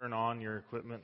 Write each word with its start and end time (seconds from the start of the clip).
turn 0.00 0.12
on 0.12 0.42
your 0.42 0.58
equipment. 0.58 1.02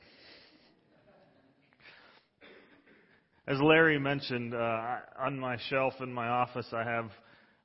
As 3.47 3.57
Larry 3.59 3.97
mentioned, 3.97 4.53
uh, 4.53 4.97
on 5.19 5.39
my 5.39 5.57
shelf 5.69 5.93
in 5.99 6.13
my 6.13 6.27
office, 6.27 6.67
I 6.71 6.83
have 6.83 7.05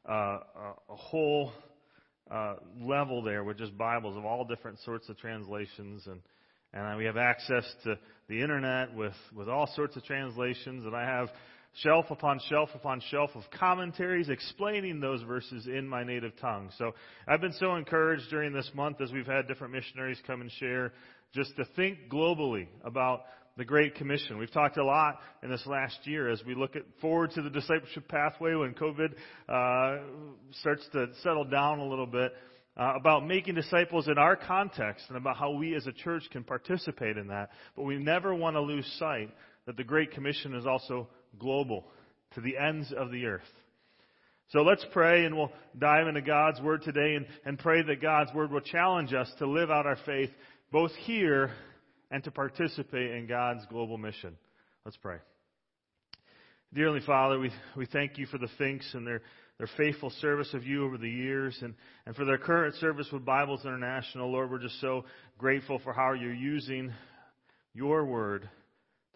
uh, 0.09 0.39
a, 0.89 0.97
whole 0.97 1.53
uh, 2.31 2.55
level 2.81 3.23
there 3.23 3.45
with 3.45 3.59
just 3.59 3.77
Bibles 3.77 4.17
of 4.17 4.25
all 4.25 4.47
different 4.47 4.79
sorts 4.81 5.11
of 5.11 5.19
translations, 5.19 6.07
and 6.07 6.23
and 6.73 6.97
we 6.97 7.05
have 7.05 7.19
access 7.19 7.65
to 7.85 7.99
the 8.29 8.41
internet 8.41 8.95
with 8.95 9.15
with 9.37 9.49
all 9.51 9.69
sorts 9.77 9.97
of 9.97 10.05
translations, 10.05 10.87
and 10.87 10.97
I 10.97 11.05
have 11.05 11.29
shelf 11.75 12.07
upon 12.11 12.41
shelf 12.49 12.71
upon 12.75 13.01
shelf 13.11 13.31
of 13.35 13.43
commentaries 13.59 14.29
explaining 14.29 15.01
those 15.01 15.23
verses 15.23 15.67
in 15.67 15.87
my 15.87 16.03
native 16.03 16.33
tongue. 16.41 16.71
So 16.79 16.93
I've 17.27 17.41
been 17.41 17.53
so 17.53 17.77
encouraged 17.77 18.31
during 18.31 18.53
this 18.53 18.71
month 18.75 19.01
as 19.01 19.13
we've 19.13 19.27
had 19.27 19.47
different 19.47 19.73
missionaries 19.73 20.19
come 20.27 20.41
and 20.41 20.51
share 20.53 20.93
just 21.35 21.55
to 21.57 21.65
think 21.77 22.09
globally 22.11 22.67
about 22.85 23.23
the 23.57 23.65
Great 23.65 23.97
Commission. 23.97 24.39
We've 24.39 24.53
talked 24.53 24.77
a 24.77 24.85
lot 24.85 25.19
in 25.43 25.51
this 25.51 25.67
last 25.67 25.99
year 26.05 26.31
as 26.31 26.41
we 26.47 26.55
look 26.55 26.77
at 26.77 26.83
forward 27.01 27.33
to 27.33 27.43
the 27.43 27.51
discipleship 27.51 28.09
pathway 28.09 28.55
when 28.55 28.73
COVID 28.73 29.15
uh, 29.49 30.03
starts 30.61 30.87
to 30.93 31.09
settle 31.23 31.45
down 31.45 31.81
a 31.81 31.85
little 31.87 32.07
bit. 32.07 32.33
Uh, 32.77 32.93
about 32.95 33.27
making 33.27 33.57
disciples 33.57 34.07
in 34.07 34.19
our 34.19 34.37
context 34.37 35.05
and 35.09 35.17
about 35.17 35.37
how 35.37 35.51
we 35.51 35.75
as 35.75 35.89
a 35.89 35.93
church 35.93 36.23
can 36.31 36.45
participate 36.45 37.17
in 37.17 37.27
that. 37.27 37.51
But 37.75 37.83
we 37.83 37.97
never 37.97 38.33
want 38.33 38.55
to 38.55 38.61
lose 38.61 38.87
sight 39.01 39.35
that 39.67 39.77
the 39.77 39.83
Great 39.83 40.13
Commission 40.13 40.55
is 40.55 40.65
also 40.65 41.09
global, 41.39 41.85
to 42.35 42.41
the 42.41 42.57
ends 42.57 42.93
of 42.97 43.11
the 43.11 43.27
earth. 43.27 43.43
So 44.51 44.61
let's 44.61 44.85
pray 44.93 45.27
and 45.27 45.37
we'll 45.37 45.53
dive 45.79 46.07
into 46.07 46.23
God's 46.23 46.61
Word 46.61 46.83
today 46.83 47.17
and, 47.17 47.27
and 47.45 47.59
pray 47.59 47.83
that 47.83 48.01
God's 48.01 48.33
Word 48.33 48.51
will 48.51 48.63
challenge 48.63 49.13
us 49.13 49.31
to 49.39 49.47
live 49.47 49.71
out 49.71 49.87
our 49.87 49.99
faith 50.07 50.31
both 50.73 50.93
here 51.03 51.51
and 52.11 52.25
to 52.25 52.31
participate 52.31 53.11
in 53.11 53.27
God's 53.27 53.67
global 53.69 53.99
mission. 53.99 54.37
Let's 54.85 54.97
pray. 54.97 55.19
Dearly 56.73 57.01
Father, 57.07 57.39
we, 57.39 57.51
we 57.77 57.87
thank 57.87 58.17
you 58.17 58.27
for 58.27 58.39
the 58.39 58.49
Finks 58.57 58.89
and 58.95 59.07
their, 59.07 59.21
their 59.59 59.69
faithful 59.77 60.11
service 60.21 60.53
of 60.55 60.65
you 60.65 60.85
over 60.85 60.97
the 60.97 61.11
years 61.11 61.59
and, 61.61 61.75
and 62.07 62.17
for 62.17 62.25
their 62.25 62.39
current 62.39 62.75
service 62.77 63.09
with 63.13 63.25
Bibles 63.25 63.67
International. 63.67 64.31
Lord, 64.31 64.51
we're 64.51 64.59
just 64.59 64.81
so 64.81 65.05
grateful 65.37 65.79
for 65.85 65.93
how 65.93 66.13
you're 66.13 66.33
using 66.33 66.93
your 67.75 68.07
word 68.07 68.49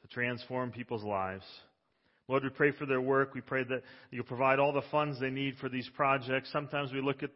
to 0.03 0.09
transform 0.09 0.73
people's 0.73 1.05
lives. 1.05 1.45
Lord, 2.29 2.45
we 2.45 2.51
pray 2.51 2.73
for 2.73 2.87
their 2.87 3.01
work. 3.01 3.35
We 3.35 3.41
pray 3.41 3.65
that 3.65 3.83
you'll 4.11 4.25
provide 4.25 4.59
all 4.59 4.73
the 4.73 4.83
funds 4.91 5.21
they 5.21 5.31
need 5.31 5.57
for 5.61 5.69
these 5.69 5.89
projects. 5.95 6.51
Sometimes 6.53 6.93
we 6.93 7.01
look 7.01 7.23
at 7.23 7.31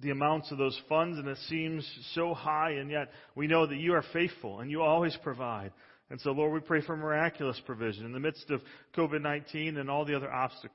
the 0.00 0.10
amounts 0.10 0.50
of 0.50 0.58
those 0.58 0.78
funds 0.88 1.18
and 1.18 1.28
it 1.28 1.38
seems 1.48 1.88
so 2.14 2.34
high, 2.34 2.72
and 2.72 2.90
yet 2.90 3.10
we 3.34 3.46
know 3.46 3.66
that 3.66 3.76
you 3.76 3.94
are 3.94 4.04
faithful 4.12 4.60
and 4.60 4.70
you 4.70 4.82
always 4.82 5.16
provide. 5.22 5.72
And 6.10 6.20
so, 6.20 6.32
Lord, 6.32 6.52
we 6.52 6.60
pray 6.60 6.80
for 6.80 6.96
miraculous 6.96 7.60
provision. 7.64 8.04
In 8.04 8.12
the 8.12 8.20
midst 8.20 8.50
of 8.50 8.60
COVID 8.96 9.22
19 9.22 9.76
and 9.76 9.88
all 9.88 10.04
the 10.04 10.16
other 10.16 10.28
obstac- 10.28 10.70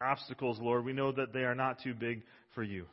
obstacles, 0.00 0.58
Lord, 0.60 0.84
we 0.84 0.92
know 0.92 1.10
that 1.12 1.32
they 1.32 1.40
are 1.40 1.54
not 1.54 1.82
too 1.82 1.94
big 1.94 2.22
for 2.54 2.62
you. 2.62 2.86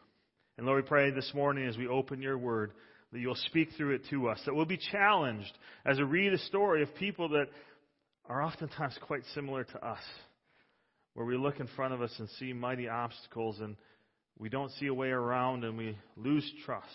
And 0.57 0.65
Lord, 0.65 0.83
we 0.83 0.87
pray 0.87 1.11
this 1.11 1.31
morning 1.35 1.67
as 1.67 1.77
we 1.77 1.87
open 1.87 2.21
your 2.21 2.37
word 2.37 2.71
that 3.11 3.19
you'll 3.19 3.35
speak 3.35 3.69
through 3.77 3.93
it 3.93 4.01
to 4.09 4.27
us, 4.27 4.39
that 4.45 4.55
we'll 4.55 4.65
be 4.65 4.79
challenged 4.91 5.55
as 5.85 5.97
we 5.97 6.03
read 6.03 6.33
a 6.33 6.37
story 6.39 6.81
of 6.81 6.93
people 6.95 7.29
that 7.29 7.47
are 8.29 8.41
oftentimes 8.41 8.97
quite 9.01 9.23
similar 9.33 9.63
to 9.63 9.85
us, 9.85 9.99
where 11.13 11.25
we 11.25 11.37
look 11.37 11.59
in 11.59 11.67
front 11.75 11.93
of 11.93 12.01
us 12.01 12.13
and 12.19 12.29
see 12.39 12.53
mighty 12.53 12.87
obstacles 12.87 13.59
and 13.59 13.75
we 14.37 14.49
don't 14.49 14.71
see 14.71 14.87
a 14.87 14.93
way 14.93 15.09
around 15.09 15.63
and 15.63 15.77
we 15.77 15.97
lose 16.17 16.49
trust. 16.65 16.87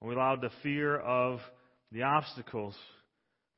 And 0.00 0.08
we 0.08 0.14
allow 0.14 0.36
the 0.36 0.50
fear 0.62 0.96
of 0.96 1.40
the 1.90 2.02
obstacles 2.02 2.76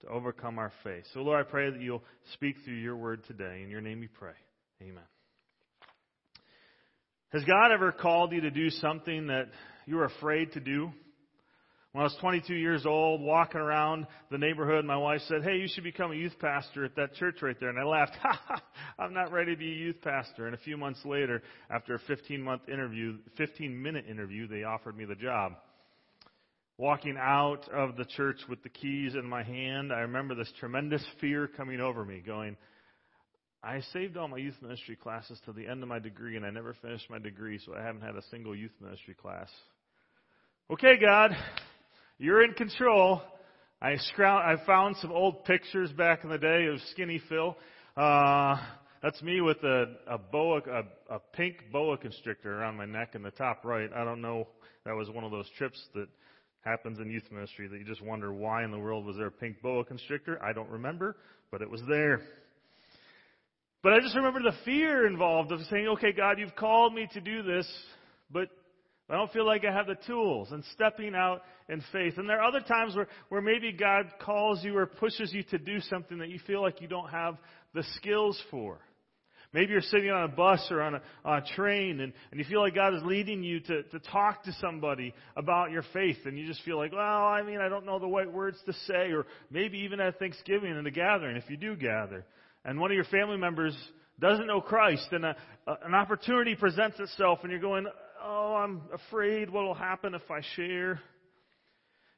to 0.00 0.08
overcome 0.08 0.58
our 0.58 0.72
faith. 0.82 1.04
So, 1.12 1.20
Lord, 1.20 1.44
I 1.44 1.50
pray 1.50 1.70
that 1.70 1.80
you'll 1.80 2.02
speak 2.32 2.56
through 2.64 2.76
your 2.76 2.96
word 2.96 3.22
today. 3.26 3.60
In 3.62 3.70
your 3.70 3.82
name 3.82 4.00
we 4.00 4.08
pray. 4.08 4.32
Amen. 4.80 5.04
Has 7.32 7.44
God 7.44 7.70
ever 7.72 7.92
called 7.92 8.32
you 8.32 8.40
to 8.40 8.50
do 8.50 8.70
something 8.70 9.26
that 9.26 9.48
you 9.86 9.96
were 9.96 10.06
afraid 10.06 10.52
to 10.52 10.60
do? 10.60 10.90
When 11.92 12.02
I 12.02 12.04
was 12.04 12.16
22 12.20 12.54
years 12.54 12.86
old, 12.86 13.20
walking 13.20 13.60
around 13.60 14.06
the 14.30 14.38
neighborhood, 14.38 14.84
my 14.84 14.96
wife 14.96 15.22
said, 15.26 15.42
Hey, 15.42 15.56
you 15.56 15.66
should 15.66 15.82
become 15.82 16.12
a 16.12 16.14
youth 16.14 16.38
pastor 16.38 16.84
at 16.84 16.94
that 16.94 17.14
church 17.14 17.42
right 17.42 17.58
there. 17.58 17.68
And 17.68 17.80
I 17.80 17.84
laughed, 17.84 18.14
Ha 18.22 18.40
ha, 18.46 18.62
I'm 18.96 19.12
not 19.12 19.32
ready 19.32 19.54
to 19.54 19.58
be 19.58 19.72
a 19.72 19.76
youth 19.76 20.00
pastor. 20.00 20.46
And 20.46 20.54
a 20.54 20.58
few 20.58 20.76
months 20.76 21.00
later, 21.04 21.42
after 21.68 21.94
a 21.94 21.98
15 21.98 22.40
month 22.40 22.68
interview, 22.68 23.18
15 23.36 23.82
minute 23.82 24.04
interview, 24.08 24.46
they 24.46 24.62
offered 24.62 24.96
me 24.96 25.04
the 25.04 25.16
job. 25.16 25.54
Walking 26.78 27.16
out 27.20 27.68
of 27.70 27.96
the 27.96 28.04
church 28.04 28.38
with 28.48 28.62
the 28.62 28.68
keys 28.68 29.14
in 29.14 29.28
my 29.28 29.42
hand, 29.42 29.92
I 29.92 30.00
remember 30.00 30.36
this 30.36 30.52
tremendous 30.60 31.04
fear 31.20 31.48
coming 31.48 31.80
over 31.80 32.04
me, 32.04 32.22
going, 32.24 32.56
I 33.62 33.80
saved 33.92 34.16
all 34.16 34.28
my 34.28 34.38
youth 34.38 34.56
ministry 34.62 34.96
classes 34.96 35.38
to 35.44 35.52
the 35.52 35.66
end 35.66 35.82
of 35.82 35.88
my 35.88 35.98
degree, 35.98 36.36
and 36.36 36.46
I 36.46 36.50
never 36.50 36.74
finished 36.80 37.10
my 37.10 37.18
degree, 37.18 37.60
so 37.66 37.74
I 37.74 37.82
haven't 37.82 38.00
had 38.00 38.16
a 38.16 38.22
single 38.30 38.54
youth 38.54 38.72
ministry 38.80 39.14
class. 39.14 39.50
Okay, 40.70 40.96
God, 40.98 41.32
you're 42.20 42.44
in 42.44 42.52
control. 42.52 43.22
I, 43.80 43.96
I 44.18 44.56
found 44.66 44.96
some 44.98 45.10
old 45.10 45.46
pictures 45.46 45.90
back 45.92 46.22
in 46.22 46.28
the 46.28 46.36
day 46.36 46.66
of 46.66 46.78
Skinny 46.90 47.18
Phil. 47.30 47.56
Uh, 47.96 48.56
that's 49.02 49.22
me 49.22 49.40
with 49.40 49.56
a, 49.64 49.86
a 50.06 50.18
boa, 50.18 50.58
a, 50.58 51.14
a 51.14 51.18
pink 51.32 51.56
boa 51.72 51.96
constrictor 51.96 52.60
around 52.60 52.76
my 52.76 52.84
neck 52.84 53.14
in 53.14 53.22
the 53.22 53.30
top 53.30 53.64
right. 53.64 53.88
I 53.96 54.04
don't 54.04 54.20
know. 54.20 54.48
That 54.84 54.94
was 54.94 55.08
one 55.08 55.24
of 55.24 55.30
those 55.30 55.46
trips 55.56 55.82
that 55.94 56.08
happens 56.60 56.98
in 56.98 57.08
youth 57.08 57.24
ministry 57.32 57.68
that 57.68 57.78
you 57.78 57.86
just 57.86 58.02
wonder 58.02 58.34
why 58.34 58.64
in 58.64 58.70
the 58.70 58.78
world 58.78 59.06
was 59.06 59.16
there 59.16 59.28
a 59.28 59.32
pink 59.32 59.62
boa 59.62 59.82
constrictor. 59.82 60.38
I 60.44 60.52
don't 60.52 60.68
remember, 60.68 61.16
but 61.50 61.62
it 61.62 61.70
was 61.70 61.80
there. 61.88 62.20
But 63.82 63.94
I 63.94 64.00
just 64.00 64.14
remember 64.14 64.40
the 64.42 64.56
fear 64.66 65.06
involved 65.06 65.52
of 65.52 65.60
saying, 65.70 65.88
okay, 65.88 66.12
God, 66.12 66.38
you've 66.38 66.54
called 66.54 66.92
me 66.92 67.08
to 67.14 67.20
do 67.22 67.42
this, 67.42 67.66
but 68.30 68.50
I 69.10 69.14
don't 69.14 69.32
feel 69.32 69.44
like 69.44 69.64
I 69.64 69.72
have 69.72 69.88
the 69.88 69.98
tools 70.06 70.52
and 70.52 70.62
stepping 70.72 71.16
out 71.16 71.42
in 71.68 71.82
faith. 71.92 72.14
And 72.16 72.28
there 72.28 72.40
are 72.40 72.46
other 72.46 72.60
times 72.60 72.94
where, 72.94 73.08
where 73.28 73.40
maybe 73.40 73.72
God 73.72 74.06
calls 74.22 74.62
you 74.62 74.76
or 74.76 74.86
pushes 74.86 75.32
you 75.32 75.42
to 75.50 75.58
do 75.58 75.80
something 75.80 76.18
that 76.18 76.28
you 76.28 76.38
feel 76.46 76.62
like 76.62 76.80
you 76.80 76.86
don't 76.86 77.10
have 77.10 77.36
the 77.74 77.82
skills 77.96 78.40
for. 78.52 78.78
Maybe 79.52 79.72
you're 79.72 79.80
sitting 79.80 80.10
on 80.10 80.22
a 80.22 80.28
bus 80.28 80.64
or 80.70 80.80
on 80.80 80.94
a, 80.94 81.02
on 81.24 81.38
a 81.38 81.56
train 81.56 81.98
and, 82.00 82.12
and 82.30 82.38
you 82.38 82.46
feel 82.48 82.60
like 82.60 82.76
God 82.76 82.94
is 82.94 83.02
leading 83.02 83.42
you 83.42 83.58
to, 83.58 83.82
to 83.82 83.98
talk 83.98 84.44
to 84.44 84.52
somebody 84.60 85.12
about 85.36 85.72
your 85.72 85.82
faith 85.92 86.18
and 86.24 86.38
you 86.38 86.46
just 86.46 86.62
feel 86.62 86.76
like, 86.76 86.92
well, 86.92 87.00
I 87.00 87.42
mean, 87.42 87.58
I 87.60 87.68
don't 87.68 87.84
know 87.84 87.98
the 87.98 88.06
right 88.06 88.32
words 88.32 88.58
to 88.66 88.72
say 88.86 89.10
or 89.10 89.26
maybe 89.50 89.78
even 89.78 89.98
at 89.98 90.20
Thanksgiving 90.20 90.76
in 90.76 90.86
a 90.86 90.90
gathering 90.90 91.36
if 91.36 91.50
you 91.50 91.56
do 91.56 91.74
gather. 91.74 92.24
And 92.64 92.78
one 92.78 92.92
of 92.92 92.94
your 92.94 93.06
family 93.06 93.38
members 93.38 93.76
doesn't 94.20 94.46
know 94.46 94.60
Christ 94.60 95.08
and 95.10 95.24
a, 95.24 95.34
a, 95.66 95.76
an 95.84 95.94
opportunity 95.94 96.54
presents 96.54 97.00
itself 97.00 97.40
and 97.42 97.50
you're 97.50 97.60
going, 97.60 97.86
oh, 98.22 98.54
I'm 98.54 98.82
afraid 98.92 99.50
what 99.50 99.64
will 99.64 99.74
happen 99.74 100.14
if 100.14 100.30
I 100.30 100.40
share. 100.56 101.00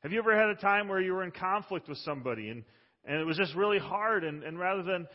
Have 0.02 0.12
you 0.12 0.18
ever 0.18 0.36
had 0.36 0.48
a 0.48 0.56
time 0.56 0.88
where 0.88 1.00
you 1.00 1.12
were 1.12 1.24
in 1.24 1.30
conflict 1.30 1.88
with 1.88 1.98
somebody 1.98 2.48
and, 2.48 2.64
and 3.04 3.20
it 3.20 3.24
was 3.24 3.36
just 3.36 3.54
really 3.54 3.78
hard 3.78 4.24
and, 4.24 4.42
and 4.42 4.58
rather 4.58 4.82
than 4.82 5.06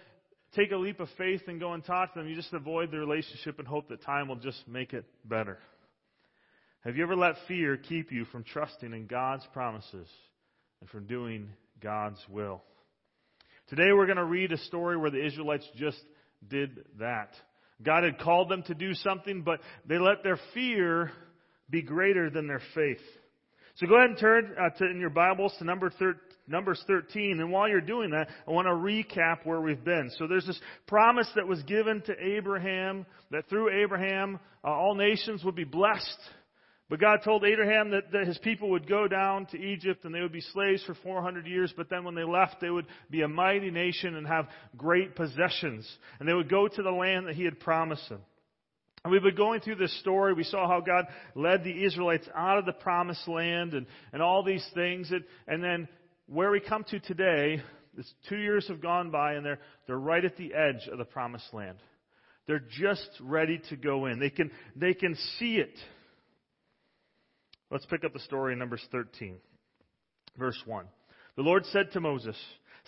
take 0.55 0.71
a 0.71 0.77
leap 0.77 0.99
of 0.99 1.09
faith 1.17 1.41
and 1.47 1.59
go 1.59 1.73
and 1.73 1.83
talk 1.83 2.13
to 2.13 2.19
them, 2.19 2.27
you 2.27 2.35
just 2.35 2.53
avoid 2.53 2.91
the 2.91 2.97
relationship 2.97 3.59
and 3.59 3.67
hope 3.67 3.89
that 3.89 4.01
time 4.03 4.29
will 4.29 4.37
just 4.37 4.65
make 4.67 4.93
it 4.93 5.05
better? 5.25 5.57
Have 6.81 6.95
you 6.95 7.03
ever 7.03 7.15
let 7.15 7.35
fear 7.47 7.75
keep 7.75 8.11
you 8.11 8.25
from 8.25 8.43
trusting 8.43 8.93
in 8.93 9.07
God's 9.07 9.45
promises 9.51 10.07
and 10.79 10.89
from 10.89 11.05
doing 11.05 11.49
God's 11.81 12.19
will? 12.29 12.61
Today 13.67 13.91
we're 13.93 14.05
going 14.05 14.17
to 14.17 14.23
read 14.23 14.53
a 14.53 14.57
story 14.59 14.95
where 14.95 15.11
the 15.11 15.25
Israelites 15.25 15.67
just 15.75 15.99
did 16.47 16.85
that. 16.99 17.31
God 17.83 18.03
had 18.03 18.19
called 18.19 18.49
them 18.49 18.63
to 18.63 18.73
do 18.73 18.93
something, 18.93 19.43
but 19.43 19.59
they 19.85 19.99
let 19.99 20.23
their 20.23 20.39
fear 20.53 21.11
be 21.69 21.81
greater 21.81 22.29
than 22.29 22.47
their 22.47 22.61
faith. 22.73 23.01
So 23.75 23.85
go 23.85 23.95
ahead 23.95 24.09
and 24.09 24.19
turn 24.19 24.55
uh, 24.59 24.69
to, 24.77 24.85
in 24.85 24.99
your 24.99 25.11
Bibles 25.11 25.53
to 25.59 25.65
number 25.65 25.91
thir- 25.91 26.19
Numbers 26.47 26.81
13. 26.87 27.39
And 27.39 27.51
while 27.51 27.67
you're 27.67 27.81
doing 27.81 28.11
that, 28.11 28.29
I 28.47 28.51
want 28.51 28.67
to 28.67 28.71
recap 28.71 29.45
where 29.45 29.61
we've 29.61 29.83
been. 29.83 30.09
So 30.17 30.27
there's 30.27 30.47
this 30.47 30.59
promise 30.87 31.29
that 31.35 31.47
was 31.47 31.61
given 31.63 32.01
to 32.05 32.13
Abraham 32.19 33.05
that 33.31 33.49
through 33.49 33.83
Abraham, 33.83 34.39
uh, 34.63 34.69
all 34.69 34.95
nations 34.95 35.43
would 35.43 35.55
be 35.55 35.65
blessed. 35.65 36.17
But 36.89 37.01
God 37.01 37.19
told 37.23 37.43
Abraham 37.43 37.91
that, 37.91 38.11
that 38.13 38.27
his 38.27 38.37
people 38.37 38.69
would 38.69 38.87
go 38.87 39.07
down 39.09 39.45
to 39.47 39.57
Egypt 39.57 40.05
and 40.05 40.15
they 40.15 40.21
would 40.21 40.31
be 40.31 40.41
slaves 40.41 40.83
for 40.85 40.95
400 40.95 41.45
years, 41.45 41.73
but 41.75 41.89
then 41.89 42.05
when 42.05 42.15
they 42.15 42.23
left, 42.23 42.61
they 42.61 42.69
would 42.69 42.85
be 43.09 43.23
a 43.23 43.27
mighty 43.27 43.71
nation 43.71 44.15
and 44.15 44.25
have 44.25 44.47
great 44.77 45.15
possessions. 45.15 45.85
And 46.19 46.27
they 46.27 46.33
would 46.33 46.49
go 46.49 46.67
to 46.67 46.81
the 46.81 46.91
land 46.91 47.27
that 47.27 47.35
he 47.35 47.43
had 47.43 47.59
promised 47.59 48.07
them. 48.07 48.21
And 49.03 49.11
we've 49.11 49.21
been 49.21 49.35
going 49.35 49.59
through 49.59 49.75
this 49.75 49.97
story. 49.99 50.33
We 50.33 50.43
saw 50.43 50.67
how 50.67 50.79
God 50.79 51.05
led 51.35 51.63
the 51.63 51.83
Israelites 51.83 52.27
out 52.33 52.57
of 52.57 52.65
the 52.65 52.73
promised 52.73 53.27
land 53.27 53.73
and, 53.73 53.85
and 54.13 54.21
all 54.21 54.43
these 54.43 54.65
things. 54.73 55.11
And, 55.11 55.23
and 55.47 55.63
then 55.63 55.87
where 56.27 56.51
we 56.51 56.61
come 56.61 56.85
to 56.85 56.99
today, 56.99 57.61
is 57.97 58.13
two 58.29 58.37
years 58.37 58.67
have 58.67 58.81
gone 58.81 59.09
by 59.11 59.33
and 59.33 59.45
they're, 59.45 59.59
they're 59.87 59.97
right 59.97 60.23
at 60.23 60.37
the 60.37 60.53
edge 60.53 60.87
of 60.91 60.97
the 60.97 61.05
promised 61.05 61.53
land. 61.53 61.77
They're 62.45 62.63
just 62.79 63.09
ready 63.21 63.59
to 63.69 63.75
go 63.75 64.05
in. 64.05 64.19
They 64.19 64.29
can, 64.29 64.51
they 64.75 64.93
can 64.93 65.15
see 65.37 65.55
it. 65.55 65.75
Let's 67.69 67.85
pick 67.85 68.03
up 68.03 68.13
the 68.13 68.19
story 68.19 68.53
in 68.53 68.59
Numbers 68.59 68.85
13. 68.91 69.37
Verse 70.37 70.61
1. 70.65 70.85
The 71.35 71.41
Lord 71.41 71.65
said 71.65 71.91
to 71.91 71.99
Moses, 71.99 72.37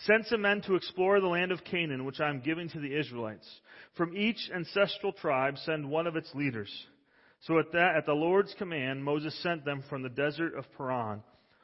Send 0.05 0.25
some 0.27 0.41
men 0.41 0.61
to 0.61 0.75
explore 0.75 1.19
the 1.19 1.27
land 1.27 1.51
of 1.51 1.63
Canaan, 1.65 2.05
which 2.05 2.21
I 2.21 2.29
am 2.29 2.39
giving 2.39 2.69
to 2.69 2.79
the 2.79 2.97
Israelites. 2.97 3.47
From 3.97 4.15
each 4.15 4.49
ancestral 4.53 5.11
tribe, 5.11 5.57
send 5.57 5.89
one 5.89 6.07
of 6.07 6.15
its 6.15 6.33
leaders. 6.33 6.71
So 7.41 7.59
at 7.59 7.71
that, 7.73 7.95
at 7.97 8.05
the 8.05 8.13
Lord's 8.13 8.53
command, 8.57 9.03
Moses 9.03 9.37
sent 9.43 9.65
them 9.65 9.83
from 9.89 10.01
the 10.01 10.09
desert 10.09 10.55
of 10.55 10.65
Paran. 10.77 11.21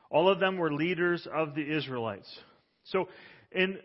All 0.09 0.29
of 0.29 0.39
them 0.39 0.57
were 0.57 0.73
leaders 0.73 1.27
of 1.33 1.55
the 1.55 1.75
Israelites. 1.75 2.29
So 2.85 3.07
in 3.51 3.77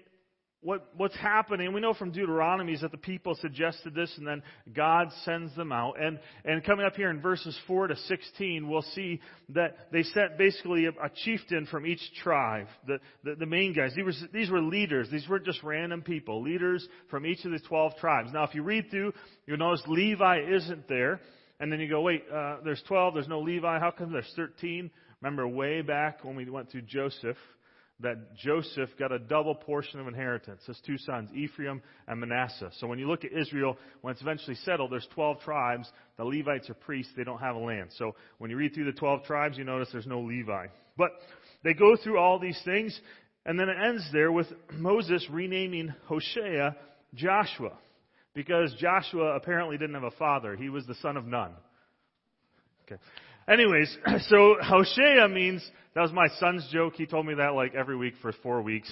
what, 0.63 0.89
what's 0.95 1.17
happening, 1.17 1.73
we 1.73 1.81
know 1.81 1.95
from 1.95 2.11
Deuteronomy 2.11 2.75
is 2.75 2.83
that 2.83 2.91
the 2.91 2.99
people 2.99 3.35
suggested 3.41 3.95
this 3.95 4.13
and 4.19 4.27
then 4.27 4.43
God 4.75 5.09
sends 5.25 5.55
them 5.57 5.73
out. 5.73 5.95
And, 5.99 6.19
and 6.45 6.63
coming 6.63 6.85
up 6.85 6.97
here 6.97 7.09
in 7.09 7.23
verses 7.23 7.59
4 7.67 7.87
to 7.89 7.97
16, 7.97 8.69
we'll 8.69 8.83
see 8.95 9.21
that 9.51 9.91
they 9.91 10.03
sent 10.03 10.37
basically 10.37 10.85
a, 10.85 10.91
a 10.91 11.11
chieftain 11.25 11.67
from 11.67 11.87
each 11.87 12.03
tribe, 12.23 12.67
the, 12.87 12.99
the, 13.25 13.37
the 13.37 13.47
main 13.47 13.73
guys. 13.73 13.93
These 13.97 14.05
were, 14.05 14.29
these 14.35 14.51
were 14.51 14.61
leaders. 14.61 15.09
These 15.11 15.27
weren't 15.31 15.47
just 15.47 15.63
random 15.63 16.03
people. 16.03 16.43
Leaders 16.43 16.87
from 17.09 17.25
each 17.25 17.43
of 17.47 17.53
the 17.53 17.61
12 17.61 17.97
tribes. 17.97 18.31
Now, 18.33 18.45
if 18.45 18.55
you 18.55 18.63
read 18.63 18.91
through, 18.91 19.15
you'll 19.47 19.57
notice 19.57 19.83
Levi 19.87 20.41
isn't 20.57 20.87
there. 20.89 21.21
And 21.59 21.73
then 21.73 21.81
you 21.81 21.89
go, 21.89 22.03
wait, 22.03 22.25
uh, 22.35 22.57
there's 22.65 22.83
12, 22.87 23.15
there's 23.15 23.29
no 23.29 23.41
Levi. 23.41 23.79
How 23.79 23.91
come 23.91 24.13
there's 24.13 24.33
13? 24.37 24.91
Remember 25.23 25.49
way 25.49 25.83
back 25.83 26.25
when 26.25 26.37
we 26.37 26.49
went 26.49 26.71
through 26.71 26.83
Joseph, 26.83 27.37
that 28.03 28.35
Joseph 28.35 28.91
got 28.99 29.13
a 29.13 29.19
double 29.19 29.55
portion 29.55 30.01
of 30.01 30.09
inheritance. 30.09 30.63
His 30.67 30.81
two 30.87 30.97
sons, 30.99 31.31
Ephraim 31.35 31.83
and 32.09 32.21
Manasseh. 32.21 32.71
So 32.79 32.87
when 32.87 32.99
you 32.99 33.07
look 33.07 33.25
at 33.25 33.33
Israel, 33.33 33.77
when 34.01 34.13
it's 34.13 34.23
eventually 34.23 34.57
settled, 34.57 34.93
there's 34.93 35.07
12 35.15 35.41
tribes. 35.41 35.91
The 36.17 36.25
Levites 36.25 36.71
are 36.71 36.75
priests. 36.75 37.13
They 37.17 37.25
don't 37.25 37.41
have 37.41 37.57
a 37.57 37.59
land. 37.59 37.91
So 37.97 38.15
when 38.39 38.51
you 38.51 38.57
read 38.57 38.75
through 38.75 38.87
the 38.87 38.99
12 38.99 39.25
tribes, 39.25 39.59
you 39.59 39.65
notice 39.65 39.89
there's 39.93 40.07
no 40.07 40.21
Levi. 40.21 40.67
But 40.97 41.11
they 41.63 41.75
go 41.75 41.97
through 42.03 42.19
all 42.19 42.39
these 42.39 42.61
things, 42.65 42.99
and 43.45 43.59
then 43.59 43.69
it 43.69 43.77
ends 43.83 44.09
there 44.13 44.33
with 44.33 44.47
Moses 44.73 45.27
renaming 45.31 45.95
Hoshea 46.07 46.75
Joshua. 47.15 47.73
Because 48.33 48.75
Joshua 48.79 49.35
apparently 49.37 49.77
didn't 49.77 49.95
have 49.95 50.05
a 50.05 50.13
father. 50.13 50.57
He 50.57 50.69
was 50.69 50.87
the 50.87 50.95
son 50.97 51.17
of 51.17 51.27
none. 51.27 51.53
Okay. 52.85 53.01
Anyways, 53.51 53.99
so 54.29 54.57
Hoshea 54.63 55.27
means, 55.29 55.69
that 55.95 56.03
was 56.03 56.13
my 56.13 56.29
son's 56.39 56.69
joke. 56.73 56.95
He 56.95 57.07
told 57.07 57.27
me 57.27 57.35
that 57.35 57.55
like 57.55 57.75
every 57.75 57.97
week 57.97 58.15
for 58.23 58.33
four 58.45 58.63
weeks. 58.63 58.91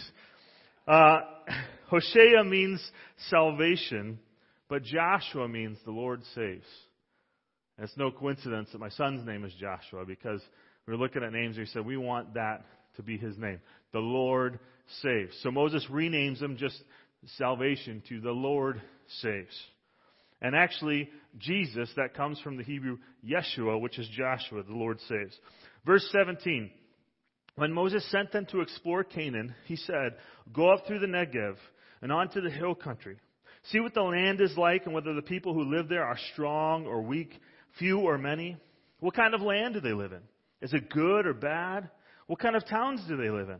Uh, 0.86 1.20
Hoshea 1.90 2.42
means 2.44 2.82
salvation, 3.28 4.18
but 4.68 4.82
Joshua 4.82 5.48
means 5.48 5.78
the 5.84 5.92
Lord 5.92 6.22
saves. 6.34 6.66
And 7.76 7.84
it's 7.84 7.96
no 7.96 8.10
coincidence 8.10 8.70
that 8.72 8.80
my 8.80 8.88
son's 8.90 9.24
name 9.24 9.44
is 9.44 9.52
Joshua 9.60 10.04
because 10.04 10.42
we 10.86 10.92
were 10.92 10.98
looking 10.98 11.22
at 11.22 11.32
names 11.32 11.56
and 11.56 11.64
he 11.64 11.72
said, 11.72 11.86
we 11.86 11.96
want 11.96 12.34
that 12.34 12.64
to 12.96 13.02
be 13.02 13.16
his 13.16 13.38
name. 13.38 13.60
The 13.92 14.00
Lord 14.00 14.58
saves. 15.02 15.38
So 15.42 15.52
Moses 15.52 15.86
renames 15.88 16.42
him 16.42 16.56
just 16.56 16.82
salvation 17.36 18.02
to 18.08 18.20
the 18.20 18.32
Lord 18.32 18.82
saves. 19.20 19.56
And 20.42 20.56
actually, 20.56 21.10
Jesus, 21.38 21.90
that 21.96 22.14
comes 22.14 22.40
from 22.40 22.56
the 22.56 22.64
Hebrew 22.64 22.98
Yeshua, 23.24 23.80
which 23.80 23.98
is 23.98 24.08
Joshua, 24.16 24.62
the 24.62 24.74
Lord 24.74 24.98
saves. 25.08 25.38
Verse 25.86 26.06
17. 26.12 26.70
When 27.56 27.72
Moses 27.72 28.08
sent 28.10 28.30
them 28.30 28.46
to 28.52 28.60
explore 28.60 29.02
Canaan, 29.02 29.54
he 29.66 29.76
said, 29.76 30.16
Go 30.52 30.70
up 30.70 30.86
through 30.86 31.00
the 31.00 31.06
Negev 31.06 31.56
and 32.00 32.12
on 32.12 32.28
to 32.30 32.40
the 32.40 32.50
hill 32.50 32.74
country. 32.74 33.18
See 33.64 33.80
what 33.80 33.94
the 33.94 34.02
land 34.02 34.40
is 34.40 34.56
like 34.56 34.86
and 34.86 34.94
whether 34.94 35.12
the 35.12 35.22
people 35.22 35.54
who 35.54 35.74
live 35.74 35.88
there 35.88 36.04
are 36.04 36.16
strong 36.32 36.86
or 36.86 37.02
weak, 37.02 37.32
few 37.78 37.98
or 37.98 38.16
many. 38.16 38.56
What 39.00 39.14
kind 39.14 39.34
of 39.34 39.42
land 39.42 39.74
do 39.74 39.80
they 39.80 39.92
live 39.92 40.12
in? 40.12 40.22
Is 40.60 40.72
it 40.72 40.90
good 40.90 41.26
or 41.26 41.34
bad? 41.34 41.90
What 42.26 42.38
kind 42.38 42.56
of 42.56 42.66
towns 42.66 43.00
do 43.08 43.16
they 43.16 43.30
live 43.30 43.48
in? 43.48 43.58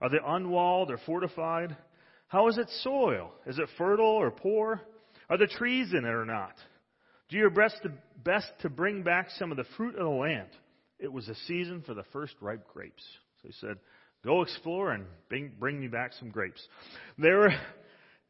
Are 0.00 0.10
they 0.10 0.18
unwalled 0.24 0.90
or 0.90 0.98
fortified? 1.04 1.76
How 2.28 2.48
is 2.48 2.58
its 2.58 2.82
soil? 2.82 3.32
Is 3.46 3.58
it 3.58 3.68
fertile 3.78 4.06
or 4.06 4.30
poor? 4.30 4.80
Are 5.28 5.38
there 5.38 5.46
trees 5.46 5.92
in 5.92 6.04
it 6.04 6.08
or 6.08 6.24
not? 6.24 6.54
Do 7.30 7.36
your 7.36 7.50
best 7.50 7.76
to, 7.82 7.92
best 8.22 8.46
to 8.60 8.68
bring 8.68 9.02
back 9.02 9.28
some 9.38 9.50
of 9.50 9.56
the 9.56 9.64
fruit 9.76 9.94
of 9.96 10.04
the 10.04 10.08
land. 10.08 10.48
It 10.98 11.12
was 11.12 11.28
a 11.28 11.34
season 11.46 11.82
for 11.86 11.94
the 11.94 12.04
first 12.12 12.34
ripe 12.40 12.66
grapes. 12.72 13.02
So 13.42 13.48
he 13.48 13.54
said, 13.60 13.76
Go 14.24 14.42
explore 14.42 14.92
and 14.92 15.04
bring, 15.28 15.52
bring 15.58 15.78
me 15.78 15.88
back 15.88 16.12
some 16.14 16.30
grapes. 16.30 16.66
There 17.18 17.36
were 17.36 17.52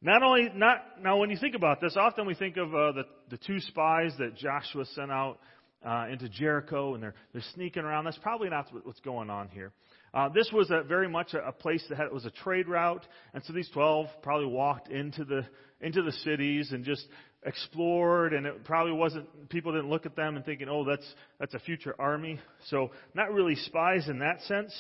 not 0.03 0.23
only 0.23 0.51
not 0.55 1.01
now 1.01 1.19
when 1.19 1.31
you 1.31 1.37
think 1.37 1.55
about 1.55 1.81
this, 1.81 1.97
often 1.97 2.27
we 2.27 2.35
think 2.35 2.57
of 2.57 2.75
uh, 2.75 2.93
the 2.93 3.05
the 3.31 3.39
two 3.39 3.61
spies 3.61 4.13
that 4.19 4.37
Joshua 4.37 4.85
sent 4.87 5.13
out 5.13 5.39
uh, 5.85 6.07
into 6.11 6.29
Jericho, 6.29 6.95
and 6.95 7.03
they're 7.03 7.15
they're 7.33 7.45
sneaking 7.55 7.85
around. 7.85 8.05
That's 8.05 8.19
probably 8.19 8.51
not 8.51 8.67
what's 8.83 9.01
going 9.01 9.31
on 9.31 9.49
here. 9.49 9.73
Uh, 10.13 10.29
this 10.29 10.51
was 10.53 10.71
a, 10.71 10.83
very 10.83 11.09
much 11.09 11.35
a, 11.35 11.39
a 11.49 11.53
place 11.53 11.85
that 11.89 11.97
had, 11.97 12.13
was 12.13 12.25
a 12.25 12.31
trade 12.31 12.69
route, 12.69 13.07
and 13.33 13.43
so 13.45 13.53
these 13.53 13.71
twelve 13.73 14.07
probably 14.23 14.47
walked 14.47 14.89
into 14.89 15.25
the 15.25 15.47
into 15.81 16.03
the 16.03 16.13
cities 16.13 16.73
and 16.73 16.85
just 16.85 17.07
explored, 17.45 18.33
and 18.33 18.47
it 18.47 18.65
probably 18.65 18.93
wasn't 18.93 19.49
people 19.49 19.73
didn't 19.73 19.91
look 19.91 20.07
at 20.07 20.17
them 20.17 20.37
and 20.37 20.45
thinking, 20.45 20.69
oh, 20.69 20.85
that's 20.85 21.07
that's 21.39 21.55
a 21.55 21.59
future 21.59 21.95
army. 21.99 22.41
So 22.69 22.91
not 23.15 23.33
really 23.33 23.55
spies 23.55 24.09
in 24.09 24.21
that 24.21 24.43
sense, 24.43 24.75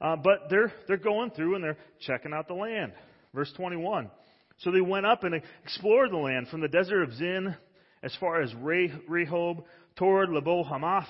uh, 0.00 0.16
but 0.16 0.48
they're 0.50 0.72
they're 0.88 0.96
going 0.96 1.30
through 1.30 1.54
and 1.56 1.64
they're 1.64 1.78
checking 2.00 2.32
out 2.32 2.48
the 2.48 2.54
land. 2.54 2.92
Verse 3.34 3.52
21. 3.56 4.10
So 4.58 4.70
they 4.70 4.80
went 4.80 5.06
up 5.06 5.24
and 5.24 5.40
explored 5.64 6.12
the 6.12 6.18
land 6.18 6.48
from 6.48 6.60
the 6.60 6.68
desert 6.68 7.02
of 7.02 7.14
Zin 7.14 7.56
as 8.02 8.14
far 8.20 8.42
as 8.42 8.52
Rehob 8.52 9.64
toward 9.96 10.30
Lebo 10.30 10.62
Hamath 10.62 11.08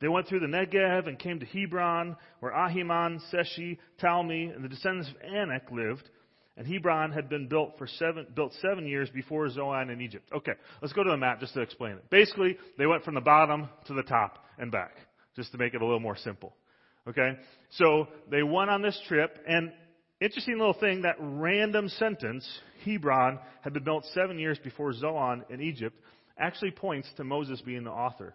they 0.00 0.08
went 0.08 0.28
through 0.28 0.40
the 0.40 0.46
Negev 0.46 1.08
and 1.08 1.18
came 1.18 1.40
to 1.40 1.46
Hebron, 1.46 2.16
where 2.40 2.52
Ahiman, 2.52 3.20
Sheshai, 3.32 3.78
Talmai, 4.00 4.54
and 4.54 4.62
the 4.62 4.68
descendants 4.68 5.08
of 5.08 5.16
Anak 5.22 5.70
lived. 5.70 6.08
And 6.56 6.66
Hebron 6.66 7.12
had 7.12 7.28
been 7.28 7.48
built 7.48 7.74
for 7.76 7.86
seven, 7.86 8.26
built 8.34 8.54
seven 8.62 8.86
years 8.86 9.10
before 9.10 9.48
Zoan 9.50 9.90
in 9.90 10.00
Egypt. 10.00 10.30
Okay, 10.34 10.52
let's 10.80 10.94
go 10.94 11.04
to 11.04 11.10
the 11.10 11.16
map 11.16 11.40
just 11.40 11.54
to 11.54 11.60
explain 11.60 11.92
it. 11.92 12.08
Basically, 12.10 12.56
they 12.78 12.86
went 12.86 13.04
from 13.04 13.14
the 13.14 13.20
bottom 13.20 13.68
to 13.86 13.94
the 13.94 14.02
top 14.02 14.44
and 14.58 14.72
back, 14.72 14.92
just 15.34 15.52
to 15.52 15.58
make 15.58 15.74
it 15.74 15.82
a 15.82 15.84
little 15.84 16.00
more 16.00 16.16
simple. 16.16 16.54
Okay? 17.06 17.32
So, 17.72 18.08
they 18.30 18.42
went 18.42 18.70
on 18.70 18.80
this 18.80 18.98
trip, 19.06 19.38
and 19.46 19.70
interesting 20.20 20.58
little 20.58 20.72
thing, 20.72 21.02
that 21.02 21.16
random 21.20 21.88
sentence, 21.90 22.48
Hebron 22.84 23.38
had 23.60 23.74
been 23.74 23.84
built 23.84 24.06
seven 24.14 24.38
years 24.38 24.58
before 24.58 24.94
Zoan 24.94 25.44
in 25.50 25.60
Egypt, 25.60 26.00
actually 26.38 26.70
points 26.70 27.08
to 27.18 27.24
Moses 27.24 27.60
being 27.60 27.84
the 27.84 27.90
author. 27.90 28.34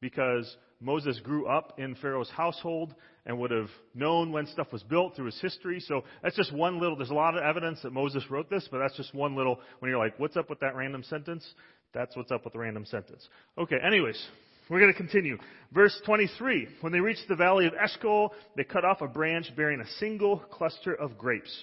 Because 0.00 0.56
Moses 0.80 1.18
grew 1.20 1.46
up 1.46 1.78
in 1.78 1.94
Pharaoh's 1.96 2.30
household 2.30 2.94
and 3.26 3.38
would 3.38 3.50
have 3.50 3.68
known 3.94 4.30
when 4.30 4.46
stuff 4.46 4.72
was 4.72 4.82
built 4.84 5.16
through 5.16 5.26
his 5.26 5.40
history. 5.40 5.80
So 5.80 6.04
that's 6.22 6.36
just 6.36 6.52
one 6.52 6.80
little, 6.80 6.96
there's 6.96 7.10
a 7.10 7.14
lot 7.14 7.36
of 7.36 7.42
evidence 7.42 7.80
that 7.82 7.92
Moses 7.92 8.24
wrote 8.30 8.48
this, 8.48 8.68
but 8.70 8.78
that's 8.78 8.96
just 8.96 9.14
one 9.14 9.34
little, 9.34 9.58
when 9.80 9.90
you're 9.90 9.98
like, 9.98 10.18
what's 10.18 10.36
up 10.36 10.48
with 10.48 10.60
that 10.60 10.76
random 10.76 11.02
sentence? 11.02 11.46
That's 11.92 12.16
what's 12.16 12.30
up 12.30 12.44
with 12.44 12.52
the 12.52 12.60
random 12.60 12.86
sentence. 12.86 13.28
Okay, 13.56 13.76
anyways, 13.84 14.22
we're 14.70 14.80
going 14.80 14.92
to 14.92 14.96
continue. 14.96 15.38
Verse 15.72 15.98
23. 16.06 16.68
When 16.80 16.92
they 16.92 17.00
reached 17.00 17.26
the 17.28 17.36
valley 17.36 17.66
of 17.66 17.72
Eshcol, 17.74 18.30
they 18.56 18.64
cut 18.64 18.84
off 18.84 19.00
a 19.00 19.08
branch 19.08 19.50
bearing 19.56 19.80
a 19.80 19.88
single 19.98 20.38
cluster 20.38 20.94
of 20.94 21.18
grapes. 21.18 21.54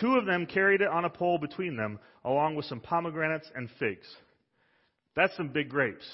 Two 0.00 0.16
of 0.16 0.26
them 0.26 0.46
carried 0.46 0.80
it 0.80 0.88
on 0.88 1.04
a 1.04 1.10
pole 1.10 1.38
between 1.38 1.76
them, 1.76 2.00
along 2.24 2.56
with 2.56 2.64
some 2.64 2.80
pomegranates 2.80 3.48
and 3.54 3.68
figs. 3.78 4.06
That's 5.14 5.36
some 5.36 5.48
big 5.48 5.68
grapes. 5.68 6.04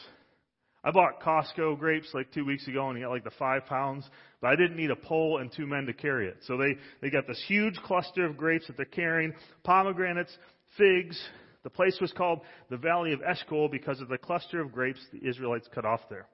I 0.83 0.91
bought 0.91 1.21
Costco 1.21 1.79
grapes 1.79 2.09
like 2.15 2.33
two 2.33 2.45
weeks 2.45 2.67
ago 2.67 2.89
and 2.89 2.99
you 2.99 3.05
got 3.05 3.11
like 3.11 3.25
the 3.25 3.31
five 3.39 3.67
pounds, 3.67 4.09
but 4.41 4.49
I 4.49 4.57
didn't 4.57 4.77
need 4.77 4.91
a 4.91 4.97
pole 4.97 5.39
and 5.39 5.53
two 5.53 5.67
men 5.67 5.85
to 5.87 5.93
carry 5.93 6.27
it. 6.27 6.39
So 6.47 6.57
they, 6.57 6.77
they 7.03 7.11
got 7.11 7.27
this 7.27 7.43
huge 7.47 7.77
cluster 7.85 8.25
of 8.25 8.37
grapes 8.37 8.67
that 8.67 8.77
they're 8.77 8.87
carrying, 8.87 9.35
pomegranates, 9.63 10.35
figs. 10.79 11.21
The 11.65 11.71
place 11.71 11.99
was 12.01 12.13
called 12.13 12.41
the 12.71 12.79
Valley 12.79 13.13
of 13.13 13.21
Eshcol 13.21 13.69
because 13.69 14.01
of 14.01 14.09
the 14.09 14.17
cluster 14.17 14.61
of 14.61 14.73
grapes 14.73 15.01
the 15.13 15.29
Israelites 15.29 15.69
cut 15.75 15.85
off 15.85 16.01
there. 16.09 16.27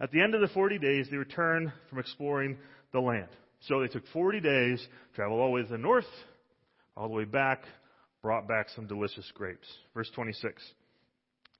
At 0.00 0.12
the 0.12 0.22
end 0.22 0.34
of 0.34 0.40
the 0.40 0.48
40 0.48 0.78
days, 0.78 1.08
they 1.10 1.16
returned 1.16 1.72
from 1.88 1.98
exploring 1.98 2.58
the 2.92 3.00
land. 3.00 3.28
So 3.66 3.80
they 3.80 3.88
took 3.88 4.06
40 4.12 4.40
days, 4.40 4.86
traveled 5.14 5.40
all 5.40 5.48
the 5.48 5.52
way 5.52 5.62
to 5.62 5.68
the 5.68 5.78
north, 5.78 6.06
all 6.96 7.08
the 7.08 7.14
way 7.14 7.24
back, 7.24 7.64
brought 8.22 8.46
back 8.46 8.68
some 8.70 8.86
delicious 8.86 9.30
grapes. 9.34 9.66
Verse 9.94 10.10
26. 10.14 10.62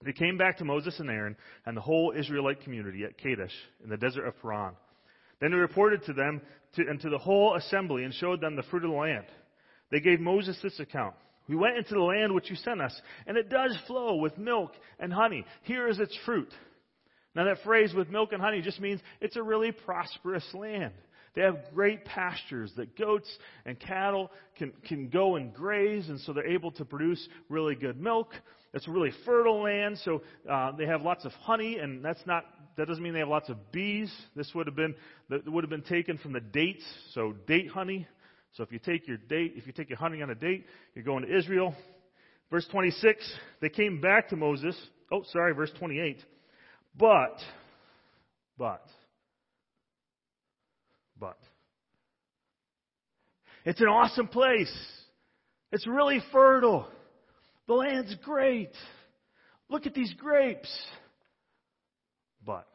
They 0.04 0.12
came 0.12 0.38
back 0.38 0.59
to 0.59 0.64
Moses 0.64 0.99
and 0.99 1.11
Aaron 1.11 1.37
and 1.66 1.76
the 1.76 1.83
whole 1.83 2.12
Israelite 2.16 2.62
community 2.62 3.04
at 3.04 3.19
Kadesh 3.19 3.54
in 3.85 3.90
the 3.90 3.99
desert 3.99 4.26
of 4.26 4.40
Paran. 4.40 4.73
Then 5.40 5.50
they 5.50 5.57
reported 5.57 6.04
to 6.04 6.12
them 6.12 6.40
to, 6.76 6.83
and 6.88 7.00
to 7.00 7.11
the 7.11 7.19
whole 7.19 7.54
assembly 7.57 8.04
and 8.04 8.14
showed 8.14 8.40
them 8.40 8.57
the 8.57 8.62
fruit 8.64 8.85
of 8.85 8.90
the 8.90 8.97
land. 8.97 9.26
They 9.90 10.00
gave 10.00 10.21
Moses 10.21 10.59
this 10.62 10.78
account. 10.80 11.14
We 11.49 11.57
went 11.57 11.76
into 11.76 11.95
the 11.95 12.00
land 12.00 12.33
which 12.33 12.49
you 12.49 12.57
sent 12.57 12.80
us, 12.80 12.99
and 13.26 13.37
it 13.37 13.50
does 13.50 13.76
flow 13.87 14.16
with 14.16 14.38
milk 14.38 14.73
and 14.99 15.12
honey. 15.12 15.45
Here 15.62 15.88
is 15.88 15.99
its 15.99 16.16
fruit. 16.25 16.52
Now 17.35 17.45
that 17.45 17.62
phrase 17.64 17.92
with 17.95 18.09
milk 18.09 18.33
and 18.33 18.40
honey 18.40 18.62
just 18.62 18.80
means 18.80 19.00
it's 19.21 19.37
a 19.37 19.42
really 19.42 19.73
prosperous 19.73 20.47
land. 20.54 20.92
They 21.35 21.42
have 21.42 21.59
great 21.75 22.04
pastures 22.04 22.73
that 22.76 22.97
goats 22.97 23.28
and 23.64 23.78
cattle 23.78 24.30
can, 24.57 24.73
can 24.88 25.09
go 25.09 25.37
and 25.37 25.54
graze, 25.54 26.09
and 26.09 26.21
so 26.21 26.33
they're 26.33 26.47
able 26.47 26.73
to 26.73 26.85
produce 26.85 27.28
really 27.49 27.75
good 27.75 28.00
milk. 28.00 28.33
It's 28.73 28.87
really 28.87 29.11
fertile 29.25 29.62
land, 29.62 29.99
so 30.05 30.23
uh, 30.49 30.73
they 30.73 30.87
have 30.87 31.03
lots 31.03 31.25
of 31.25 31.33
honey, 31.33 31.79
and 31.79 32.05
that's 32.05 32.25
not 32.27 32.45
that 32.77 32.87
doesn't 32.87 33.03
mean 33.03 33.12
they 33.12 33.19
have 33.19 33.29
lots 33.29 33.49
of 33.49 33.73
bees. 33.73 34.12
This 34.37 34.50
would 34.55 34.67
have 34.67 34.77
been 34.77 34.95
that 35.29 35.50
would 35.50 35.65
have 35.65 35.71
been 35.71 35.83
taken 35.83 36.19
from 36.19 36.33
the 36.33 36.41
dates, 36.41 36.85
so 37.12 37.35
date 37.47 37.69
honey. 37.69 38.07
So 38.53 38.62
if 38.62 38.73
you 38.73 38.79
take 38.79 39.07
your 39.07 39.17
date, 39.17 39.55
if 39.57 39.67
you 39.67 39.73
take 39.73 39.89
your 39.89 39.99
honey 39.99 40.23
on 40.23 40.31
a 40.31 40.35
date, 40.35 40.67
you're 40.95 41.05
going 41.05 41.25
to 41.25 41.37
Israel. 41.37 41.75
Verse 42.50 42.67
26, 42.71 43.33
they 43.61 43.69
came 43.69 44.00
back 44.00 44.29
to 44.31 44.37
Moses. 44.37 44.77
Oh, 45.12 45.23
sorry, 45.31 45.55
verse 45.55 45.71
28. 45.79 46.19
But, 46.97 47.37
but, 48.59 48.85
but. 51.19 51.39
It's 53.65 53.81
an 53.81 53.87
awesome 53.87 54.27
place. 54.27 54.73
It's 55.71 55.87
really 55.87 56.21
fertile. 56.33 56.89
The 57.71 57.77
land's 57.77 58.17
great. 58.25 58.73
Look 59.69 59.87
at 59.87 59.95
these 59.95 60.12
grapes. 60.15 60.69
But, 62.45 62.67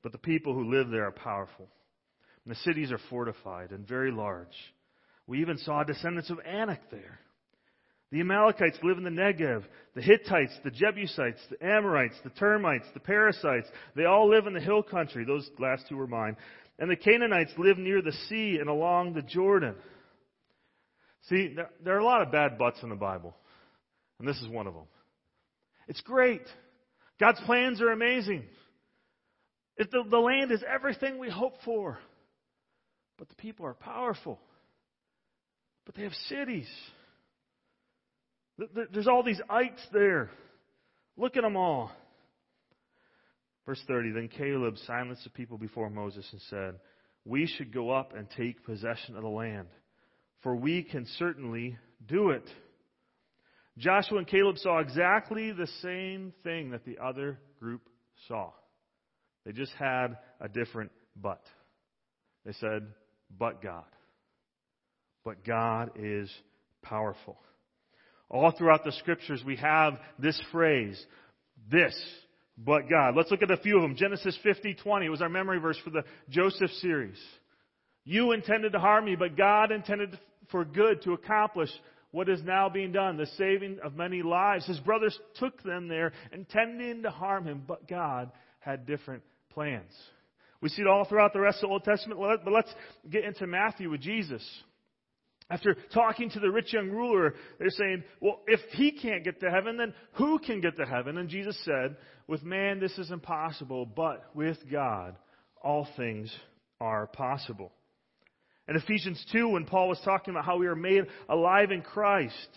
but 0.00 0.12
the 0.12 0.18
people 0.18 0.54
who 0.54 0.70
live 0.70 0.90
there 0.90 1.06
are 1.06 1.10
powerful. 1.10 1.66
And 2.44 2.54
the 2.54 2.60
cities 2.60 2.92
are 2.92 3.00
fortified 3.10 3.72
and 3.72 3.84
very 3.84 4.12
large. 4.12 4.54
We 5.26 5.40
even 5.40 5.58
saw 5.58 5.82
descendants 5.82 6.30
of 6.30 6.38
Anak 6.46 6.88
there. 6.92 7.18
The 8.12 8.20
Amalekites 8.20 8.78
live 8.84 8.96
in 8.96 9.02
the 9.02 9.10
Negev. 9.10 9.64
The 9.96 10.02
Hittites, 10.02 10.56
the 10.62 10.70
Jebusites, 10.70 11.40
the 11.50 11.66
Amorites, 11.66 12.14
the 12.22 12.30
Termites, 12.30 12.86
the 12.94 13.00
parasites, 13.00 13.66
they 13.96 14.04
all 14.04 14.30
live 14.30 14.46
in 14.46 14.54
the 14.54 14.60
hill 14.60 14.84
country. 14.84 15.24
Those 15.24 15.50
last 15.58 15.82
two 15.88 15.96
were 15.96 16.06
mine. 16.06 16.36
And 16.78 16.88
the 16.88 16.94
Canaanites 16.94 17.54
live 17.58 17.76
near 17.76 18.02
the 18.02 18.14
sea 18.28 18.58
and 18.60 18.68
along 18.68 19.14
the 19.14 19.22
Jordan. 19.22 19.74
See, 21.28 21.56
there, 21.84 21.96
are 21.96 21.98
a 21.98 22.04
lot 22.04 22.22
of 22.22 22.30
bad 22.30 22.56
butts 22.56 22.78
in 22.84 22.88
the 22.88 22.94
Bible. 22.94 23.34
And 24.18 24.28
this 24.28 24.40
is 24.40 24.48
one 24.48 24.66
of 24.66 24.74
them. 24.74 24.86
It's 25.86 26.00
great. 26.00 26.42
God's 27.20 27.40
plans 27.40 27.80
are 27.80 27.90
amazing. 27.90 28.44
If 29.76 29.90
the, 29.90 30.02
the 30.08 30.18
land 30.18 30.52
is 30.52 30.62
everything 30.68 31.18
we 31.18 31.30
hope 31.30 31.54
for. 31.64 31.98
But 33.16 33.28
the 33.28 33.34
people 33.36 33.66
are 33.66 33.74
powerful. 33.74 34.38
But 35.86 35.94
they 35.94 36.02
have 36.02 36.12
cities. 36.28 36.68
There's 38.92 39.08
all 39.08 39.22
these 39.22 39.40
ites 39.48 39.80
there. 39.92 40.30
Look 41.16 41.36
at 41.36 41.42
them 41.42 41.56
all. 41.56 41.90
Verse 43.66 43.82
30 43.86 44.12
Then 44.12 44.28
Caleb 44.28 44.76
silenced 44.86 45.24
the 45.24 45.30
people 45.30 45.58
before 45.58 45.90
Moses 45.90 46.26
and 46.32 46.40
said, 46.48 46.74
We 47.24 47.46
should 47.46 47.72
go 47.72 47.90
up 47.90 48.14
and 48.16 48.28
take 48.36 48.64
possession 48.64 49.16
of 49.16 49.22
the 49.22 49.28
land, 49.28 49.68
for 50.42 50.56
we 50.56 50.82
can 50.82 51.06
certainly 51.18 51.76
do 52.06 52.30
it. 52.30 52.48
Joshua 53.78 54.18
and 54.18 54.26
Caleb 54.26 54.58
saw 54.58 54.78
exactly 54.78 55.52
the 55.52 55.68
same 55.82 56.32
thing 56.42 56.70
that 56.70 56.84
the 56.84 56.98
other 56.98 57.38
group 57.60 57.82
saw. 58.26 58.50
They 59.44 59.52
just 59.52 59.72
had 59.78 60.18
a 60.40 60.48
different 60.48 60.90
but. 61.16 61.42
They 62.44 62.52
said, 62.54 62.86
but 63.38 63.62
God. 63.62 63.84
But 65.24 65.44
God 65.44 65.92
is 65.96 66.30
powerful. 66.82 67.38
All 68.30 68.50
throughout 68.50 68.84
the 68.84 68.92
scriptures, 68.92 69.42
we 69.46 69.56
have 69.56 69.98
this 70.18 70.40
phrase, 70.52 71.02
this, 71.70 71.94
but 72.58 72.90
God. 72.90 73.14
Let's 73.16 73.30
look 73.30 73.42
at 73.42 73.50
a 73.50 73.56
few 73.58 73.76
of 73.76 73.82
them. 73.82 73.96
Genesis 73.96 74.36
50, 74.42 74.74
20 74.74 75.08
was 75.08 75.22
our 75.22 75.28
memory 75.28 75.60
verse 75.60 75.78
for 75.84 75.90
the 75.90 76.04
Joseph 76.28 76.70
series. 76.80 77.18
You 78.04 78.32
intended 78.32 78.72
to 78.72 78.78
harm 78.78 79.04
me, 79.04 79.16
but 79.16 79.36
God 79.36 79.70
intended 79.70 80.18
for 80.50 80.64
good 80.64 81.02
to 81.02 81.12
accomplish 81.12 81.70
what 82.10 82.28
is 82.28 82.42
now 82.42 82.68
being 82.68 82.92
done, 82.92 83.16
the 83.16 83.26
saving 83.36 83.78
of 83.84 83.94
many 83.94 84.22
lives. 84.22 84.66
His 84.66 84.80
brothers 84.80 85.18
took 85.36 85.62
them 85.62 85.88
there, 85.88 86.12
intending 86.32 87.02
to 87.02 87.10
harm 87.10 87.46
him, 87.46 87.62
but 87.66 87.88
God 87.88 88.30
had 88.60 88.86
different 88.86 89.22
plans. 89.50 89.92
We 90.60 90.68
see 90.70 90.82
it 90.82 90.88
all 90.88 91.04
throughout 91.04 91.32
the 91.32 91.40
rest 91.40 91.58
of 91.58 91.68
the 91.68 91.72
Old 91.72 91.84
Testament, 91.84 92.20
but 92.44 92.52
let's 92.52 92.74
get 93.08 93.24
into 93.24 93.46
Matthew 93.46 93.90
with 93.90 94.00
Jesus. 94.00 94.42
After 95.50 95.76
talking 95.94 96.28
to 96.30 96.40
the 96.40 96.50
rich 96.50 96.72
young 96.72 96.90
ruler, 96.90 97.34
they're 97.58 97.70
saying, 97.70 98.04
well, 98.20 98.40
if 98.46 98.60
he 98.72 98.92
can't 98.92 99.24
get 99.24 99.40
to 99.40 99.50
heaven, 99.50 99.76
then 99.78 99.94
who 100.12 100.38
can 100.38 100.60
get 100.60 100.76
to 100.76 100.84
heaven? 100.84 101.16
And 101.16 101.28
Jesus 101.28 101.58
said, 101.64 101.96
with 102.26 102.42
man 102.42 102.80
this 102.80 102.96
is 102.98 103.10
impossible, 103.10 103.86
but 103.86 104.24
with 104.34 104.58
God 104.70 105.16
all 105.62 105.88
things 105.96 106.34
are 106.80 107.06
possible. 107.06 107.72
In 108.68 108.76
Ephesians 108.76 109.24
2, 109.32 109.48
when 109.48 109.64
Paul 109.64 109.88
was 109.88 110.00
talking 110.04 110.32
about 110.32 110.44
how 110.44 110.58
we 110.58 110.66
are 110.66 110.76
made 110.76 111.04
alive 111.28 111.70
in 111.70 111.80
Christ, 111.80 112.48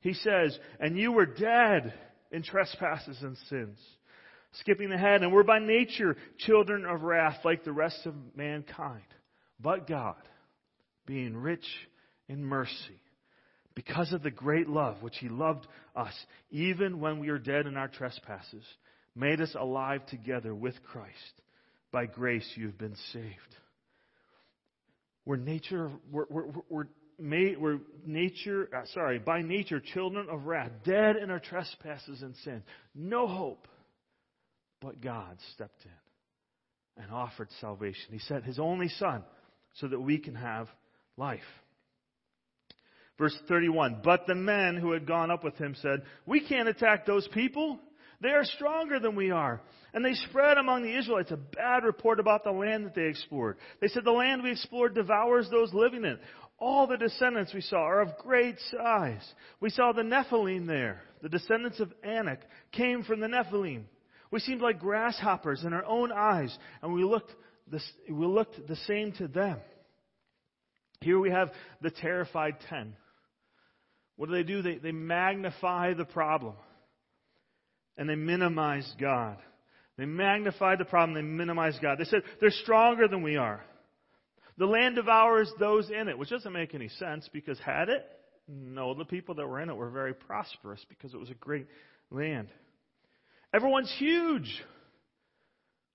he 0.00 0.14
says, 0.14 0.58
and 0.80 0.96
you 0.96 1.12
were 1.12 1.26
dead 1.26 1.92
in 2.32 2.42
trespasses 2.42 3.18
and 3.20 3.36
sins. 3.48 3.78
Skipping 4.52 4.90
ahead, 4.92 5.22
and 5.22 5.30
we're 5.30 5.42
by 5.42 5.58
nature 5.58 6.16
children 6.38 6.86
of 6.86 7.02
wrath 7.02 7.44
like 7.44 7.64
the 7.64 7.72
rest 7.72 8.06
of 8.06 8.14
mankind. 8.34 9.02
But 9.60 9.86
God, 9.86 10.16
being 11.06 11.36
rich 11.36 11.66
in 12.28 12.42
mercy, 12.42 13.02
because 13.74 14.12
of 14.12 14.22
the 14.22 14.30
great 14.30 14.68
love 14.68 15.02
which 15.02 15.18
He 15.18 15.28
loved 15.28 15.66
us, 15.94 16.14
even 16.50 16.98
when 16.98 17.18
we 17.18 17.30
were 17.30 17.38
dead 17.38 17.66
in 17.66 17.76
our 17.76 17.88
trespasses, 17.88 18.64
made 19.14 19.42
us 19.42 19.54
alive 19.58 20.06
together 20.06 20.54
with 20.54 20.82
Christ. 20.82 21.14
By 21.92 22.06
grace 22.06 22.50
you've 22.54 22.78
been 22.78 22.96
saved. 23.12 23.56
We're 25.28 25.36
nature, 25.36 25.90
we're, 26.10 26.24
we're, 26.30 26.44
we're, 26.70 26.86
made, 27.18 27.60
we're 27.60 27.80
nature, 28.06 28.66
uh, 28.74 28.86
sorry, 28.94 29.18
by 29.18 29.42
nature 29.42 29.78
children 29.78 30.26
of 30.30 30.46
wrath, 30.46 30.70
dead 30.86 31.16
in 31.16 31.30
our 31.30 31.38
trespasses 31.38 32.22
and 32.22 32.34
sins. 32.36 32.62
No 32.94 33.26
hope. 33.26 33.68
But 34.80 35.02
God 35.02 35.36
stepped 35.52 35.84
in 35.84 37.02
and 37.02 37.12
offered 37.12 37.48
salvation. 37.60 38.06
He 38.10 38.20
sent 38.20 38.44
His 38.44 38.58
only 38.58 38.88
Son 38.88 39.22
so 39.74 39.88
that 39.88 40.00
we 40.00 40.16
can 40.16 40.34
have 40.34 40.66
life. 41.18 41.40
Verse 43.18 43.36
31, 43.48 44.00
but 44.02 44.26
the 44.26 44.34
men 44.34 44.76
who 44.76 44.92
had 44.92 45.06
gone 45.06 45.30
up 45.30 45.44
with 45.44 45.56
him 45.56 45.74
said, 45.82 46.04
we 46.24 46.40
can't 46.40 46.70
attack 46.70 47.04
those 47.04 47.28
people. 47.34 47.78
They 48.20 48.30
are 48.30 48.44
stronger 48.44 48.98
than 48.98 49.14
we 49.14 49.30
are. 49.30 49.60
And 49.94 50.04
they 50.04 50.14
spread 50.14 50.58
among 50.58 50.82
the 50.82 50.96
Israelites 50.96 51.30
a 51.30 51.36
bad 51.36 51.84
report 51.84 52.20
about 52.20 52.44
the 52.44 52.50
land 52.50 52.84
that 52.84 52.94
they 52.94 53.06
explored. 53.06 53.56
They 53.80 53.88
said, 53.88 54.04
The 54.04 54.10
land 54.10 54.42
we 54.42 54.50
explored 54.50 54.94
devours 54.94 55.48
those 55.50 55.72
living 55.72 56.04
in 56.04 56.12
it. 56.12 56.20
All 56.58 56.86
the 56.86 56.96
descendants 56.96 57.54
we 57.54 57.60
saw 57.60 57.76
are 57.76 58.00
of 58.00 58.18
great 58.18 58.56
size. 58.70 59.24
We 59.60 59.70
saw 59.70 59.92
the 59.92 60.02
Nephilim 60.02 60.66
there. 60.66 61.02
The 61.22 61.28
descendants 61.28 61.78
of 61.78 61.92
Anak 62.02 62.40
came 62.72 63.04
from 63.04 63.20
the 63.20 63.28
Nephilim. 63.28 63.84
We 64.30 64.40
seemed 64.40 64.60
like 64.60 64.80
grasshoppers 64.80 65.64
in 65.64 65.72
our 65.72 65.84
own 65.84 66.12
eyes, 66.12 66.56
and 66.82 66.92
we 66.92 67.04
looked 67.04 67.32
the, 67.70 67.80
we 68.10 68.26
looked 68.26 68.66
the 68.66 68.76
same 68.76 69.12
to 69.12 69.28
them. 69.28 69.58
Here 71.00 71.18
we 71.18 71.30
have 71.30 71.50
the 71.80 71.90
terrified 71.90 72.56
ten. 72.68 72.94
What 74.16 74.28
do 74.28 74.34
they 74.34 74.42
do? 74.42 74.62
They, 74.62 74.76
they 74.76 74.92
magnify 74.92 75.94
the 75.94 76.04
problem 76.04 76.54
and 77.98 78.08
they 78.08 78.14
minimize 78.14 78.90
God. 78.98 79.36
They 79.98 80.06
magnify 80.06 80.76
the 80.76 80.84
problem, 80.84 81.14
they 81.14 81.22
minimize 81.22 81.76
God. 81.82 81.98
They 81.98 82.04
said, 82.04 82.22
they're 82.40 82.50
stronger 82.50 83.08
than 83.08 83.22
we 83.22 83.36
are. 83.36 83.62
The 84.56 84.66
land 84.66 84.94
devours 84.94 85.52
those 85.58 85.90
in 85.90 86.08
it, 86.08 86.16
which 86.16 86.30
doesn't 86.30 86.52
make 86.52 86.74
any 86.74 86.88
sense 86.88 87.28
because 87.32 87.58
had 87.58 87.88
it? 87.88 88.06
No, 88.48 88.94
the 88.94 89.04
people 89.04 89.34
that 89.34 89.46
were 89.46 89.60
in 89.60 89.68
it 89.68 89.76
were 89.76 89.90
very 89.90 90.14
prosperous 90.14 90.84
because 90.88 91.12
it 91.12 91.20
was 91.20 91.30
a 91.30 91.34
great 91.34 91.66
land. 92.10 92.48
Everyone's 93.52 93.92
huge. 93.98 94.62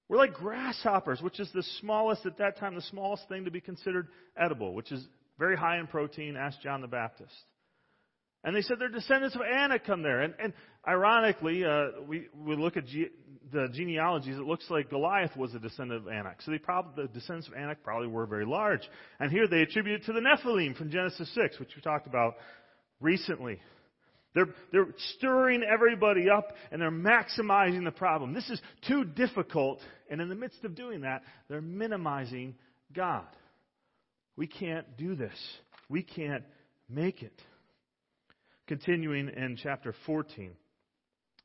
We're 0.07 0.17
like 0.17 0.33
grasshoppers, 0.33 1.21
which 1.21 1.39
is 1.39 1.49
the 1.53 1.63
smallest, 1.81 2.25
at 2.25 2.37
that 2.37 2.57
time, 2.57 2.75
the 2.75 2.81
smallest 2.81 3.27
thing 3.29 3.45
to 3.45 3.51
be 3.51 3.61
considered 3.61 4.07
edible, 4.37 4.73
which 4.73 4.91
is 4.91 5.03
very 5.39 5.55
high 5.57 5.79
in 5.79 5.87
protein. 5.87 6.35
Ask 6.35 6.61
John 6.61 6.81
the 6.81 6.87
Baptist. 6.87 7.33
And 8.43 8.55
they 8.55 8.61
said 8.61 8.77
they're 8.79 8.89
descendants 8.89 9.35
of 9.35 9.41
Anak 9.41 9.85
come 9.85 10.03
there. 10.03 10.21
And, 10.21 10.33
and 10.41 10.53
ironically, 10.87 11.63
uh, 11.65 12.01
we, 12.07 12.27
we 12.35 12.55
look 12.55 12.77
at 12.77 12.85
ge- 12.85 13.11
the 13.51 13.67
genealogies, 13.73 14.35
it 14.35 14.43
looks 14.43 14.65
like 14.69 14.89
Goliath 14.89 15.35
was 15.37 15.53
a 15.53 15.59
descendant 15.59 16.07
of 16.07 16.11
Anak. 16.11 16.41
So 16.41 16.51
probably, 16.61 17.03
the 17.03 17.13
descendants 17.13 17.47
of 17.47 17.53
Anak 17.53 17.83
probably 17.83 18.07
were 18.07 18.25
very 18.25 18.45
large. 18.45 18.81
And 19.19 19.31
here 19.31 19.47
they 19.47 19.61
attribute 19.61 20.01
it 20.01 20.05
to 20.05 20.13
the 20.13 20.19
Nephilim 20.19 20.75
from 20.75 20.89
Genesis 20.89 21.33
6, 21.33 21.59
which 21.59 21.69
we 21.75 21.81
talked 21.81 22.07
about 22.07 22.35
recently. 22.99 23.59
They're, 24.33 24.49
they're 24.71 24.87
stirring 25.17 25.63
everybody 25.63 26.29
up 26.29 26.47
and 26.71 26.81
they're 26.81 26.89
maximizing 26.91 27.83
the 27.83 27.91
problem. 27.91 28.33
This 28.33 28.49
is 28.49 28.59
too 28.87 29.05
difficult. 29.05 29.79
And 30.09 30.19
in 30.19 30.29
the 30.29 30.35
midst 30.35 30.63
of 30.63 30.75
doing 30.75 31.01
that, 31.01 31.21
they're 31.49 31.61
minimizing 31.61 32.55
God. 32.93 33.27
We 34.35 34.47
can't 34.47 34.97
do 34.97 35.15
this. 35.15 35.37
We 35.87 36.01
can't 36.01 36.43
make 36.89 37.21
it. 37.21 37.39
Continuing 38.67 39.29
in 39.29 39.57
chapter 39.61 39.93
14. 40.07 40.53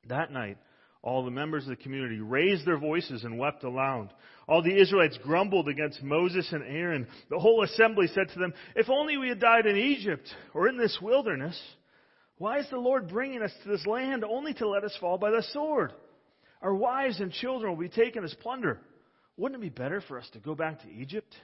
That 0.09 0.33
night, 0.33 0.59
all 1.03 1.25
the 1.25 1.31
members 1.31 1.65
of 1.65 1.71
the 1.71 1.83
community 1.83 2.21
raised 2.21 2.67
their 2.67 2.79
voices 2.79 3.25
and 3.25 3.39
wept 3.39 3.63
aloud. 3.65 4.13
All 4.49 4.63
the 4.63 4.81
Israelites 4.81 5.19
grumbled 5.23 5.69
against 5.69 6.03
Moses 6.03 6.49
and 6.53 6.63
Aaron. 6.65 7.07
The 7.31 7.39
whole 7.39 7.63
assembly 7.63 8.09
said 8.09 8.29
to 8.33 8.39
them, 8.39 8.53
If 8.75 8.89
only 8.91 9.17
we 9.17 9.29
had 9.29 9.41
died 9.41 9.67
in 9.67 9.77
Egypt 9.77 10.29
or 10.55 10.69
in 10.69 10.77
this 10.77 10.99
wilderness. 11.01 11.59
Why 12.39 12.59
is 12.59 12.67
the 12.71 12.79
Lord 12.79 13.09
bringing 13.09 13.43
us 13.43 13.53
to 13.63 13.69
this 13.69 13.87
land 13.87 14.25
only 14.25 14.55
to 14.55 14.69
let 14.69 14.85
us 14.85 14.97
fall 15.01 15.19
by 15.19 15.31
the 15.31 15.43
sword? 15.53 15.93
Our 16.63 16.75
wives 16.75 17.21
and 17.21 17.33
children 17.33 17.71
will 17.71 17.79
be 17.79 17.89
taken 17.89 18.25
as 18.25 18.35
plunder. 18.43 18.81
Wouldn't 19.37 19.63
it 19.63 19.75
be 19.75 19.83
better 19.83 20.01
for 20.01 20.19
us 20.19 20.29
to 20.33 20.41
go 20.41 20.55
back 20.55 20.83
to 20.83 20.91
Egypt? 20.91 21.35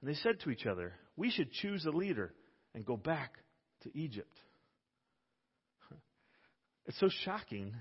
And 0.00 0.08
they 0.08 0.14
said 0.14 0.40
to 0.40 0.50
each 0.50 0.66
other, 0.66 0.94
We 1.16 1.30
should 1.30 1.52
choose 1.52 1.84
a 1.84 1.90
leader 1.90 2.32
and 2.74 2.84
go 2.84 2.96
back 2.96 3.32
to 3.82 3.96
Egypt. 3.98 4.38
It's 6.88 6.98
so 6.98 7.10
shocking 7.24 7.74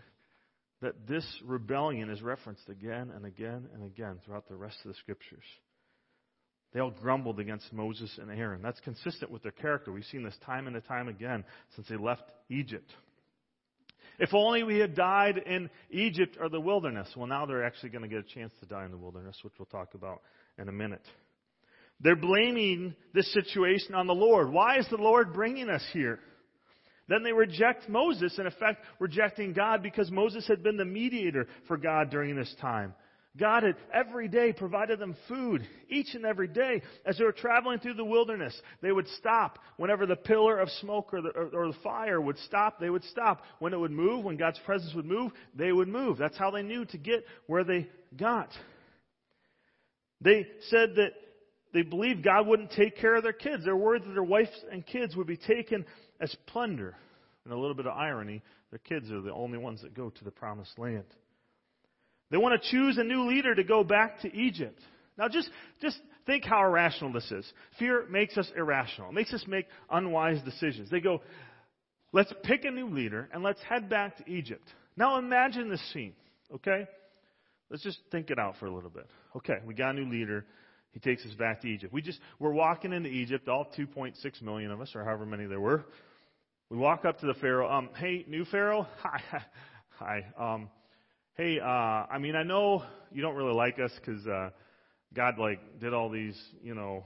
that 0.82 1.08
this 1.08 1.26
rebellion 1.46 2.10
is 2.10 2.22
referenced 2.22 2.70
again 2.70 3.12
and 3.16 3.26
again 3.26 3.68
and 3.74 3.84
again 3.84 4.20
throughout 4.24 4.48
the 4.48 4.56
rest 4.56 4.78
of 4.84 4.90
the 4.90 4.98
scriptures. 4.98 5.44
They 6.74 6.82
all 6.82 6.92
grumbled 6.92 7.40
against 7.40 7.72
Moses 7.72 8.20
and 8.22 8.30
Aaron. 8.30 8.62
That's 8.62 8.82
consistent 8.82 9.32
with 9.32 9.42
their 9.42 9.54
character. 9.54 9.92
We've 9.94 10.04
seen 10.04 10.24
this 10.24 10.38
time 10.46 10.68
and 10.68 10.84
time 10.86 11.08
again 11.08 11.46
since 11.76 11.88
they 11.88 11.96
left 11.96 12.24
Egypt. 12.50 12.92
If 14.20 14.34
only 14.34 14.64
we 14.64 14.78
had 14.78 14.94
died 14.94 15.38
in 15.38 15.70
Egypt 15.90 16.38
or 16.40 16.50
the 16.50 16.60
wilderness. 16.60 17.08
Well, 17.16 17.28
now 17.28 17.46
they're 17.46 17.64
actually 17.64 17.90
going 17.90 18.02
to 18.02 18.10
get 18.10 18.20
a 18.20 18.36
chance 18.36 18.52
to 18.60 18.66
die 18.66 18.84
in 18.84 18.92
the 18.92 18.98
wilderness, 18.98 19.38
which 19.42 19.54
we'll 19.58 19.68
talk 19.68 19.94
about 19.94 20.22
in 20.60 20.68
a 20.68 20.74
minute. 20.74 21.06
They're 22.02 22.16
blaming 22.16 22.94
this 23.14 23.32
situation 23.34 23.96
on 23.96 24.06
the 24.06 24.14
Lord. 24.14 24.52
Why 24.52 24.78
is 24.80 24.88
the 24.90 24.98
Lord 24.98 25.34
bringing 25.34 25.70
us 25.70 25.84
here? 25.94 26.20
Then 27.08 27.24
they 27.24 27.32
reject 27.32 27.88
Moses, 27.88 28.38
in 28.38 28.48
effect, 28.48 28.84
rejecting 29.00 29.54
God 29.54 29.82
because 29.82 30.12
Moses 30.12 30.48
had 30.48 30.62
been 30.62 30.78
the 30.78 30.86
mediator 30.86 31.48
for 31.68 31.78
God 31.78 32.10
during 32.10 32.36
this 32.36 32.54
time. 32.60 32.94
God 33.38 33.64
had 33.64 33.76
every 33.94 34.28
day 34.28 34.52
provided 34.52 35.00
them 35.00 35.16
food, 35.28 35.66
each 35.90 36.16
and 36.16 36.26
every 36.26 36.48
day. 36.48 36.82
As 37.06 37.18
they 37.18 37.24
were 37.24 37.32
traveling 37.32 37.80
through 37.80 37.94
the 37.94 38.04
wilderness, 38.04 38.60
they 38.82 38.92
would 38.92 39.08
stop. 39.20 39.60
Whenever 39.78 40.06
the 40.06 40.16
pillar 40.16 40.60
of 40.60 40.70
smoke 40.82 41.14
or 41.14 41.22
the, 41.22 41.30
or, 41.30 41.50
or 41.54 41.68
the 41.68 41.78
fire 41.84 42.20
would 42.20 42.38
stop, 42.40 42.80
they 42.80 42.90
would 42.90 43.04
stop. 43.06 43.44
When 43.60 43.74
it 43.74 43.80
would 43.80 43.92
move, 43.92 44.26
when 44.26 44.38
God's 44.38 44.60
presence 44.66 44.94
would 44.96 45.06
move, 45.06 45.32
they 45.54 45.72
would 45.72 45.88
move. 45.88 46.18
That's 46.18 46.38
how 46.38 46.52
they 46.52 46.64
knew 46.64 46.86
to 46.86 46.98
get 46.98 47.26
where 47.46 47.64
they 47.64 47.88
got. 48.18 48.50
They 50.20 50.48
said 50.70 50.96
that 50.96 51.12
they 51.74 51.84
believed 51.84 52.24
God 52.24 52.48
wouldn't 52.48 52.72
take 52.72 52.98
care 52.98 53.16
of 53.16 53.24
their 53.24 53.34
kids. 53.34 53.66
They're 53.66 53.76
worried 53.76 54.04
that 54.04 54.14
their 54.14 54.24
wives 54.24 54.50
and 54.72 54.86
kids 54.86 55.16
would 55.16 55.28
be 55.28 55.38
taken 55.38 55.86
as 56.20 56.36
plunder. 56.48 56.96
And 57.44 57.54
a 57.54 57.58
little 57.58 57.76
bit 57.76 57.88
of 57.88 57.94
irony, 57.94 58.44
their 58.72 58.80
kids 58.80 59.10
are 59.12 59.22
the 59.22 59.32
only 59.32 59.58
ones 59.58 59.82
that 59.82 59.94
go 59.94 60.10
to 60.10 60.24
the 60.24 60.32
promised 60.32 60.78
land. 60.78 61.06
They 62.30 62.38
want 62.38 62.62
to 62.62 62.70
choose 62.70 62.98
a 62.98 63.04
new 63.04 63.30
leader 63.30 63.56
to 63.56 63.64
go 63.64 63.84
back 63.84 64.22
to 64.22 64.36
Egypt. 64.36 64.80
Now 65.18 65.30
just, 65.30 65.50
just 65.82 65.98
think 66.26 66.44
how 66.44 66.62
irrational 66.62 67.14
this 67.14 67.32
is. 67.32 67.50
Fear 67.80 68.06
makes 68.10 68.38
us 68.38 68.52
irrational. 68.56 69.10
It 69.10 69.14
makes 69.14 69.34
us 69.34 69.46
make 69.48 69.66
unwise 69.90 70.42
decisions. 70.44 70.90
They 70.90 71.00
go, 71.00 71.22
let's 72.12 72.34
pick 72.44 72.66
a 72.66 72.72
new 72.72 72.90
leader 72.90 73.30
and 73.34 73.44
let's 73.44 73.62
head 73.62 73.90
back 73.90 74.18
to 74.18 74.30
Egypt. 74.30 74.68
Now 74.98 75.18
imagine 75.18 75.70
this 75.70 75.82
scene, 75.94 76.14
okay? 76.54 76.86
Let's 77.70 77.84
just 77.84 78.00
think 78.12 78.30
it 78.30 78.40
out 78.40 78.56
for 78.60 78.66
a 78.66 78.74
little 78.74 78.90
bit. 78.90 79.08
Okay, 79.38 79.58
we 79.66 79.74
got 79.74 79.92
a 79.92 79.94
new 79.94 80.10
leader. 80.10 80.46
He 80.92 81.00
takes 81.00 81.26
us 81.26 81.34
back 81.34 81.62
to 81.62 81.68
Egypt. 81.68 81.94
We 81.94 82.02
just, 82.02 82.20
we're 82.40 82.52
walking 82.52 82.92
into 82.92 83.10
Egypt, 83.10 83.48
all 83.48 83.68
2.6 83.78 84.42
million 84.42 84.72
of 84.72 84.82
us, 84.82 84.92
or 84.96 85.04
however 85.04 85.26
many 85.26 85.46
there 85.46 85.60
were. 85.60 85.86
We 86.70 86.76
walk 86.76 87.06
up 87.06 87.18
to 87.22 87.26
the 87.26 87.34
Pharaoh. 87.36 87.72
Um, 87.72 87.90
hey, 87.98 88.26
new 88.28 88.44
Pharaoh. 88.44 88.86
Hi. 89.02 89.42
Hi. 90.00 90.26
Um, 90.38 90.70
hey, 91.38 91.62
uh, 91.62 91.66
I 91.66 92.18
mean, 92.20 92.36
I 92.36 92.44
know 92.44 92.84
you 93.10 93.22
don't 93.22 93.36
really 93.36 93.54
like 93.54 93.80
us 93.80 93.92
because 93.98 94.28
uh, 94.28 94.50
God 95.16 95.36
like 95.40 95.62
did 95.80 95.94
all 95.94 96.10
these, 96.10 96.38
you 96.62 96.76
know, 96.76 97.06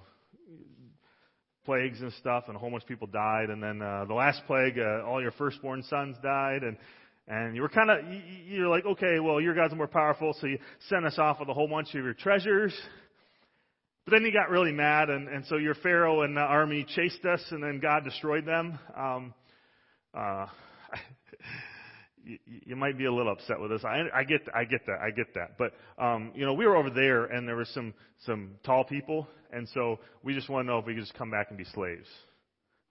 plagues 1.63 2.01
and 2.01 2.11
stuff, 2.13 2.45
and 2.47 2.55
a 2.55 2.59
whole 2.59 2.71
bunch 2.71 2.81
of 2.81 2.89
people 2.89 3.05
died. 3.05 3.51
And 3.51 3.61
then 3.61 3.83
uh, 3.83 4.05
the 4.05 4.15
last 4.15 4.41
plague, 4.47 4.79
uh, 4.79 5.05
all 5.05 5.21
your 5.21 5.29
firstborn 5.33 5.83
sons 5.83 6.15
died, 6.23 6.63
and 6.63 6.75
and 7.27 7.55
you 7.55 7.61
were 7.61 7.69
kind 7.69 7.91
of 7.91 7.99
you're 8.47 8.67
like, 8.67 8.87
okay, 8.87 9.19
well, 9.19 9.39
your 9.39 9.53
God's 9.53 9.75
more 9.75 9.85
powerful, 9.87 10.35
so 10.41 10.47
you 10.47 10.57
sent 10.89 11.05
us 11.05 11.19
off 11.19 11.39
with 11.39 11.49
a 11.49 11.53
whole 11.53 11.67
bunch 11.67 11.89
of 11.89 12.03
your 12.03 12.15
treasures. 12.15 12.73
But 14.05 14.13
then 14.13 14.25
he 14.25 14.31
got 14.31 14.49
really 14.49 14.71
mad, 14.71 15.11
and, 15.11 15.27
and 15.27 15.45
so 15.45 15.57
your 15.57 15.75
Pharaoh 15.75 16.23
and 16.23 16.35
the 16.35 16.41
army 16.41 16.83
chased 16.95 17.23
us, 17.25 17.43
and 17.51 17.61
then 17.61 17.79
God 17.79 18.03
destroyed 18.03 18.47
them. 18.47 18.79
Um, 18.97 19.35
uh, 20.13 20.45
you, 22.23 22.37
you 22.45 22.75
might 22.75 22.97
be 22.97 23.05
a 23.05 23.13
little 23.13 23.31
upset 23.31 23.59
with 23.59 23.71
us. 23.71 23.81
I, 23.83 24.03
I 24.13 24.23
get, 24.23 24.41
I 24.53 24.65
get 24.65 24.85
that, 24.87 24.99
I 25.01 25.11
get 25.11 25.33
that. 25.35 25.57
But 25.57 25.73
um, 26.03 26.31
you 26.35 26.45
know, 26.45 26.53
we 26.53 26.65
were 26.65 26.75
over 26.75 26.89
there, 26.89 27.25
and 27.25 27.47
there 27.47 27.55
were 27.55 27.65
some 27.65 27.93
some 28.25 28.51
tall 28.65 28.83
people, 28.83 29.27
and 29.51 29.67
so 29.73 29.99
we 30.23 30.33
just 30.33 30.49
want 30.49 30.65
to 30.65 30.71
know 30.71 30.79
if 30.79 30.85
we 30.85 30.93
could 30.93 31.03
just 31.03 31.17
come 31.17 31.31
back 31.31 31.47
and 31.49 31.57
be 31.57 31.65
slaves. 31.65 32.07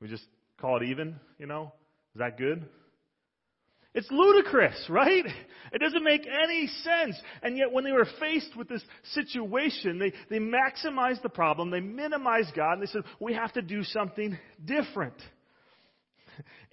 We 0.00 0.08
just 0.08 0.24
call 0.60 0.76
it 0.78 0.84
even, 0.84 1.16
you 1.38 1.46
know? 1.46 1.72
Is 2.14 2.18
that 2.18 2.38
good? 2.38 2.64
It's 3.94 4.08
ludicrous, 4.10 4.86
right? 4.88 5.24
It 5.72 5.80
doesn't 5.80 6.04
make 6.04 6.26
any 6.26 6.68
sense. 6.82 7.16
And 7.42 7.56
yet 7.56 7.72
when 7.72 7.84
they 7.84 7.92
were 7.92 8.06
faced 8.20 8.56
with 8.56 8.68
this 8.68 8.82
situation, 9.14 9.98
they, 9.98 10.12
they 10.28 10.38
maximized 10.38 11.22
the 11.22 11.28
problem, 11.28 11.70
they 11.70 11.80
minimized 11.80 12.54
God, 12.54 12.74
and 12.74 12.82
they 12.82 12.86
said, 12.86 13.02
we 13.18 13.34
have 13.34 13.52
to 13.54 13.62
do 13.62 13.82
something 13.84 14.38
different. 14.64 15.14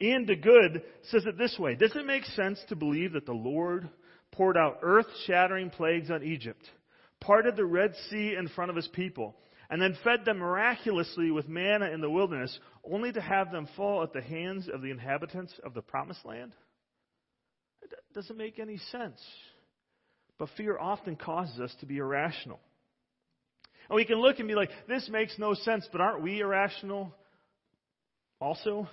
Iain 0.01 0.25
Duguid 0.25 0.82
says 1.10 1.25
it 1.25 1.38
this 1.38 1.58
way 1.60 1.75
Does 1.75 1.95
it 1.95 2.06
make 2.06 2.25
sense 2.25 2.60
to 2.69 2.75
believe 2.75 3.13
that 3.13 3.25
the 3.25 3.34
Lord 3.34 3.89
poured 4.32 4.58
out 4.58 4.80
earth 4.82 5.08
shattering 5.25 5.69
plagues 5.69 6.12
on 6.12 6.23
Egypt, 6.23 6.63
parted 7.19 7.56
the 7.56 7.65
Red 7.65 7.93
Sea 8.10 8.36
in 8.38 8.47
front 8.49 8.69
of 8.69 8.75
his 8.75 8.88
people, 8.89 9.36
and 9.69 9.82
then 9.82 9.97
fed 10.03 10.25
them 10.25 10.38
miraculously 10.38 11.32
with 11.32 11.47
manna 11.47 11.89
in 11.91 12.01
the 12.01 12.10
wilderness, 12.10 12.58
only 12.84 13.12
to 13.12 13.21
have 13.21 13.51
them 13.51 13.67
fall 13.75 14.03
at 14.03 14.13
the 14.13 14.21
hands 14.21 14.69
of 14.71 14.82
the 14.82 14.91
inhabitants 14.91 15.53
of 15.63 15.73
the 15.73 15.82
promised 15.82 16.25
land? 16.25 16.53
It 17.82 17.91
doesn't 18.13 18.38
make 18.38 18.60
any 18.60 18.77
sense. 18.91 19.21
But 20.38 20.49
fear 20.56 20.77
often 20.77 21.15
causes 21.15 21.60
us 21.60 21.75
to 21.80 21.86
be 21.86 21.97
irrational. 21.97 22.60
And 23.89 23.95
we 23.95 24.06
can 24.06 24.17
look 24.17 24.39
and 24.39 24.47
be 24.47 24.56
like, 24.56 24.69
this 24.88 25.10
makes 25.10 25.38
no 25.39 25.53
sense, 25.53 25.88
but 25.91 26.01
aren't 26.01 26.21
we 26.21 26.41
irrational 26.41 27.15
also? 28.39 28.88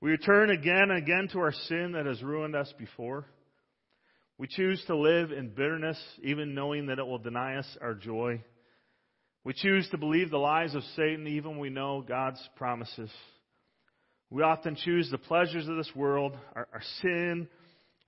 We 0.00 0.10
return 0.10 0.50
again 0.50 0.90
and 0.90 0.98
again 0.98 1.28
to 1.32 1.38
our 1.38 1.52
sin 1.52 1.92
that 1.92 2.04
has 2.06 2.22
ruined 2.22 2.54
us 2.54 2.72
before. 2.78 3.24
We 4.38 4.46
choose 4.46 4.82
to 4.88 4.96
live 4.96 5.32
in 5.32 5.48
bitterness, 5.48 5.98
even 6.22 6.54
knowing 6.54 6.86
that 6.86 6.98
it 6.98 7.06
will 7.06 7.18
deny 7.18 7.56
us 7.56 7.78
our 7.80 7.94
joy. 7.94 8.42
We 9.44 9.54
choose 9.54 9.88
to 9.90 9.98
believe 9.98 10.30
the 10.30 10.36
lies 10.36 10.74
of 10.74 10.82
Satan, 10.96 11.26
even 11.26 11.52
when 11.52 11.60
we 11.60 11.70
know 11.70 12.04
God's 12.06 12.40
promises. 12.56 13.10
We 14.28 14.42
often 14.42 14.76
choose 14.76 15.10
the 15.10 15.18
pleasures 15.18 15.66
of 15.66 15.76
this 15.76 15.90
world, 15.94 16.36
our, 16.54 16.68
our 16.74 16.82
sin, 17.00 17.48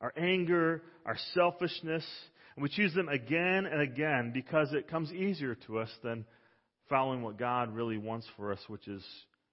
our 0.03 0.13
anger, 0.17 0.83
our 1.07 1.17
selfishness, 1.33 2.05
and 2.55 2.63
we 2.63 2.69
choose 2.69 2.93
them 2.93 3.09
again 3.09 3.65
and 3.65 3.81
again 3.81 4.33
because 4.35 4.73
it 4.73 4.91
comes 4.91 5.11
easier 5.13 5.55
to 5.67 5.79
us 5.79 5.91
than 6.03 6.27
following 6.91 7.23
what 7.23 7.39
God 7.39 7.73
really 7.73 7.99
wants 7.99 8.27
for 8.37 8.53
us, 8.53 8.59
which 8.69 8.87
is 8.89 9.03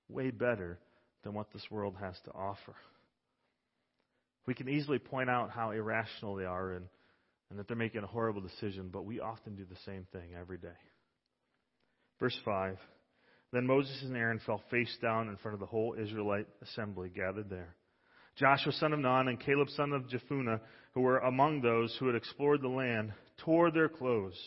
way 0.10 0.32
better 0.32 0.80
than 1.26 1.34
what 1.34 1.52
this 1.52 1.66
world 1.70 1.96
has 2.00 2.16
to 2.24 2.32
offer. 2.32 2.76
We 4.46 4.54
can 4.54 4.70
easily 4.70 5.00
point 5.00 5.30
out 5.30 5.50
how 5.50 5.72
irrational 5.72 6.36
they 6.36 6.46
are 6.46 6.74
and, 6.74 6.86
and 7.50 7.60
that 7.60 7.68
they're 7.68 7.76
making 7.76 8.04
a 8.04 8.08
horrible 8.08 8.42
decision, 8.42 8.90
but 8.94 9.06
we 9.06 9.20
often 9.20 9.56
do 9.56 9.66
the 9.66 9.76
same 9.86 10.06
thing 10.14 10.30
every 10.40 10.60
day. 10.60 10.78
Verse 12.20 12.38
5 12.46 12.78
Then 13.52 13.66
Moses 13.66 14.04
and 14.04 14.16
Aaron 14.16 14.40
fell 14.46 14.62
face 14.70 14.96
down 15.02 15.28
in 15.28 15.38
front 15.38 15.56
of 15.56 15.60
the 15.60 15.66
whole 15.66 15.96
Israelite 16.00 16.48
assembly 16.62 17.10
gathered 17.10 17.50
there. 17.50 17.76
Joshua 18.38 18.72
son 18.74 18.94
of 18.94 19.00
Nun 19.00 19.28
and 19.28 19.40
Caleb 19.40 19.70
son 19.70 19.94
of 19.94 20.04
Jephunneh, 20.04 20.60
who 20.94 21.02
were 21.02 21.20
among 21.20 21.62
those 21.62 21.96
who 22.00 22.06
had 22.06 22.16
explored 22.16 22.62
the 22.62 22.68
land, 22.68 23.14
tore 23.44 23.72
their 23.72 23.90
clothes 23.90 24.38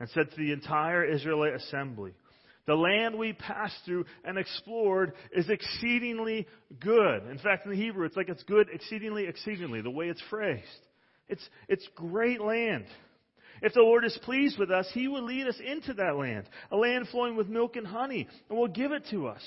and 0.00 0.08
said 0.10 0.30
to 0.30 0.36
the 0.36 0.52
entire 0.52 1.04
Israelite 1.04 1.54
assembly, 1.54 2.12
the 2.66 2.74
land 2.74 3.18
we 3.18 3.32
passed 3.32 3.76
through 3.84 4.06
and 4.24 4.38
explored 4.38 5.12
is 5.32 5.48
exceedingly 5.50 6.46
good. 6.80 7.26
In 7.30 7.38
fact, 7.38 7.66
in 7.66 7.72
the 7.72 7.76
Hebrew, 7.76 8.06
it's 8.06 8.16
like 8.16 8.28
it's 8.28 8.42
good 8.44 8.68
exceedingly, 8.72 9.26
exceedingly, 9.26 9.82
the 9.82 9.90
way 9.90 10.08
it's 10.08 10.22
phrased. 10.30 10.62
It's, 11.28 11.46
it's 11.68 11.86
great 11.94 12.40
land. 12.40 12.86
If 13.62 13.74
the 13.74 13.80
Lord 13.80 14.04
is 14.04 14.18
pleased 14.22 14.58
with 14.58 14.70
us, 14.70 14.88
He 14.92 15.08
will 15.08 15.24
lead 15.24 15.46
us 15.46 15.58
into 15.64 15.94
that 15.94 16.16
land, 16.16 16.48
a 16.70 16.76
land 16.76 17.08
flowing 17.10 17.36
with 17.36 17.48
milk 17.48 17.76
and 17.76 17.86
honey, 17.86 18.26
and 18.48 18.58
will 18.58 18.68
give 18.68 18.92
it 18.92 19.04
to 19.10 19.28
us. 19.28 19.42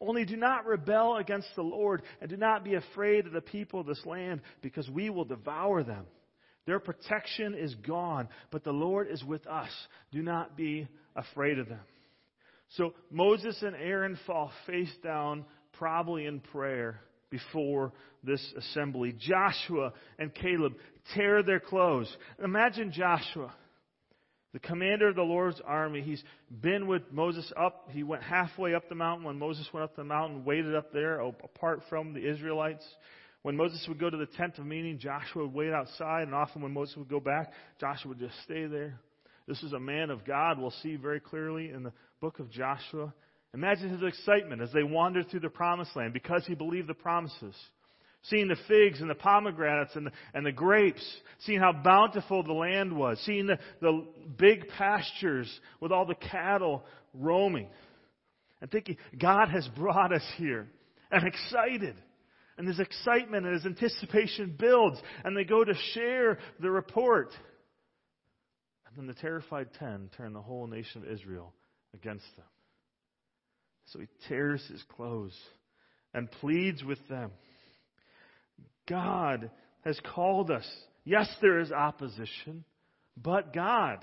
Only 0.00 0.24
do 0.24 0.36
not 0.36 0.66
rebel 0.66 1.16
against 1.16 1.48
the 1.56 1.62
Lord, 1.62 2.02
and 2.20 2.30
do 2.30 2.36
not 2.36 2.64
be 2.64 2.74
afraid 2.74 3.26
of 3.26 3.32
the 3.32 3.40
people 3.40 3.80
of 3.80 3.86
this 3.86 4.04
land, 4.06 4.40
because 4.62 4.88
we 4.88 5.10
will 5.10 5.24
devour 5.24 5.82
them. 5.82 6.06
Their 6.66 6.80
protection 6.80 7.54
is 7.54 7.74
gone, 7.74 8.28
but 8.50 8.64
the 8.64 8.72
Lord 8.72 9.08
is 9.10 9.24
with 9.24 9.46
us. 9.46 9.70
Do 10.12 10.22
not 10.22 10.56
be 10.56 10.88
afraid 11.16 11.58
of 11.58 11.68
them. 11.68 11.80
So 12.76 12.94
Moses 13.10 13.60
and 13.62 13.74
Aaron 13.74 14.18
fall 14.26 14.52
face 14.66 14.92
down, 15.02 15.44
probably 15.72 16.26
in 16.26 16.40
prayer, 16.40 17.00
before 17.30 17.92
this 18.22 18.44
assembly. 18.56 19.14
Joshua 19.18 19.92
and 20.18 20.34
Caleb 20.34 20.74
tear 21.14 21.42
their 21.42 21.60
clothes. 21.60 22.14
Imagine 22.42 22.92
Joshua, 22.92 23.52
the 24.52 24.58
commander 24.58 25.08
of 25.08 25.16
the 25.16 25.22
Lord's 25.22 25.60
army. 25.64 26.02
He's 26.02 26.22
been 26.60 26.86
with 26.86 27.02
Moses 27.10 27.50
up. 27.56 27.88
He 27.90 28.02
went 28.02 28.22
halfway 28.22 28.74
up 28.74 28.88
the 28.88 28.94
mountain 28.94 29.24
when 29.24 29.38
Moses 29.38 29.68
went 29.72 29.84
up 29.84 29.96
the 29.96 30.04
mountain, 30.04 30.44
waited 30.44 30.74
up 30.74 30.92
there 30.92 31.20
apart 31.20 31.82
from 31.88 32.12
the 32.12 32.28
Israelites. 32.28 32.84
When 33.42 33.56
Moses 33.56 33.84
would 33.88 33.98
go 33.98 34.10
to 34.10 34.16
the 34.16 34.26
tent 34.26 34.58
of 34.58 34.66
meeting, 34.66 34.98
Joshua 34.98 35.44
would 35.44 35.54
wait 35.54 35.72
outside, 35.72 36.24
and 36.24 36.34
often 36.34 36.62
when 36.62 36.72
Moses 36.72 36.96
would 36.96 37.08
go 37.08 37.20
back, 37.20 37.52
Joshua 37.80 38.10
would 38.10 38.18
just 38.18 38.34
stay 38.44 38.66
there. 38.66 39.00
This 39.46 39.62
is 39.62 39.72
a 39.72 39.80
man 39.80 40.10
of 40.10 40.24
God, 40.24 40.58
we'll 40.58 40.74
see 40.82 40.96
very 40.96 41.20
clearly 41.20 41.70
in 41.70 41.82
the 41.82 41.92
book 42.20 42.38
of 42.38 42.50
Joshua. 42.50 43.12
Imagine 43.54 43.90
his 43.90 44.02
excitement 44.02 44.62
as 44.62 44.70
they 44.72 44.82
wandered 44.82 45.30
through 45.30 45.40
the 45.40 45.48
promised 45.48 45.96
land 45.96 46.12
because 46.12 46.44
he 46.46 46.54
believed 46.54 46.88
the 46.88 46.94
promises. 46.94 47.54
Seeing 48.24 48.48
the 48.48 48.56
figs 48.68 49.00
and 49.00 49.08
the 49.08 49.14
pomegranates 49.14 49.96
and 49.96 50.06
the, 50.06 50.12
and 50.34 50.44
the 50.44 50.52
grapes, 50.52 51.02
seeing 51.40 51.58
how 51.58 51.72
bountiful 51.72 52.42
the 52.42 52.52
land 52.52 52.94
was, 52.94 53.18
seeing 53.24 53.46
the, 53.46 53.58
the 53.80 54.04
big 54.36 54.68
pastures 54.68 55.50
with 55.80 55.90
all 55.90 56.04
the 56.04 56.14
cattle 56.14 56.84
roaming, 57.14 57.68
and 58.60 58.70
thinking, 58.70 58.98
God 59.18 59.48
has 59.48 59.66
brought 59.74 60.12
us 60.12 60.24
here. 60.36 60.68
And 61.10 61.26
excited. 61.26 61.96
And 62.58 62.68
his 62.68 62.78
excitement 62.78 63.46
and 63.46 63.54
his 63.54 63.64
anticipation 63.64 64.54
builds, 64.58 65.00
and 65.24 65.34
they 65.34 65.44
go 65.44 65.64
to 65.64 65.74
share 65.94 66.38
the 66.60 66.70
report. 66.70 67.30
And 68.86 68.96
then 68.98 69.06
the 69.06 69.20
terrified 69.20 69.68
ten 69.78 70.10
turn 70.16 70.34
the 70.34 70.42
whole 70.42 70.66
nation 70.66 71.02
of 71.02 71.08
Israel 71.10 71.54
against 71.94 72.26
them. 72.36 72.46
So 73.86 73.98
he 73.98 74.06
tears 74.28 74.64
his 74.70 74.82
clothes 74.94 75.36
and 76.14 76.30
pleads 76.30 76.82
with 76.84 76.98
them. 77.08 77.30
God 78.88 79.50
has 79.84 79.98
called 80.14 80.50
us. 80.50 80.68
Yes, 81.04 81.28
there 81.40 81.60
is 81.60 81.72
opposition, 81.72 82.64
but 83.16 83.52
God. 83.54 83.98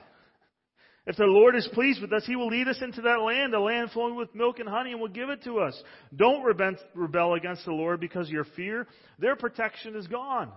If 1.05 1.15
the 1.15 1.23
Lord 1.23 1.55
is 1.55 1.67
pleased 1.73 2.01
with 2.01 2.11
us, 2.11 2.25
He 2.25 2.35
will 2.35 2.49
lead 2.49 2.67
us 2.67 2.81
into 2.81 3.01
that 3.01 3.21
land, 3.21 3.53
a 3.53 3.61
land 3.61 3.91
flowing 3.91 4.15
with 4.15 4.33
milk 4.35 4.59
and 4.59 4.67
honey, 4.67 4.91
and 4.91 4.99
will 4.99 5.07
give 5.07 5.29
it 5.29 5.43
to 5.43 5.59
us. 5.59 5.81
Don't 6.13 6.43
rebel 6.43 7.35
against 7.35 7.63
the 7.63 7.71
Lord 7.71 8.01
because 8.01 8.29
your 8.29 8.43
fear, 8.55 8.87
their 9.17 9.37
protection 9.37 9.95
is 9.95 10.07
gone. 10.07 10.51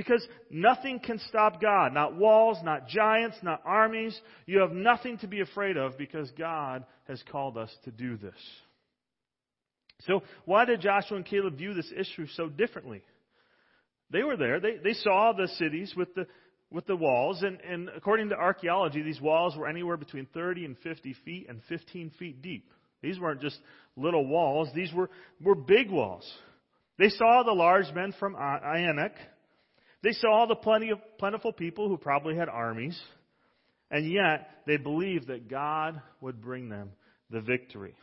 Because 0.00 0.26
nothing 0.50 0.98
can 0.98 1.18
stop 1.28 1.60
God. 1.60 1.92
Not 1.92 2.16
walls, 2.16 2.56
not 2.62 2.88
giants, 2.88 3.36
not 3.42 3.60
armies. 3.66 4.18
You 4.46 4.60
have 4.60 4.72
nothing 4.72 5.18
to 5.18 5.26
be 5.26 5.42
afraid 5.42 5.76
of 5.76 5.98
because 5.98 6.30
God 6.38 6.86
has 7.06 7.22
called 7.30 7.58
us 7.58 7.70
to 7.84 7.90
do 7.90 8.16
this. 8.16 8.32
So, 10.06 10.22
why 10.46 10.64
did 10.64 10.80
Joshua 10.80 11.18
and 11.18 11.26
Caleb 11.26 11.58
view 11.58 11.74
this 11.74 11.92
issue 11.94 12.26
so 12.28 12.48
differently? 12.48 13.02
They 14.10 14.22
were 14.22 14.38
there. 14.38 14.58
They, 14.58 14.78
they 14.82 14.94
saw 14.94 15.34
the 15.36 15.48
cities 15.58 15.92
with 15.94 16.14
the, 16.14 16.26
with 16.70 16.86
the 16.86 16.96
walls, 16.96 17.42
and, 17.42 17.60
and 17.60 17.90
according 17.94 18.30
to 18.30 18.36
archaeology, 18.36 19.02
these 19.02 19.20
walls 19.20 19.54
were 19.54 19.68
anywhere 19.68 19.98
between 19.98 20.26
30 20.32 20.64
and 20.64 20.78
50 20.78 21.14
feet 21.26 21.46
and 21.50 21.60
15 21.68 22.12
feet 22.18 22.40
deep. 22.40 22.70
These 23.02 23.20
weren't 23.20 23.42
just 23.42 23.58
little 23.96 24.26
walls, 24.26 24.70
these 24.74 24.94
were, 24.94 25.10
were 25.42 25.54
big 25.54 25.90
walls. 25.90 26.26
They 26.96 27.10
saw 27.10 27.42
the 27.42 27.52
large 27.52 27.92
men 27.94 28.14
from 28.18 28.34
Anak. 28.34 29.12
They 30.02 30.12
saw 30.12 30.46
the 30.46 30.54
plenty 30.54 30.90
of, 30.90 30.98
plentiful 31.18 31.52
people 31.52 31.88
who 31.88 31.96
probably 31.96 32.36
had 32.36 32.48
armies. 32.48 32.98
And 33.90 34.10
yet, 34.10 34.48
they 34.66 34.76
believed 34.76 35.28
that 35.28 35.48
God 35.48 36.00
would 36.20 36.40
bring 36.40 36.68
them 36.68 36.90
the 37.30 37.40
victory. 37.40 37.94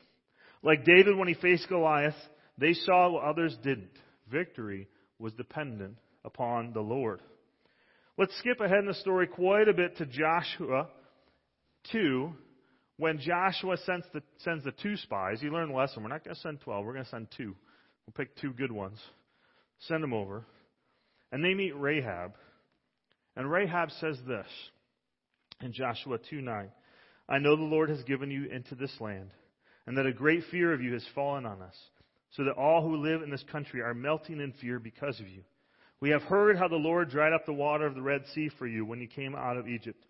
Like 0.64 0.86
David 0.86 1.18
when 1.18 1.28
he 1.28 1.34
faced 1.34 1.70
Goliath, 1.70 2.16
they 2.58 2.74
saw 2.74 3.10
what 3.12 3.24
others 3.24 3.58
didn't. 3.64 3.92
Victory 4.32 4.88
was 5.20 5.34
dependent 5.34 5.98
upon 6.26 6.74
the 6.74 6.82
Lord. 6.82 7.22
Let's 8.18 8.38
skip 8.40 8.60
ahead 8.60 8.80
in 8.80 8.88
the 8.88 8.94
story 8.96 9.28
quite 9.28 9.68
a 9.68 9.74
bit 9.74 9.98
to 9.98 10.06
Joshua 10.06 10.88
2, 11.92 12.32
when 12.98 13.20
Joshua 13.20 13.78
sends 13.86 14.06
the, 14.14 14.22
sends 14.40 14.64
the 14.64 14.72
two 14.72 14.98
spies. 14.98 15.40
You 15.42 15.52
learn 15.52 15.70
the 15.70 15.76
lesson. 15.76 16.04
We're 16.04 16.10
not 16.10 16.24
going 16.24 16.36
to 16.36 16.42
send 16.42 16.62
12, 16.62 16.86
we're 16.86 16.94
going 16.94 17.06
to 17.06 17.12
send 17.12 17.28
two. 17.38 17.56
We'll 18.06 18.14
pick 18.16 18.36
two 18.38 18.54
good 18.54 18.72
ones. 18.72 19.00
Send 19.82 20.04
them 20.04 20.14
over. 20.14 20.44
And 21.32 21.44
they 21.44 21.54
meet 21.54 21.78
Rahab. 21.78 22.34
And 23.36 23.52
Rahab 23.52 23.92
says 24.00 24.18
this 24.28 24.48
in 25.62 25.74
Joshua 25.74 26.18
2 26.30 26.42
9. 26.42 26.70
I 27.30 27.40
know 27.40 27.56
the 27.56 27.64
Lord 27.64 27.90
has 27.90 28.04
given 28.04 28.32
you 28.32 28.46
into 28.46 28.76
this 28.76 28.94
land, 29.00 29.32
and 29.86 29.98
that 29.98 30.06
a 30.06 30.14
great 30.14 30.44
fear 30.50 30.74
of 30.74 30.82
you 30.82 30.94
has 30.94 31.06
fallen 31.14 31.46
on 31.46 31.62
us, 31.62 31.76
so 32.32 32.46
that 32.46 32.56
all 32.56 32.82
who 32.82 33.04
live 33.04 33.22
in 33.22 33.30
this 33.30 33.44
country 33.52 33.82
are 33.82 33.94
melting 33.94 34.40
in 34.40 34.54
fear 34.54 34.80
because 34.80 35.20
of 35.20 35.28
you. 35.28 35.44
We 36.00 36.12
have 36.12 36.22
heard 36.22 36.58
how 36.58 36.68
the 36.68 36.76
Lord 36.76 37.10
dried 37.10 37.34
up 37.34 37.46
the 37.46 37.54
water 37.54 37.86
of 37.86 37.96
the 37.96 38.02
Red 38.02 38.24
Sea 38.34 38.50
for 38.58 38.68
you 38.68 38.86
when 38.86 39.02
you 39.02 39.08
came 39.08 39.36
out 39.36 39.58
of 39.58 39.68
Egypt. 39.68 40.02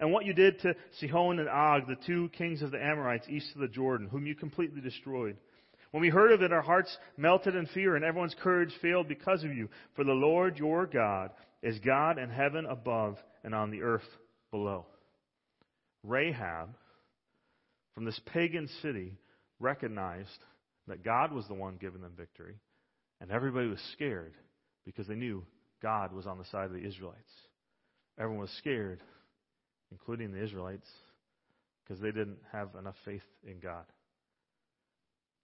And 0.00 0.12
what 0.12 0.24
you 0.24 0.32
did 0.32 0.60
to 0.60 0.74
Sihon 1.00 1.38
and 1.38 1.48
Og, 1.48 1.86
the 1.86 1.96
two 2.06 2.28
kings 2.30 2.62
of 2.62 2.70
the 2.70 2.82
Amorites 2.82 3.28
east 3.28 3.50
of 3.54 3.60
the 3.60 3.68
Jordan, 3.68 4.08
whom 4.08 4.26
you 4.26 4.34
completely 4.34 4.80
destroyed. 4.80 5.36
When 5.94 6.00
we 6.00 6.08
heard 6.08 6.32
of 6.32 6.42
it, 6.42 6.52
our 6.52 6.60
hearts 6.60 6.98
melted 7.16 7.54
in 7.54 7.66
fear, 7.66 7.94
and 7.94 8.04
everyone's 8.04 8.34
courage 8.42 8.74
failed 8.82 9.06
because 9.06 9.44
of 9.44 9.54
you. 9.54 9.68
For 9.94 10.02
the 10.02 10.10
Lord 10.10 10.58
your 10.58 10.86
God 10.86 11.30
is 11.62 11.78
God 11.78 12.18
in 12.18 12.30
heaven 12.30 12.66
above 12.66 13.16
and 13.44 13.54
on 13.54 13.70
the 13.70 13.82
earth 13.82 14.02
below. 14.50 14.86
Rahab, 16.02 16.70
from 17.94 18.06
this 18.06 18.20
pagan 18.32 18.68
city, 18.82 19.12
recognized 19.60 20.28
that 20.88 21.04
God 21.04 21.30
was 21.30 21.46
the 21.46 21.54
one 21.54 21.76
giving 21.80 22.00
them 22.00 22.14
victory, 22.16 22.56
and 23.20 23.30
everybody 23.30 23.68
was 23.68 23.78
scared 23.92 24.34
because 24.84 25.06
they 25.06 25.14
knew 25.14 25.44
God 25.80 26.12
was 26.12 26.26
on 26.26 26.38
the 26.38 26.44
side 26.46 26.64
of 26.64 26.72
the 26.72 26.84
Israelites. 26.84 27.22
Everyone 28.18 28.40
was 28.40 28.50
scared, 28.58 29.00
including 29.92 30.32
the 30.32 30.42
Israelites, 30.42 30.88
because 31.84 32.02
they 32.02 32.10
didn't 32.10 32.38
have 32.50 32.70
enough 32.76 32.96
faith 33.04 33.22
in 33.46 33.60
God. 33.60 33.84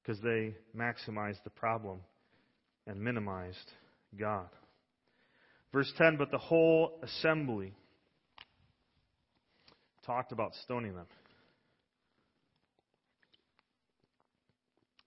Because 0.02 0.20
they 0.22 0.54
maximized 0.76 1.42
the 1.44 1.50
problem 1.50 2.00
and 2.86 3.00
minimized 3.00 3.72
God. 4.18 4.48
Verse 5.72 5.92
10 5.98 6.16
But 6.16 6.30
the 6.30 6.38
whole 6.38 6.98
assembly 7.02 7.74
talked 10.04 10.32
about 10.32 10.54
stoning 10.64 10.94
them. 10.94 11.06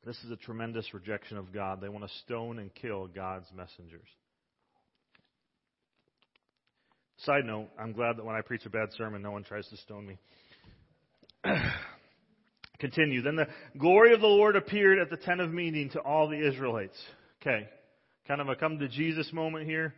This 0.06 0.18
is 0.26 0.32
a 0.32 0.36
tremendous 0.36 0.94
rejection 0.94 1.38
of 1.38 1.54
God. 1.54 1.80
They 1.80 1.88
want 1.88 2.06
to 2.06 2.14
stone 2.26 2.60
and 2.60 2.74
kill 2.76 3.08
God's 3.08 3.48
messengers. 3.56 4.08
Side 7.20 7.46
note, 7.46 7.70
I'm 7.80 7.94
glad 7.94 8.18
that 8.18 8.26
when 8.26 8.36
I 8.36 8.42
preach 8.42 8.66
a 8.66 8.70
bad 8.70 8.90
sermon, 8.98 9.22
no 9.22 9.32
one 9.32 9.46
tries 9.46 9.66
to 9.70 9.78
stone 9.78 10.06
me. 10.06 10.18
Continue. 12.84 13.22
Then 13.22 13.38
the 13.38 13.48
glory 13.78 14.14
of 14.14 14.20
the 14.20 14.28
Lord 14.28 14.58
appeared 14.58 15.00
at 15.00 15.10
the 15.10 15.16
tent 15.16 15.40
of 15.40 15.54
meeting 15.54 15.90
to 15.92 16.02
all 16.02 16.28
the 16.28 16.46
Israelites. 16.46 17.02
Okay. 17.42 17.70
Kind 18.28 18.42
of 18.42 18.50
a 18.50 18.58
come 18.58 18.78
to 18.78 18.90
Jesus 18.90 19.32
moment 19.32 19.66
here. 19.66 19.94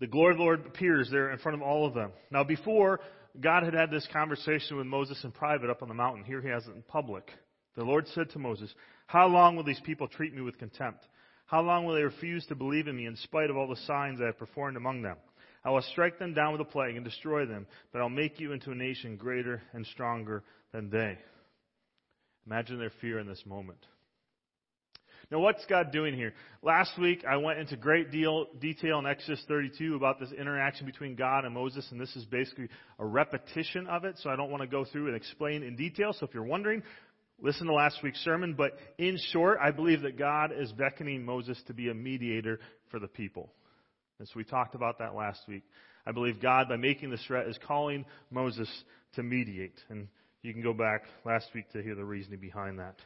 The 0.00 0.06
glory 0.06 0.32
of 0.32 0.38
the 0.38 0.42
Lord 0.42 0.64
appears 0.64 1.10
there 1.10 1.30
in 1.30 1.38
front 1.38 1.56
of 1.56 1.60
all 1.60 1.86
of 1.86 1.92
them. 1.92 2.12
Now, 2.30 2.44
before, 2.44 3.00
God 3.38 3.62
had 3.62 3.74
had 3.74 3.90
this 3.90 4.08
conversation 4.10 4.78
with 4.78 4.86
Moses 4.86 5.22
in 5.22 5.32
private 5.32 5.68
up 5.68 5.82
on 5.82 5.88
the 5.88 5.94
mountain. 5.94 6.24
Here 6.24 6.40
he 6.40 6.48
has 6.48 6.66
it 6.66 6.74
in 6.74 6.80
public. 6.80 7.30
The 7.76 7.84
Lord 7.84 8.06
said 8.14 8.30
to 8.30 8.38
Moses, 8.38 8.72
How 9.06 9.26
long 9.26 9.54
will 9.54 9.64
these 9.64 9.82
people 9.84 10.08
treat 10.08 10.34
me 10.34 10.40
with 10.40 10.56
contempt? 10.56 11.04
How 11.44 11.60
long 11.60 11.84
will 11.84 11.94
they 11.94 12.02
refuse 12.02 12.46
to 12.46 12.54
believe 12.54 12.88
in 12.88 12.96
me 12.96 13.04
in 13.04 13.16
spite 13.16 13.50
of 13.50 13.58
all 13.58 13.68
the 13.68 13.76
signs 13.86 14.18
I 14.18 14.26
have 14.26 14.38
performed 14.38 14.78
among 14.78 15.02
them? 15.02 15.18
I 15.62 15.68
will 15.68 15.82
strike 15.82 16.18
them 16.18 16.32
down 16.32 16.52
with 16.52 16.62
a 16.62 16.72
plague 16.72 16.96
and 16.96 17.04
destroy 17.04 17.44
them, 17.44 17.66
but 17.92 18.00
I'll 18.00 18.08
make 18.08 18.40
you 18.40 18.52
into 18.52 18.70
a 18.70 18.74
nation 18.74 19.18
greater 19.18 19.60
and 19.74 19.84
stronger 19.84 20.42
than 20.72 20.88
they. 20.88 21.18
Imagine 22.50 22.80
their 22.80 22.90
fear 23.00 23.20
in 23.20 23.28
this 23.28 23.42
moment. 23.46 23.78
Now, 25.30 25.38
what's 25.38 25.64
God 25.66 25.92
doing 25.92 26.16
here? 26.16 26.32
Last 26.62 26.98
week, 26.98 27.24
I 27.24 27.36
went 27.36 27.60
into 27.60 27.76
great 27.76 28.10
deal, 28.10 28.46
detail 28.58 28.98
in 28.98 29.06
Exodus 29.06 29.40
32 29.46 29.94
about 29.94 30.18
this 30.18 30.32
interaction 30.32 30.84
between 30.84 31.14
God 31.14 31.44
and 31.44 31.54
Moses, 31.54 31.86
and 31.92 32.00
this 32.00 32.16
is 32.16 32.24
basically 32.24 32.68
a 32.98 33.06
repetition 33.06 33.86
of 33.86 34.04
it, 34.04 34.16
so 34.18 34.30
I 34.30 34.34
don't 34.34 34.50
want 34.50 34.62
to 34.62 34.66
go 34.66 34.84
through 34.84 35.06
and 35.06 35.14
explain 35.14 35.62
in 35.62 35.76
detail. 35.76 36.12
So 36.12 36.26
if 36.26 36.34
you're 36.34 36.42
wondering, 36.42 36.82
listen 37.40 37.68
to 37.68 37.72
last 37.72 38.02
week's 38.02 38.18
sermon. 38.24 38.54
But 38.58 38.72
in 38.98 39.16
short, 39.30 39.58
I 39.62 39.70
believe 39.70 40.02
that 40.02 40.18
God 40.18 40.50
is 40.52 40.72
beckoning 40.72 41.24
Moses 41.24 41.56
to 41.68 41.72
be 41.72 41.88
a 41.88 41.94
mediator 41.94 42.58
for 42.90 42.98
the 42.98 43.06
people. 43.06 43.52
And 44.18 44.26
so 44.26 44.32
we 44.34 44.42
talked 44.42 44.74
about 44.74 44.98
that 44.98 45.14
last 45.14 45.40
week. 45.46 45.62
I 46.04 46.10
believe 46.10 46.42
God, 46.42 46.68
by 46.68 46.78
making 46.78 47.10
this 47.10 47.24
threat, 47.28 47.46
is 47.46 47.56
calling 47.64 48.06
Moses 48.28 48.68
to 49.14 49.22
mediate. 49.22 49.78
And 49.88 50.08
you 50.42 50.52
can 50.52 50.62
go 50.62 50.72
back 50.72 51.02
last 51.24 51.46
week 51.54 51.70
to 51.72 51.82
hear 51.82 51.94
the 51.94 52.04
reasoning 52.04 52.40
behind 52.40 52.78
that. 52.78 52.96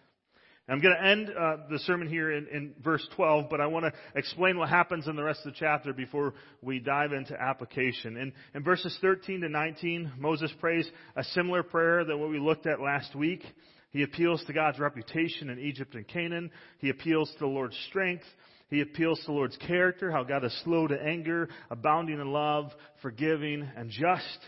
I'm 0.66 0.80
going 0.80 0.94
to 0.98 1.06
end 1.06 1.28
uh, 1.28 1.56
the 1.68 1.78
sermon 1.80 2.08
here 2.08 2.32
in, 2.32 2.46
in 2.46 2.74
verse 2.82 3.06
12, 3.16 3.50
but 3.50 3.60
I 3.60 3.66
want 3.66 3.84
to 3.84 4.18
explain 4.18 4.56
what 4.56 4.70
happens 4.70 5.06
in 5.06 5.14
the 5.14 5.22
rest 5.22 5.40
of 5.44 5.52
the 5.52 5.58
chapter 5.58 5.92
before 5.92 6.32
we 6.62 6.78
dive 6.78 7.12
into 7.12 7.38
application. 7.38 8.16
In, 8.16 8.32
in 8.54 8.64
verses 8.64 8.96
13 9.02 9.42
to 9.42 9.50
19, 9.50 10.12
Moses 10.18 10.50
prays 10.60 10.88
a 11.16 11.24
similar 11.24 11.62
prayer 11.62 12.04
than 12.04 12.18
what 12.18 12.30
we 12.30 12.38
looked 12.38 12.66
at 12.66 12.80
last 12.80 13.14
week. 13.14 13.42
He 13.90 14.04
appeals 14.04 14.42
to 14.46 14.54
God's 14.54 14.78
reputation 14.78 15.50
in 15.50 15.58
Egypt 15.58 15.94
and 15.96 16.08
Canaan. 16.08 16.50
He 16.78 16.88
appeals 16.88 17.30
to 17.32 17.40
the 17.40 17.46
Lord's 17.46 17.76
strength. 17.90 18.24
He 18.70 18.80
appeals 18.80 19.20
to 19.20 19.26
the 19.26 19.32
Lord's 19.32 19.58
character, 19.58 20.10
how 20.10 20.24
God 20.24 20.44
is 20.44 20.62
slow 20.64 20.86
to 20.86 21.00
anger, 21.00 21.50
abounding 21.70 22.20
in 22.20 22.32
love, 22.32 22.72
forgiving, 23.02 23.68
and 23.76 23.90
just. 23.90 24.38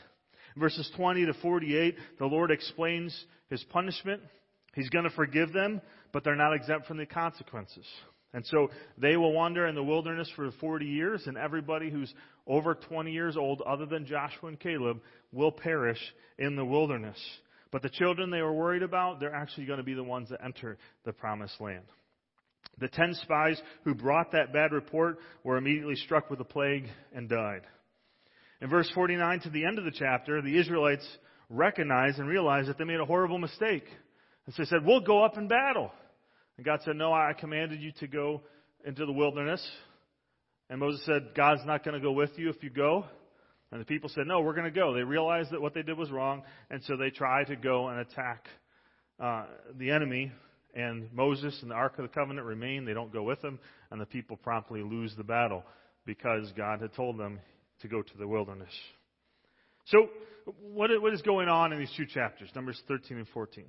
Verses 0.57 0.90
20 0.97 1.27
to 1.27 1.35
48, 1.35 1.97
the 2.19 2.27
Lord 2.27 2.51
explains 2.51 3.14
his 3.51 3.62
punishment. 3.64 4.23
He's 4.75 4.88
going 4.88 5.05
to 5.05 5.11
forgive 5.11 5.53
them, 5.53 5.81
but 6.12 6.25
they're 6.25 6.37
not 6.37 6.55
exempt 6.55 6.87
from 6.87 6.97
the 6.97 7.07
consequences. 7.07 7.87
And 8.33 8.45
so 8.47 8.69
they 8.99 9.16
will 9.16 9.33
wander 9.33 9.66
in 9.66 9.75
the 9.75 9.83
wilderness 9.83 10.31
for 10.37 10.51
40 10.61 10.85
years, 10.85 11.23
and 11.27 11.37
everybody 11.38 11.90
who's 11.90 12.12
over 12.47 12.75
20 12.75 13.11
years 13.11 13.37
old, 13.37 13.62
other 13.62 13.87
than 13.87 14.07
Joshua 14.07 14.49
and 14.49 14.61
Caleb, 14.61 15.01
will 15.33 15.53
perish 15.53 16.01
in 16.38 16.57
the 16.57 16.64
wilderness. 16.64 17.19
But 17.71 17.83
the 17.83 17.88
children 17.88 18.31
they 18.31 18.42
were 18.42 18.53
worried 18.53 18.83
about, 18.83 19.21
they're 19.21 19.35
actually 19.35 19.66
going 19.66 19.79
to 19.79 19.85
be 19.85 19.95
the 19.95 20.05
ones 20.05 20.29
that 20.31 20.45
enter 20.45 20.79
the 21.05 21.12
promised 21.12 21.61
land. 21.61 21.85
The 22.79 22.88
ten 22.88 23.14
spies 23.14 23.61
who 23.85 23.95
brought 23.95 24.33
that 24.33 24.53
bad 24.53 24.73
report 24.73 25.19
were 25.42 25.57
immediately 25.57 25.97
struck 25.97 26.31
with 26.31 26.40
a 26.40 26.45
plague 26.45 26.87
and 27.14 27.29
died. 27.29 27.62
In 28.61 28.71
verse 28.71 28.90
49 28.95 29.40
to 29.40 29.51
the 29.51 29.64
end 29.64 29.79
of 29.79 29.85
the 29.85 29.90
chapter, 29.90 30.40
the 30.40 30.59
Israelites 30.59 31.07
recognized 31.51 32.19
and 32.19 32.29
realized 32.29 32.69
that 32.69 32.79
they 32.79 32.85
made 32.85 33.01
a 33.01 33.05
horrible 33.05 33.38
mistake. 33.38 33.85
And 34.47 34.55
so 34.55 34.62
they 34.62 34.69
said, 34.69 34.85
We'll 34.85 35.01
go 35.01 35.25
up 35.25 35.37
in 35.37 35.49
battle. 35.49 35.90
And 36.57 36.64
God 36.64 36.81
said, 36.85 36.97
No, 36.97 37.12
I 37.12 37.33
commanded 37.38 37.81
you 37.81 37.92
to 38.01 38.07
go 38.07 38.42
into 38.85 39.05
the 39.05 39.12
wilderness. 39.12 39.64
And 40.71 40.81
Moses 40.81 41.05
said, 41.05 41.35
God's 41.37 41.64
not 41.64 41.85
going 41.85 41.95
to 41.95 42.01
go 42.01 42.12
with 42.12 42.31
you 42.37 42.51
if 42.51 42.62
you 42.62 42.71
go. 42.71 43.05
And 43.71 43.81
the 43.81 43.85
people 43.85 44.09
said, 44.09 44.27
No, 44.27 44.40
we're 44.40 44.55
going 44.55 44.73
to 44.73 44.79
go. 44.79 44.95
They 44.95 45.03
realized 45.03 45.51
that 45.51 45.61
what 45.61 45.75
they 45.75 45.83
did 45.83 45.99
was 45.99 46.11
wrong, 46.11 46.42
and 46.71 46.83
so 46.85 46.97
they 46.97 47.11
tried 47.11 47.49
to 47.49 47.57
go 47.57 47.88
and 47.88 48.01
attack 48.01 48.47
uh, 49.21 49.45
the 49.77 49.90
enemy. 49.90 50.33
And 50.75 51.12
Moses 51.12 51.59
and 51.62 51.71
the 51.71 51.75
Ark 51.75 51.99
of 51.99 52.03
the 52.03 52.14
Covenant 52.14 52.47
remain. 52.47 52.85
They 52.85 52.95
don't 52.95 53.12
go 53.12 53.23
with 53.23 53.40
them, 53.42 53.59
and 53.90 54.01
the 54.01 54.07
people 54.07 54.37
promptly 54.37 54.83
lose 54.83 55.12
the 55.16 55.25
battle 55.25 55.64
because 56.05 56.53
God 56.57 56.81
had 56.81 56.95
told 56.95 57.19
them 57.19 57.40
to 57.81 57.89
go 57.89 58.03
to 58.03 58.19
the 58.19 58.27
wilderness. 58.27 58.73
So, 59.87 60.09
what 60.73 60.91
is 61.12 61.23
going 61.23 61.49
on 61.49 61.73
in 61.73 61.79
these 61.79 61.93
two 61.97 62.07
chapters, 62.07 62.51
Numbers 62.55 62.81
13 62.89 63.19
and 63.19 63.29
14? 63.29 63.65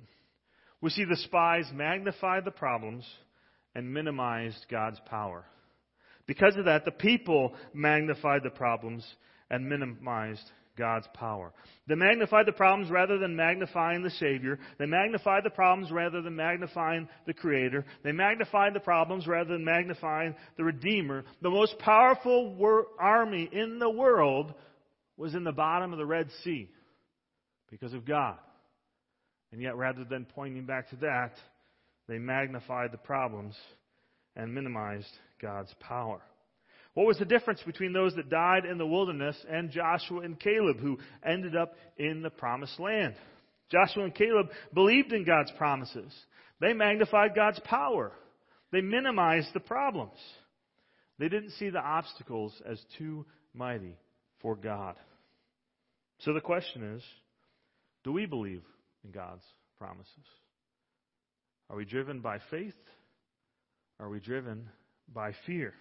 We 0.80 0.90
see 0.90 1.04
the 1.04 1.16
spies 1.16 1.66
magnified 1.72 2.44
the 2.44 2.50
problems 2.50 3.04
and 3.74 3.92
minimized 3.92 4.66
God's 4.70 5.00
power. 5.06 5.44
Because 6.26 6.56
of 6.56 6.66
that, 6.66 6.84
the 6.84 6.90
people 6.90 7.54
magnified 7.72 8.42
the 8.44 8.50
problems 8.50 9.04
and 9.50 9.68
minimized 9.68 10.42
God's 10.78 11.08
power. 11.12 11.52
They 11.88 11.96
magnified 11.96 12.46
the 12.46 12.52
problems 12.52 12.90
rather 12.90 13.18
than 13.18 13.36
magnifying 13.36 14.02
the 14.02 14.10
Savior. 14.10 14.58
They 14.78 14.86
magnified 14.86 15.44
the 15.44 15.50
problems 15.50 15.90
rather 15.90 16.22
than 16.22 16.36
magnifying 16.36 17.08
the 17.26 17.34
Creator. 17.34 17.84
They 18.04 18.12
magnified 18.12 18.74
the 18.74 18.80
problems 18.80 19.26
rather 19.26 19.52
than 19.52 19.64
magnifying 19.64 20.34
the 20.56 20.64
Redeemer. 20.64 21.24
The 21.42 21.50
most 21.50 21.78
powerful 21.80 22.54
wor- 22.54 22.86
army 22.98 23.48
in 23.52 23.78
the 23.78 23.90
world 23.90 24.54
was 25.16 25.34
in 25.34 25.44
the 25.44 25.52
bottom 25.52 25.92
of 25.92 25.98
the 25.98 26.06
Red 26.06 26.28
Sea 26.44 26.70
because 27.70 27.92
of 27.92 28.06
God. 28.06 28.38
And 29.50 29.60
yet, 29.60 29.76
rather 29.76 30.04
than 30.04 30.24
pointing 30.24 30.64
back 30.64 30.90
to 30.90 30.96
that, 30.96 31.32
they 32.06 32.18
magnified 32.18 32.92
the 32.92 32.98
problems 32.98 33.56
and 34.36 34.54
minimized 34.54 35.10
God's 35.42 35.74
power. 35.80 36.20
What 36.98 37.06
was 37.06 37.18
the 37.20 37.24
difference 37.24 37.62
between 37.64 37.92
those 37.92 38.16
that 38.16 38.28
died 38.28 38.64
in 38.64 38.76
the 38.76 38.84
wilderness 38.84 39.36
and 39.48 39.70
Joshua 39.70 40.22
and 40.22 40.36
Caleb, 40.36 40.80
who 40.80 40.98
ended 41.24 41.54
up 41.54 41.76
in 41.96 42.22
the 42.22 42.28
promised 42.28 42.80
land? 42.80 43.14
Joshua 43.70 44.02
and 44.02 44.12
Caleb 44.12 44.48
believed 44.74 45.12
in 45.12 45.24
God's 45.24 45.52
promises. 45.56 46.12
They 46.60 46.72
magnified 46.72 47.36
God's 47.36 47.60
power. 47.60 48.10
They 48.72 48.80
minimized 48.80 49.50
the 49.54 49.60
problems. 49.60 50.18
They 51.20 51.28
didn't 51.28 51.52
see 51.52 51.70
the 51.70 51.78
obstacles 51.78 52.52
as 52.68 52.80
too 52.98 53.24
mighty 53.54 53.96
for 54.42 54.56
God. 54.56 54.96
So 56.22 56.32
the 56.32 56.40
question 56.40 56.96
is 56.96 57.02
do 58.02 58.10
we 58.10 58.26
believe 58.26 58.64
in 59.04 59.12
God's 59.12 59.44
promises? 59.78 60.26
Are 61.70 61.76
we 61.76 61.84
driven 61.84 62.22
by 62.22 62.40
faith? 62.50 62.74
Are 64.00 64.08
we 64.08 64.18
driven 64.18 64.68
by 65.14 65.30
fear? 65.46 65.74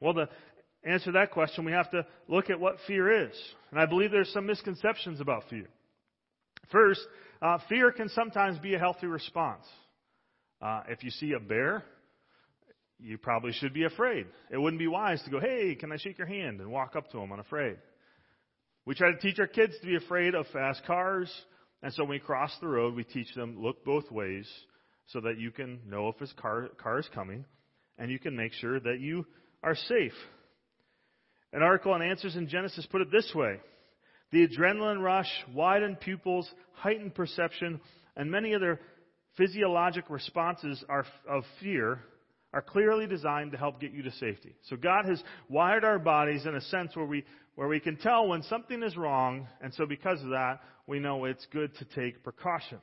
Well, 0.00 0.14
to 0.14 0.28
answer 0.84 1.12
that 1.12 1.30
question, 1.30 1.64
we 1.64 1.72
have 1.72 1.90
to 1.90 2.06
look 2.28 2.50
at 2.50 2.58
what 2.58 2.76
fear 2.86 3.26
is. 3.26 3.34
And 3.70 3.78
I 3.78 3.86
believe 3.86 4.10
there's 4.10 4.32
some 4.32 4.46
misconceptions 4.46 5.20
about 5.20 5.44
fear. 5.50 5.68
First, 6.72 7.00
uh, 7.42 7.58
fear 7.68 7.92
can 7.92 8.08
sometimes 8.10 8.58
be 8.58 8.74
a 8.74 8.78
healthy 8.78 9.06
response. 9.06 9.64
Uh, 10.62 10.82
if 10.88 11.02
you 11.02 11.10
see 11.10 11.32
a 11.32 11.40
bear, 11.40 11.84
you 12.98 13.18
probably 13.18 13.52
should 13.52 13.72
be 13.72 13.84
afraid. 13.84 14.26
It 14.50 14.58
wouldn't 14.58 14.78
be 14.78 14.86
wise 14.86 15.22
to 15.24 15.30
go, 15.30 15.40
hey, 15.40 15.74
can 15.74 15.90
I 15.90 15.96
shake 15.96 16.18
your 16.18 16.26
hand 16.26 16.60
and 16.60 16.70
walk 16.70 16.96
up 16.96 17.10
to 17.12 17.18
him 17.18 17.32
unafraid. 17.32 17.78
We 18.84 18.94
try 18.94 19.12
to 19.12 19.18
teach 19.18 19.38
our 19.38 19.46
kids 19.46 19.74
to 19.80 19.86
be 19.86 19.96
afraid 19.96 20.34
of 20.34 20.46
fast 20.48 20.84
cars, 20.86 21.30
and 21.82 21.92
so 21.92 22.02
when 22.02 22.10
we 22.10 22.18
cross 22.18 22.54
the 22.60 22.68
road, 22.68 22.94
we 22.94 23.04
teach 23.04 23.32
them 23.34 23.62
look 23.62 23.84
both 23.84 24.10
ways 24.10 24.48
so 25.06 25.20
that 25.20 25.38
you 25.38 25.50
can 25.50 25.80
know 25.86 26.08
if 26.08 26.18
his 26.18 26.32
car, 26.34 26.68
car 26.80 26.98
is 26.98 27.08
coming, 27.14 27.44
and 27.98 28.10
you 28.10 28.18
can 28.18 28.36
make 28.36 28.52
sure 28.54 28.78
that 28.80 29.00
you 29.00 29.26
are 29.62 29.74
safe. 29.74 30.12
An 31.52 31.62
article 31.62 31.92
on 31.92 32.02
Answers 32.02 32.36
in 32.36 32.48
Genesis 32.48 32.86
put 32.86 33.00
it 33.00 33.10
this 33.10 33.30
way 33.34 33.60
The 34.32 34.46
adrenaline 34.46 35.02
rush, 35.02 35.30
widened 35.52 36.00
pupils, 36.00 36.50
heightened 36.72 37.14
perception, 37.14 37.80
and 38.16 38.30
many 38.30 38.54
other 38.54 38.80
physiologic 39.36 40.04
responses 40.10 40.84
are, 40.88 41.04
of 41.28 41.44
fear 41.60 42.00
are 42.52 42.62
clearly 42.62 43.06
designed 43.06 43.52
to 43.52 43.58
help 43.58 43.80
get 43.80 43.92
you 43.92 44.02
to 44.02 44.10
safety. 44.12 44.54
So 44.68 44.76
God 44.76 45.06
has 45.06 45.22
wired 45.48 45.84
our 45.84 45.98
bodies 45.98 46.46
in 46.46 46.54
a 46.54 46.60
sense 46.60 46.96
where 46.96 47.06
we, 47.06 47.24
where 47.54 47.68
we 47.68 47.80
can 47.80 47.96
tell 47.96 48.26
when 48.26 48.42
something 48.42 48.82
is 48.82 48.96
wrong, 48.96 49.46
and 49.62 49.72
so 49.74 49.86
because 49.86 50.20
of 50.22 50.30
that, 50.30 50.60
we 50.86 50.98
know 50.98 51.24
it's 51.24 51.46
good 51.52 51.70
to 51.76 51.84
take 51.84 52.24
precautions. 52.24 52.82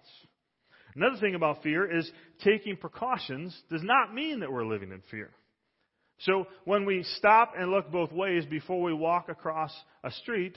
Another 0.96 1.18
thing 1.20 1.36
about 1.36 1.62
fear 1.64 1.86
is 1.86 2.10
taking 2.44 2.78
precautions 2.78 3.56
does 3.70 3.84
not 3.84 4.14
mean 4.14 4.40
that 4.40 4.52
we're 4.52 4.66
living 4.66 4.92
in 4.92 5.02
fear. 5.12 5.30
So 6.20 6.48
when 6.66 6.86
we 6.86 7.04
stop 7.18 7.54
and 7.58 7.70
look 7.72 7.92
both 7.92 8.12
ways 8.12 8.46
before 8.46 8.82
we 8.82 8.94
walk 8.94 9.30
across 9.30 9.72
a 10.04 10.12
street, 10.12 10.56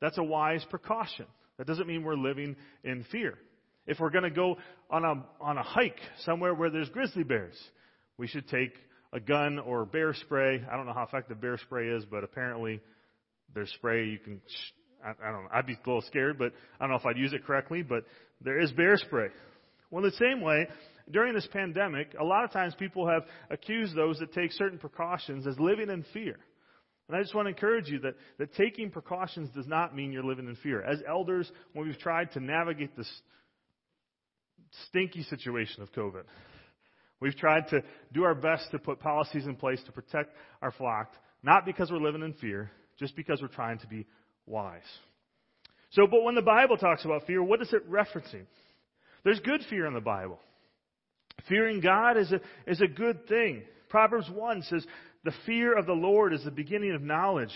that's 0.00 0.18
a 0.18 0.22
wise 0.22 0.64
precaution. 0.70 1.26
That 1.58 1.66
doesn't 1.66 1.86
mean 1.86 2.02
we're 2.02 2.14
living 2.14 2.56
in 2.84 3.04
fear. 3.10 3.38
If 3.86 3.98
we're 3.98 4.10
going 4.10 4.24
to 4.24 4.30
go 4.30 4.56
on 4.90 5.04
a, 5.04 5.14
on 5.40 5.58
a 5.58 5.62
hike 5.62 5.98
somewhere 6.24 6.54
where 6.54 6.70
there's 6.70 6.88
grizzly 6.88 7.24
bears, 7.24 7.56
we 8.16 8.28
should 8.28 8.48
take 8.48 8.72
a 9.12 9.20
gun 9.20 9.58
or 9.58 9.84
bear 9.84 10.14
spray. 10.14 10.62
I 10.70 10.76
don't 10.76 10.86
know 10.86 10.92
how 10.92 11.02
effective 11.02 11.40
bear 11.40 11.58
spray 11.58 11.88
is, 11.88 12.04
but 12.04 12.24
apparently 12.24 12.80
there's 13.54 13.70
spray 13.74 14.06
you 14.06 14.18
can. 14.18 14.40
I, 15.04 15.10
I 15.10 15.32
don't 15.32 15.44
know. 15.44 15.50
I'd 15.52 15.66
be 15.66 15.74
a 15.74 15.78
little 15.84 16.02
scared, 16.02 16.38
but 16.38 16.52
I 16.78 16.84
don't 16.84 16.90
know 16.90 16.96
if 16.96 17.06
I'd 17.06 17.18
use 17.18 17.32
it 17.32 17.44
correctly. 17.44 17.82
But 17.82 18.04
there 18.40 18.60
is 18.60 18.70
bear 18.72 18.96
spray. 18.96 19.28
Well, 19.90 20.02
the 20.02 20.12
same 20.12 20.40
way, 20.40 20.68
during 21.10 21.34
this 21.34 21.48
pandemic, 21.52 22.14
a 22.18 22.24
lot 22.24 22.44
of 22.44 22.52
times 22.52 22.74
people 22.78 23.08
have 23.08 23.22
accused 23.50 23.96
those 23.96 24.18
that 24.18 24.32
take 24.32 24.52
certain 24.52 24.78
precautions 24.78 25.46
as 25.46 25.58
living 25.58 25.90
in 25.90 26.04
fear. 26.12 26.36
And 27.08 27.16
I 27.16 27.22
just 27.22 27.34
want 27.34 27.46
to 27.46 27.50
encourage 27.50 27.88
you 27.88 27.98
that, 28.00 28.14
that 28.38 28.54
taking 28.54 28.90
precautions 28.90 29.50
does 29.54 29.66
not 29.66 29.94
mean 29.94 30.12
you're 30.12 30.24
living 30.24 30.46
in 30.46 30.56
fear. 30.56 30.82
As 30.82 31.02
elders, 31.06 31.50
when 31.72 31.86
we've 31.86 31.98
tried 31.98 32.32
to 32.32 32.40
navigate 32.40 32.96
this 32.96 33.10
stinky 34.88 35.22
situation 35.24 35.82
of 35.82 35.92
COVID, 35.92 36.22
we've 37.20 37.36
tried 37.36 37.68
to 37.68 37.82
do 38.12 38.24
our 38.24 38.34
best 38.34 38.70
to 38.70 38.78
put 38.78 39.00
policies 39.00 39.46
in 39.46 39.56
place 39.56 39.82
to 39.84 39.92
protect 39.92 40.34
our 40.62 40.72
flock, 40.72 41.12
not 41.42 41.66
because 41.66 41.90
we're 41.90 41.98
living 41.98 42.22
in 42.22 42.32
fear, 42.34 42.70
just 42.98 43.16
because 43.16 43.42
we're 43.42 43.48
trying 43.48 43.78
to 43.80 43.86
be 43.88 44.06
wise. 44.46 44.80
So, 45.90 46.06
but 46.06 46.22
when 46.22 46.34
the 46.34 46.42
Bible 46.42 46.78
talks 46.78 47.04
about 47.04 47.26
fear, 47.26 47.42
what 47.42 47.60
is 47.60 47.72
it 47.72 47.90
referencing? 47.90 48.46
There's 49.24 49.40
good 49.40 49.60
fear 49.68 49.86
in 49.86 49.92
the 49.92 50.00
Bible. 50.00 50.38
Fearing 51.48 51.80
God 51.80 52.16
is 52.16 52.32
a, 52.32 52.40
is 52.66 52.80
a 52.80 52.86
good 52.86 53.26
thing. 53.28 53.62
Proverbs 53.88 54.28
1 54.32 54.62
says, 54.62 54.86
The 55.24 55.32
fear 55.46 55.76
of 55.76 55.86
the 55.86 55.92
Lord 55.92 56.32
is 56.32 56.44
the 56.44 56.50
beginning 56.50 56.94
of 56.94 57.02
knowledge. 57.02 57.52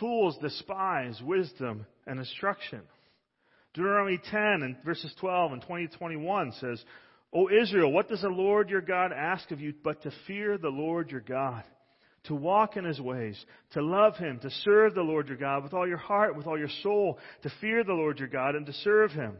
Fools 0.00 0.36
despise 0.40 1.20
wisdom 1.22 1.86
and 2.06 2.18
instruction. 2.18 2.82
Deuteronomy 3.74 4.18
10 4.30 4.40
and 4.62 4.76
verses 4.84 5.14
12 5.20 5.52
and 5.52 5.62
20 5.62 5.88
to 5.88 5.98
21 5.98 6.52
says, 6.60 6.82
O 7.32 7.48
Israel, 7.50 7.92
what 7.92 8.08
does 8.08 8.22
the 8.22 8.28
Lord 8.28 8.70
your 8.70 8.80
God 8.80 9.12
ask 9.12 9.50
of 9.50 9.60
you 9.60 9.74
but 9.84 10.02
to 10.02 10.12
fear 10.26 10.58
the 10.58 10.68
Lord 10.68 11.10
your 11.10 11.20
God? 11.20 11.64
to 12.26 12.34
walk 12.34 12.76
in 12.76 12.84
his 12.84 13.00
ways, 13.00 13.42
to 13.72 13.82
love 13.82 14.16
him, 14.16 14.38
to 14.40 14.50
serve 14.50 14.94
the 14.94 15.02
Lord 15.02 15.28
your 15.28 15.36
God 15.36 15.62
with 15.62 15.72
all 15.72 15.86
your 15.86 15.96
heart, 15.96 16.36
with 16.36 16.46
all 16.46 16.58
your 16.58 16.70
soul, 16.82 17.18
to 17.42 17.50
fear 17.60 17.84
the 17.84 17.92
Lord 17.92 18.18
your 18.18 18.28
God 18.28 18.54
and 18.54 18.66
to 18.66 18.72
serve 18.72 19.12
him. 19.12 19.36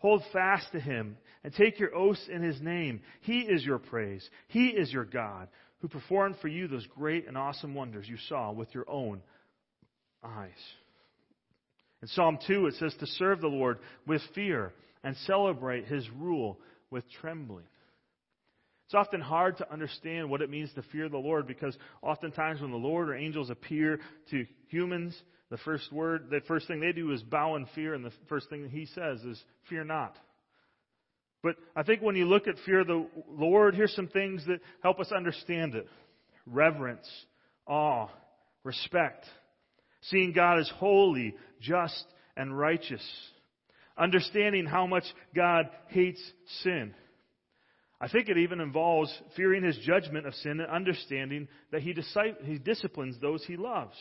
Hold 0.00 0.22
fast 0.32 0.72
to 0.72 0.80
him 0.80 1.16
and 1.44 1.54
take 1.54 1.78
your 1.78 1.94
oaths 1.94 2.26
in 2.30 2.42
his 2.42 2.60
name. 2.60 3.00
He 3.20 3.40
is 3.40 3.64
your 3.64 3.78
praise. 3.78 4.28
He 4.48 4.68
is 4.68 4.92
your 4.92 5.04
God 5.04 5.48
who 5.80 5.88
performed 5.88 6.36
for 6.40 6.48
you 6.48 6.68
those 6.68 6.86
great 6.86 7.26
and 7.26 7.36
awesome 7.36 7.74
wonders 7.74 8.08
you 8.08 8.16
saw 8.28 8.52
with 8.52 8.74
your 8.74 8.88
own 8.88 9.22
eyes. 10.24 10.50
In 12.02 12.08
Psalm 12.08 12.38
2, 12.46 12.66
it 12.66 12.74
says 12.74 12.94
to 13.00 13.06
serve 13.06 13.40
the 13.40 13.48
Lord 13.48 13.78
with 14.06 14.22
fear 14.34 14.72
and 15.04 15.16
celebrate 15.26 15.86
his 15.86 16.08
rule 16.18 16.58
with 16.90 17.04
trembling. 17.20 17.66
It's 18.86 18.94
often 18.94 19.20
hard 19.20 19.58
to 19.58 19.72
understand 19.72 20.28
what 20.30 20.42
it 20.42 20.50
means 20.50 20.72
to 20.74 20.82
fear 20.90 21.08
the 21.08 21.18
Lord 21.18 21.46
because 21.46 21.76
oftentimes 22.02 22.60
when 22.60 22.72
the 22.72 22.76
Lord 22.76 23.08
or 23.08 23.14
angels 23.14 23.50
appear 23.50 24.00
to 24.30 24.46
humans, 24.68 25.16
the 25.50 25.58
first 25.58 25.92
word, 25.92 26.28
the 26.30 26.40
first 26.46 26.68
thing 26.68 26.80
they 26.80 26.92
do 26.92 27.12
is 27.12 27.22
bow 27.22 27.56
in 27.56 27.66
fear, 27.74 27.94
and 27.94 28.04
the 28.04 28.12
first 28.28 28.48
thing 28.48 28.68
he 28.68 28.86
says 28.86 29.20
is, 29.22 29.42
Fear 29.68 29.84
not. 29.84 30.16
But 31.42 31.56
I 31.74 31.82
think 31.82 32.02
when 32.02 32.16
you 32.16 32.26
look 32.26 32.46
at 32.46 32.54
fear 32.64 32.80
of 32.80 32.86
the 32.86 33.06
Lord, 33.28 33.74
here's 33.74 33.94
some 33.94 34.08
things 34.08 34.44
that 34.46 34.60
help 34.82 35.00
us 35.00 35.10
understand 35.10 35.74
it 35.74 35.86
reverence, 36.46 37.08
awe, 37.66 38.08
respect, 38.62 39.26
seeing 40.02 40.32
God 40.32 40.58
as 40.58 40.70
holy, 40.76 41.34
just, 41.60 42.04
and 42.36 42.56
righteous, 42.56 43.04
understanding 43.98 44.66
how 44.66 44.86
much 44.86 45.04
God 45.34 45.66
hates 45.88 46.22
sin. 46.62 46.94
I 48.00 48.08
think 48.08 48.28
it 48.28 48.38
even 48.38 48.60
involves 48.60 49.12
fearing 49.36 49.62
his 49.62 49.76
judgment 49.78 50.26
of 50.26 50.34
sin 50.36 50.60
and 50.60 50.70
understanding 50.70 51.48
that 51.70 51.82
he, 51.82 51.94
he 52.44 52.58
disciplines 52.58 53.16
those 53.20 53.44
he 53.44 53.56
loves. 53.56 53.96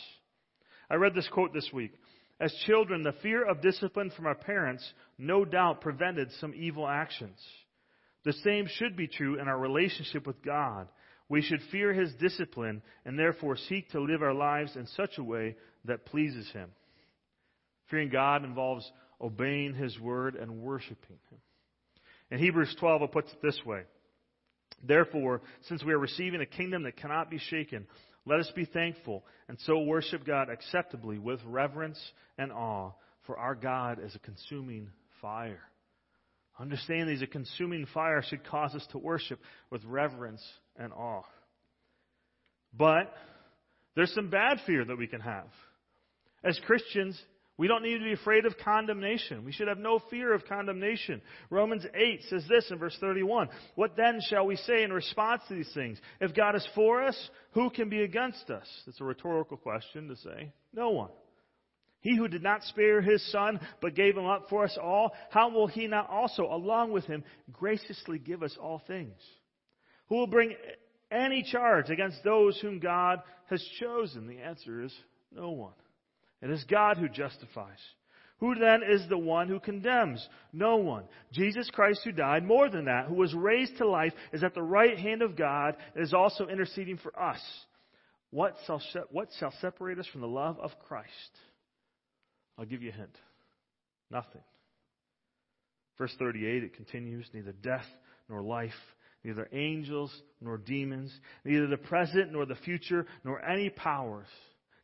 I 0.90 0.96
read 0.96 1.14
this 1.14 1.28
quote 1.32 1.54
this 1.54 1.70
week. 1.74 1.92
As 2.40 2.54
children, 2.66 3.04
the 3.04 3.14
fear 3.22 3.44
of 3.44 3.62
discipline 3.62 4.12
from 4.16 4.26
our 4.26 4.36
parents 4.36 4.94
no 5.18 5.44
doubt 5.44 5.82
prevented 5.82 6.32
some 6.40 6.54
evil 6.56 6.88
actions. 6.88 7.38
The 8.24 8.34
same 8.34 8.68
should 8.68 8.96
be 8.96 9.08
true 9.08 9.40
in 9.40 9.48
our 9.48 9.58
relationship 9.58 10.26
with 10.26 10.42
God. 10.44 10.88
We 11.28 11.42
should 11.42 11.62
fear 11.72 11.94
His 11.94 12.14
discipline 12.16 12.82
and 13.06 13.20
therefore 13.20 13.58
seek 13.58 13.90
to 13.90 14.02
live 14.02 14.22
our 14.22 14.34
lives 14.34 14.76
in 14.76 14.88
such 14.88 15.18
a 15.18 15.24
way 15.24 15.56
that 15.86 16.06
pleases 16.06 16.50
Him. 16.52 16.70
Fearing 17.90 18.10
God 18.10 18.44
involves 18.44 18.90
obeying 19.22 19.74
His 19.74 20.00
word 20.00 20.36
and 20.36 20.62
worshiping 20.62 21.18
Him. 21.30 21.40
In 22.32 22.40
Hebrews 22.40 22.76
12, 22.80 23.02
it 23.04 23.12
puts 23.12 23.32
it 23.32 23.42
this 23.42 23.60
way. 23.66 23.84
Therefore, 24.84 25.42
since 25.64 25.84
we 25.84 25.94
are 25.94 26.00
receiving 26.00 26.42
a 26.42 26.46
kingdom 26.46 26.84
that 26.84 26.98
cannot 26.98 27.30
be 27.30 27.40
shaken, 27.40 27.86
let 28.30 28.40
us 28.40 28.52
be 28.56 28.66
thankful 28.66 29.24
and 29.48 29.58
so 29.66 29.80
worship 29.80 30.24
God 30.24 30.50
acceptably 30.50 31.18
with 31.18 31.40
reverence 31.46 32.00
and 32.38 32.52
awe, 32.52 32.92
for 33.26 33.38
our 33.38 33.56
God 33.56 34.00
is 34.04 34.14
a 34.14 34.20
consuming 34.20 34.90
fire. 35.20 35.62
Understand 36.60 37.10
these, 37.10 37.24
a 37.24 37.28
consuming 37.28 37.88
fire 37.92 38.22
should 38.22 38.46
cause 38.46 38.76
us 38.76 38.86
to 38.92 39.00
worship 39.00 39.40
with 39.72 39.84
reverence 39.84 40.44
and 40.78 40.94
awe. 40.94 41.24
But 42.78 43.12
there's 43.96 44.14
some 44.14 44.30
bad 44.30 44.60
fear 44.68 44.86
that 44.86 44.98
we 44.98 45.08
can 45.08 45.22
have. 45.22 45.48
As 46.44 46.60
Christians, 46.68 47.20
we 47.60 47.68
don't 47.68 47.84
need 47.84 47.98
to 47.98 48.04
be 48.06 48.14
afraid 48.14 48.46
of 48.46 48.58
condemnation. 48.64 49.44
We 49.44 49.52
should 49.52 49.68
have 49.68 49.80
no 49.80 50.00
fear 50.10 50.34
of 50.34 50.46
condemnation. 50.46 51.22
Romans 51.50 51.86
8 51.94 52.22
says 52.30 52.46
this 52.48 52.72
in 52.72 52.78
verse 52.78 52.96
31. 53.02 53.50
What 53.76 53.98
then 53.98 54.22
shall 54.30 54.46
we 54.46 54.56
say 54.56 54.84
in 54.84 54.94
response 54.94 55.42
to 55.50 55.56
these 55.56 55.70
things? 55.74 56.00
If 56.22 56.34
God 56.34 56.56
is 56.56 56.66
for 56.74 57.04
us, 57.04 57.30
who 57.52 57.70
can 57.70 57.90
be 57.90 58.04
against 58.04 58.50
us? 58.50 58.66
It's 58.88 59.02
a 59.02 59.04
rhetorical 59.04 59.58
question 59.58 60.08
to 60.08 60.16
say. 60.16 60.54
No 60.74 60.92
one. 60.92 61.10
He 62.00 62.16
who 62.16 62.30
did 62.30 62.44
not 62.44 62.64
spare 62.64 63.02
his 63.02 63.30
son, 63.30 63.60
but 63.82 63.94
gave 63.94 64.16
him 64.16 64.26
up 64.26 64.46
for 64.50 64.64
us 64.64 64.78
all, 64.82 65.12
how 65.30 65.50
will 65.50 65.68
he 65.68 65.86
not 65.88 66.10
also, 66.10 66.44
along 66.44 66.94
with 66.94 67.04
him, 67.08 67.26
graciously 67.52 68.20
give 68.20 68.42
us 68.42 68.56
all 68.58 68.82
things? 68.88 69.20
Who 70.08 70.16
will 70.16 70.28
bring 70.28 70.56
any 71.12 71.44
charge 71.44 71.90
against 71.90 72.24
those 72.24 72.58
whom 72.62 72.80
God 72.80 73.20
has 73.50 73.62
chosen? 73.82 74.28
The 74.28 74.40
answer 74.40 74.82
is 74.82 74.94
no 75.36 75.50
one. 75.50 75.74
It 76.42 76.50
is 76.50 76.64
God 76.66 76.98
who 76.98 77.10
justifies. 77.10 77.80
Who 78.40 78.56
then 78.56 78.82
is 78.90 79.08
the 79.10 79.18
one 79.18 79.50
who 79.50 79.60
condemns? 79.60 80.26
No 80.54 80.78
one. 80.78 81.04
Jesus 81.34 81.70
Christ 81.70 82.02
who 82.06 82.14
died, 82.14 82.46
more 82.46 82.70
than 82.70 82.86
that, 82.86 83.08
who 83.08 83.16
was 83.16 83.34
raised 83.34 83.78
to 83.78 83.88
life, 83.88 84.14
is 84.32 84.44
at 84.44 84.54
the 84.54 84.62
right 84.62 84.98
hand 84.98 85.22
of 85.22 85.36
God 85.36 85.76
and 85.94 86.04
is 86.04 86.14
also 86.14 86.48
interceding 86.48 86.98
for 86.98 87.18
us. 87.20 87.42
What 88.32 88.56
shall, 88.66 88.82
what 89.12 89.30
shall 89.40 89.54
separate 89.60 90.00
us 90.00 90.08
from 90.08 90.22
the 90.22 90.28
love 90.28 90.58
of 90.60 90.72
Christ? 90.88 91.10
I'll 92.58 92.66
give 92.66 92.82
you 92.82 92.90
a 92.90 92.94
hint. 92.94 93.18
Nothing. 94.10 94.42
Verse 95.98 96.16
38, 96.18 96.64
it 96.64 96.76
continues 96.76 97.28
neither 97.34 97.52
death 97.52 97.86
nor 98.30 98.42
life, 98.42 98.72
neither 99.26 99.50
angels 99.52 100.14
nor 100.40 100.58
demons, 100.58 101.12
neither 101.44 101.68
the 101.68 101.78
present 101.78 102.32
nor 102.32 102.46
the 102.46 102.56
future, 102.56 103.06
nor 103.26 103.44
any 103.44 103.70
powers 103.70 104.28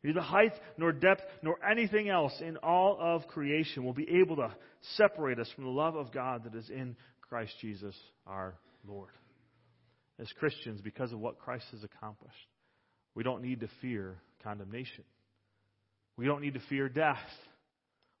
Neither 0.06 0.20
height 0.20 0.52
nor 0.78 0.92
depth 0.92 1.22
nor 1.42 1.58
anything 1.68 2.08
else 2.08 2.32
in 2.40 2.58
all 2.58 2.96
of 3.00 3.26
creation 3.26 3.84
will 3.84 3.92
be 3.92 4.20
able 4.20 4.36
to 4.36 4.54
separate 4.94 5.40
us 5.40 5.50
from 5.56 5.64
the 5.64 5.70
love 5.70 5.96
of 5.96 6.12
God 6.12 6.44
that 6.44 6.54
is 6.54 6.70
in 6.70 6.94
Christ 7.28 7.52
Jesus 7.60 7.96
our 8.24 8.54
Lord. 8.86 9.10
As 10.20 10.28
Christians, 10.38 10.80
because 10.80 11.12
of 11.12 11.18
what 11.18 11.40
Christ 11.40 11.64
has 11.72 11.82
accomplished, 11.82 12.36
we 13.16 13.24
don't 13.24 13.42
need 13.42 13.58
to 13.60 13.68
fear 13.80 14.14
condemnation. 14.44 15.02
We 16.16 16.26
don't 16.26 16.40
need 16.40 16.54
to 16.54 16.62
fear 16.68 16.88
death. 16.88 17.16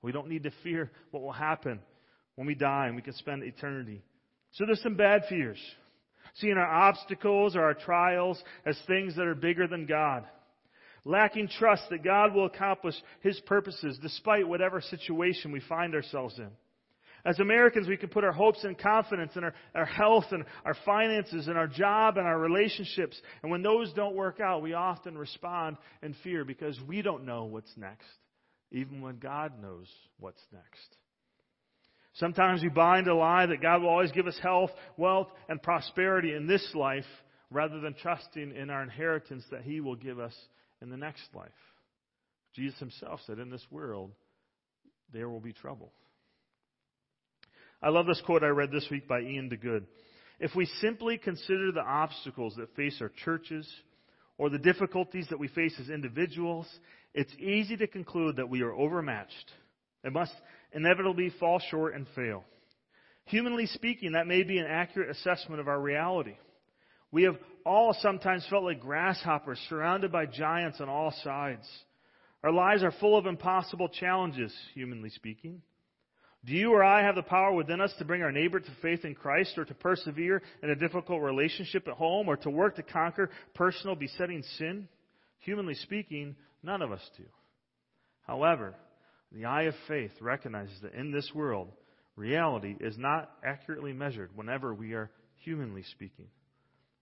We 0.02 0.10
don't 0.10 0.28
need 0.28 0.42
to 0.42 0.52
fear 0.64 0.90
what 1.12 1.22
will 1.22 1.30
happen 1.30 1.78
when 2.34 2.48
we 2.48 2.56
die 2.56 2.88
and 2.88 2.96
we 2.96 3.02
can 3.02 3.14
spend 3.14 3.44
eternity. 3.44 4.02
So 4.54 4.66
there's 4.66 4.82
some 4.82 4.96
bad 4.96 5.22
fears. 5.28 5.58
Seeing 6.34 6.56
our 6.56 6.66
obstacles 6.66 7.54
or 7.54 7.62
our 7.62 7.74
trials 7.74 8.42
as 8.66 8.76
things 8.88 9.14
that 9.14 9.28
are 9.28 9.36
bigger 9.36 9.68
than 9.68 9.86
God 9.86 10.24
lacking 11.06 11.48
trust 11.48 11.84
that 11.90 12.04
God 12.04 12.34
will 12.34 12.46
accomplish 12.46 12.94
His 13.20 13.40
purposes 13.46 13.98
despite 14.02 14.46
whatever 14.46 14.80
situation 14.80 15.52
we 15.52 15.60
find 15.60 15.94
ourselves 15.94 16.38
in. 16.38 16.50
As 17.24 17.40
Americans, 17.40 17.88
we 17.88 17.96
can 17.96 18.08
put 18.08 18.24
our 18.24 18.32
hopes 18.32 18.62
and 18.62 18.78
confidence 18.78 19.32
in 19.34 19.42
our, 19.42 19.54
our 19.74 19.84
health 19.84 20.26
and 20.30 20.44
our 20.64 20.76
finances 20.84 21.48
and 21.48 21.56
our 21.56 21.66
job 21.66 22.18
and 22.18 22.26
our 22.26 22.38
relationships. 22.38 23.20
And 23.42 23.50
when 23.50 23.62
those 23.62 23.92
don't 23.94 24.14
work 24.14 24.38
out, 24.40 24.62
we 24.62 24.74
often 24.74 25.16
respond 25.18 25.76
in 26.02 26.14
fear 26.22 26.44
because 26.44 26.78
we 26.86 27.02
don't 27.02 27.24
know 27.24 27.44
what's 27.44 27.72
next, 27.76 28.06
even 28.70 29.00
when 29.00 29.18
God 29.18 29.60
knows 29.60 29.88
what's 30.20 30.42
next. 30.52 30.96
Sometimes 32.14 32.62
we 32.62 32.68
bind 32.68 33.08
a 33.08 33.14
lie 33.14 33.46
that 33.46 33.60
God 33.60 33.82
will 33.82 33.90
always 33.90 34.12
give 34.12 34.26
us 34.26 34.38
health, 34.40 34.70
wealth, 34.96 35.28
and 35.48 35.60
prosperity 35.60 36.32
in 36.32 36.46
this 36.46 36.66
life 36.74 37.04
rather 37.50 37.80
than 37.80 37.94
trusting 37.94 38.54
in 38.54 38.70
our 38.70 38.82
inheritance 38.82 39.44
that 39.50 39.62
He 39.62 39.80
will 39.80 39.96
give 39.96 40.18
us 40.18 40.34
in 40.82 40.90
the 40.90 40.96
next 40.96 41.28
life. 41.34 41.50
Jesus 42.54 42.78
himself 42.78 43.20
said, 43.26 43.38
In 43.38 43.50
this 43.50 43.66
world, 43.70 44.12
there 45.12 45.28
will 45.28 45.40
be 45.40 45.52
trouble. 45.52 45.92
I 47.82 47.90
love 47.90 48.06
this 48.06 48.22
quote 48.24 48.42
I 48.42 48.48
read 48.48 48.72
this 48.72 48.88
week 48.90 49.06
by 49.06 49.18
Iain 49.18 49.50
Duguid. 49.50 49.84
If 50.38 50.54
we 50.54 50.66
simply 50.80 51.18
consider 51.18 51.72
the 51.72 51.84
obstacles 51.84 52.54
that 52.56 52.74
face 52.74 52.98
our 53.00 53.10
churches 53.24 53.70
or 54.38 54.50
the 54.50 54.58
difficulties 54.58 55.26
that 55.30 55.38
we 55.38 55.48
face 55.48 55.74
as 55.80 55.88
individuals, 55.88 56.66
it's 57.14 57.34
easy 57.38 57.76
to 57.76 57.86
conclude 57.86 58.36
that 58.36 58.50
we 58.50 58.62
are 58.62 58.72
overmatched 58.72 59.52
and 60.04 60.12
must 60.12 60.34
inevitably 60.72 61.32
fall 61.40 61.58
short 61.70 61.94
and 61.94 62.06
fail. 62.14 62.44
Humanly 63.26 63.66
speaking, 63.66 64.12
that 64.12 64.26
may 64.26 64.42
be 64.42 64.58
an 64.58 64.66
accurate 64.66 65.10
assessment 65.10 65.60
of 65.60 65.68
our 65.68 65.80
reality. 65.80 66.36
We 67.10 67.24
have 67.24 67.36
all 67.66 67.94
sometimes 68.00 68.46
felt 68.48 68.64
like 68.64 68.80
grasshoppers 68.80 69.58
surrounded 69.68 70.12
by 70.12 70.24
giants 70.24 70.80
on 70.80 70.88
all 70.88 71.12
sides. 71.24 71.68
Our 72.44 72.52
lives 72.52 72.84
are 72.84 72.92
full 73.00 73.18
of 73.18 73.26
impossible 73.26 73.88
challenges, 73.88 74.54
humanly 74.72 75.10
speaking. 75.10 75.62
Do 76.44 76.52
you 76.52 76.72
or 76.72 76.84
I 76.84 77.02
have 77.02 77.16
the 77.16 77.22
power 77.22 77.52
within 77.52 77.80
us 77.80 77.92
to 77.98 78.04
bring 78.04 78.22
our 78.22 78.30
neighbor 78.30 78.60
to 78.60 78.70
faith 78.80 79.04
in 79.04 79.16
Christ 79.16 79.58
or 79.58 79.64
to 79.64 79.74
persevere 79.74 80.42
in 80.62 80.70
a 80.70 80.76
difficult 80.76 81.20
relationship 81.20 81.88
at 81.88 81.94
home 81.94 82.28
or 82.28 82.36
to 82.36 82.50
work 82.50 82.76
to 82.76 82.84
conquer 82.84 83.30
personal 83.54 83.96
besetting 83.96 84.44
sin? 84.56 84.88
Humanly 85.40 85.74
speaking, 85.74 86.36
none 86.62 86.82
of 86.82 86.92
us 86.92 87.02
do. 87.16 87.24
However, 88.28 88.74
the 89.32 89.46
eye 89.46 89.64
of 89.64 89.74
faith 89.88 90.12
recognizes 90.20 90.78
that 90.82 90.94
in 90.94 91.10
this 91.10 91.32
world, 91.34 91.72
reality 92.14 92.76
is 92.78 92.96
not 92.96 93.28
accurately 93.44 93.92
measured 93.92 94.30
whenever 94.36 94.72
we 94.72 94.92
are 94.92 95.10
humanly 95.42 95.82
speaking. 95.82 96.26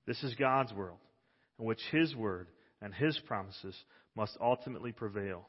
This 0.06 0.22
is 0.22 0.34
God's 0.34 0.72
world, 0.72 0.98
in 1.58 1.64
which 1.64 1.80
His 1.90 2.14
word 2.14 2.48
and 2.82 2.94
His 2.94 3.18
promises 3.26 3.74
must 4.14 4.36
ultimately 4.40 4.92
prevail. 4.92 5.48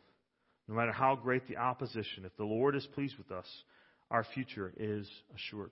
No 0.67 0.75
matter 0.75 0.91
how 0.91 1.15
great 1.15 1.47
the 1.47 1.57
opposition, 1.57 2.25
if 2.25 2.35
the 2.37 2.43
Lord 2.43 2.75
is 2.75 2.87
pleased 2.93 3.17
with 3.17 3.31
us, 3.31 3.45
our 4.09 4.23
future 4.23 4.73
is 4.77 5.07
assured. 5.35 5.71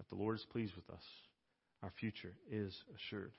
If 0.00 0.08
the 0.08 0.16
Lord 0.16 0.36
is 0.36 0.46
pleased 0.52 0.74
with 0.74 0.88
us, 0.90 1.02
our 1.82 1.92
future 2.00 2.32
is 2.50 2.74
assured. 2.94 3.32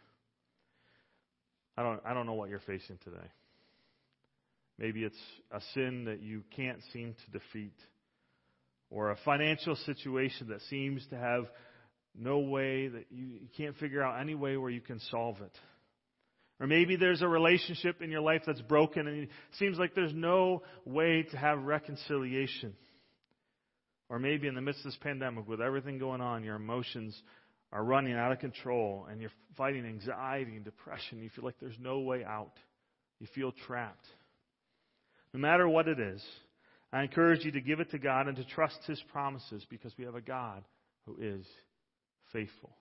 I 1.77 1.83
don't, 1.83 1.99
I 2.05 2.13
don't 2.13 2.25
know 2.25 2.33
what 2.33 2.49
you're 2.49 2.59
facing 2.59 2.97
today. 3.03 3.27
Maybe 4.77 5.03
it's 5.03 5.15
a 5.51 5.61
sin 5.73 6.05
that 6.05 6.21
you 6.21 6.43
can't 6.55 6.79
seem 6.93 7.15
to 7.25 7.31
defeat, 7.31 7.75
or 8.89 9.11
a 9.11 9.17
financial 9.25 9.75
situation 9.75 10.49
that 10.49 10.61
seems 10.69 11.05
to 11.09 11.17
have 11.17 11.45
no 12.17 12.39
way 12.39 12.87
that 12.87 13.05
you, 13.11 13.25
you 13.25 13.47
can't 13.57 13.77
figure 13.77 14.01
out 14.01 14.19
any 14.19 14.35
way 14.35 14.57
where 14.57 14.69
you 14.69 14.81
can 14.81 14.99
solve 15.11 15.41
it. 15.41 15.57
Or 16.59 16.67
maybe 16.67 16.95
there's 16.95 17.21
a 17.21 17.27
relationship 17.27 18.01
in 18.01 18.09
your 18.09 18.21
life 18.21 18.43
that's 18.45 18.61
broken 18.61 19.07
and 19.07 19.23
it 19.23 19.29
seems 19.59 19.77
like 19.77 19.93
there's 19.93 20.13
no 20.13 20.63
way 20.85 21.23
to 21.31 21.37
have 21.37 21.63
reconciliation. 21.63 22.73
Or 24.09 24.19
maybe 24.19 24.47
in 24.47 24.55
the 24.55 24.61
midst 24.61 24.81
of 24.81 24.91
this 24.91 24.99
pandemic, 25.01 25.47
with 25.47 25.61
everything 25.61 25.97
going 25.97 26.21
on, 26.21 26.43
your 26.43 26.55
emotions 26.55 27.19
are 27.71 27.83
running 27.83 28.13
out 28.13 28.31
of 28.31 28.39
control 28.39 29.07
and 29.09 29.19
you're 29.19 29.31
fighting 29.57 29.85
anxiety 29.85 30.55
and 30.55 30.63
depression. 30.63 31.21
You 31.21 31.29
feel 31.29 31.43
like 31.43 31.59
there's 31.59 31.77
no 31.79 31.99
way 31.99 32.23
out. 32.23 32.53
You 33.19 33.27
feel 33.33 33.51
trapped. 33.65 34.05
No 35.33 35.39
matter 35.39 35.67
what 35.67 35.87
it 35.87 35.99
is, 35.99 36.23
I 36.93 37.03
encourage 37.03 37.43
you 37.43 37.51
to 37.51 37.61
give 37.61 37.81
it 37.81 37.91
to 37.91 37.99
God 37.99 38.27
and 38.27 38.37
to 38.37 38.45
trust 38.45 38.77
His 38.87 39.01
promises 39.11 39.65
because 39.69 39.91
we 39.97 40.05
have 40.05 40.15
a 40.15 40.21
God 40.21 40.63
who 41.05 41.17
is 41.19 41.45
faithful. 42.33 42.75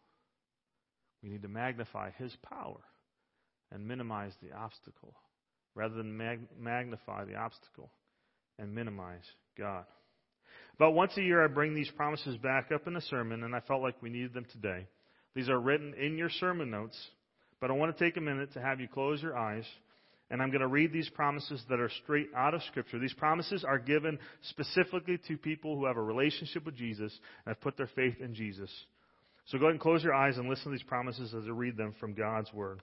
We 1.23 1.31
need 1.31 1.43
to 1.43 1.49
magnify 1.49 2.11
His 2.13 2.35
power 2.49 2.81
and 3.73 3.87
minimize 3.87 4.33
the 4.43 4.57
obstacle 4.57 5.15
rather 5.75 5.95
than 5.95 6.17
mag- 6.17 6.49
magnify 6.59 7.25
the 7.25 7.37
obstacle 7.37 7.91
and 8.59 8.75
minimize 8.75 9.25
God. 9.59 9.85
About 10.77 10.95
once 10.95 11.17
a 11.17 11.23
year, 11.23 11.45
I 11.45 11.49
bring 11.49 11.75
these 11.75 11.91
promises 11.91 12.37
back 12.37 12.71
up 12.73 12.87
in 12.87 12.97
a 12.97 13.01
sermon, 13.01 13.45
and 13.45 13.55
I 13.55 13.61
felt 13.61 13.83
like 13.83 14.01
we 14.03 14.11
needed 14.11 14.35
them 14.35 14.47
today. 14.53 14.87
These 15.35 15.49
are 15.49 15.59
written 15.59 15.95
in 15.95 16.17
your 16.17 16.31
sermon 16.31 16.71
notes, 16.71 16.99
but 17.61 17.71
I 17.71 17.75
want 17.75 17.97
to 17.97 18.05
take 18.05 18.17
a 18.17 18.21
minute 18.21 18.53
to 18.55 18.61
have 18.61 18.81
you 18.81 18.89
close 18.89 19.23
your 19.23 19.37
eyes, 19.37 19.65
and 20.31 20.41
I'm 20.41 20.51
going 20.51 20.61
to 20.61 20.69
read 20.69 20.93
these 20.93 21.09
promises 21.11 21.63
that 21.69 21.81
are 21.81 21.91
straight 22.03 22.29
out 22.37 22.55
of 22.55 22.63
Scripture. 22.65 22.99
These 22.99 23.15
promises 23.15 23.65
are 23.65 23.79
given 23.79 24.19
specifically 24.43 25.19
to 25.29 25.37
people 25.37 25.77
who 25.77 25.87
have 25.87 25.97
a 25.97 26.03
relationship 26.03 26.65
with 26.65 26.77
Jesus 26.77 27.13
and 27.45 27.55
have 27.55 27.61
put 27.61 27.77
their 27.77 27.91
faith 27.95 28.21
in 28.21 28.35
Jesus. 28.35 28.71
So 29.47 29.59
go 29.59 29.67
ahead 29.67 29.75
and 29.75 29.81
close 29.81 30.03
your 30.03 30.15
eyes 30.15 30.39
and 30.39 30.49
listen 30.49 30.65
to 30.65 30.71
these 30.71 30.83
promises 30.83 31.35
as 31.35 31.45
I 31.47 31.51
read 31.51 31.77
them 31.77 31.95
from 32.01 32.15
God's 32.15 32.53
Word. 32.53 32.81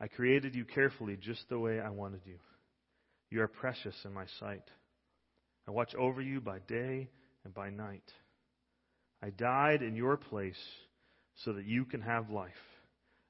I 0.00 0.08
created 0.08 0.54
you 0.54 0.64
carefully 0.64 1.16
just 1.16 1.48
the 1.48 1.58
way 1.58 1.78
I 1.80 1.90
wanted 1.90 2.22
you. 2.24 2.38
You 3.30 3.42
are 3.42 3.48
precious 3.48 3.94
in 4.04 4.12
my 4.12 4.24
sight. 4.40 4.64
I 5.68 5.70
watch 5.70 5.94
over 5.94 6.20
you 6.20 6.40
by 6.40 6.58
day 6.66 7.08
and 7.44 7.54
by 7.54 7.70
night. 7.70 8.02
I 9.22 9.30
died 9.30 9.82
in 9.82 9.94
your 9.94 10.16
place 10.16 10.58
so 11.44 11.52
that 11.52 11.66
you 11.66 11.84
can 11.84 12.00
have 12.00 12.30
life, 12.30 12.50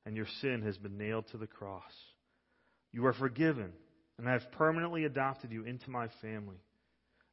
and 0.07 0.17
your 0.17 0.27
sin 0.41 0.63
has 0.63 0.79
been 0.79 0.97
nailed 0.97 1.27
to 1.33 1.37
the 1.37 1.47
cross. 1.47 1.93
You 2.93 3.05
are 3.07 3.13
forgiven, 3.13 3.73
and 4.17 4.29
I 4.29 4.33
have 4.33 4.53
permanently 4.53 5.05
adopted 5.05 5.53
you 5.53 5.65
into 5.65 5.91
my 5.91 6.09
family. 6.23 6.57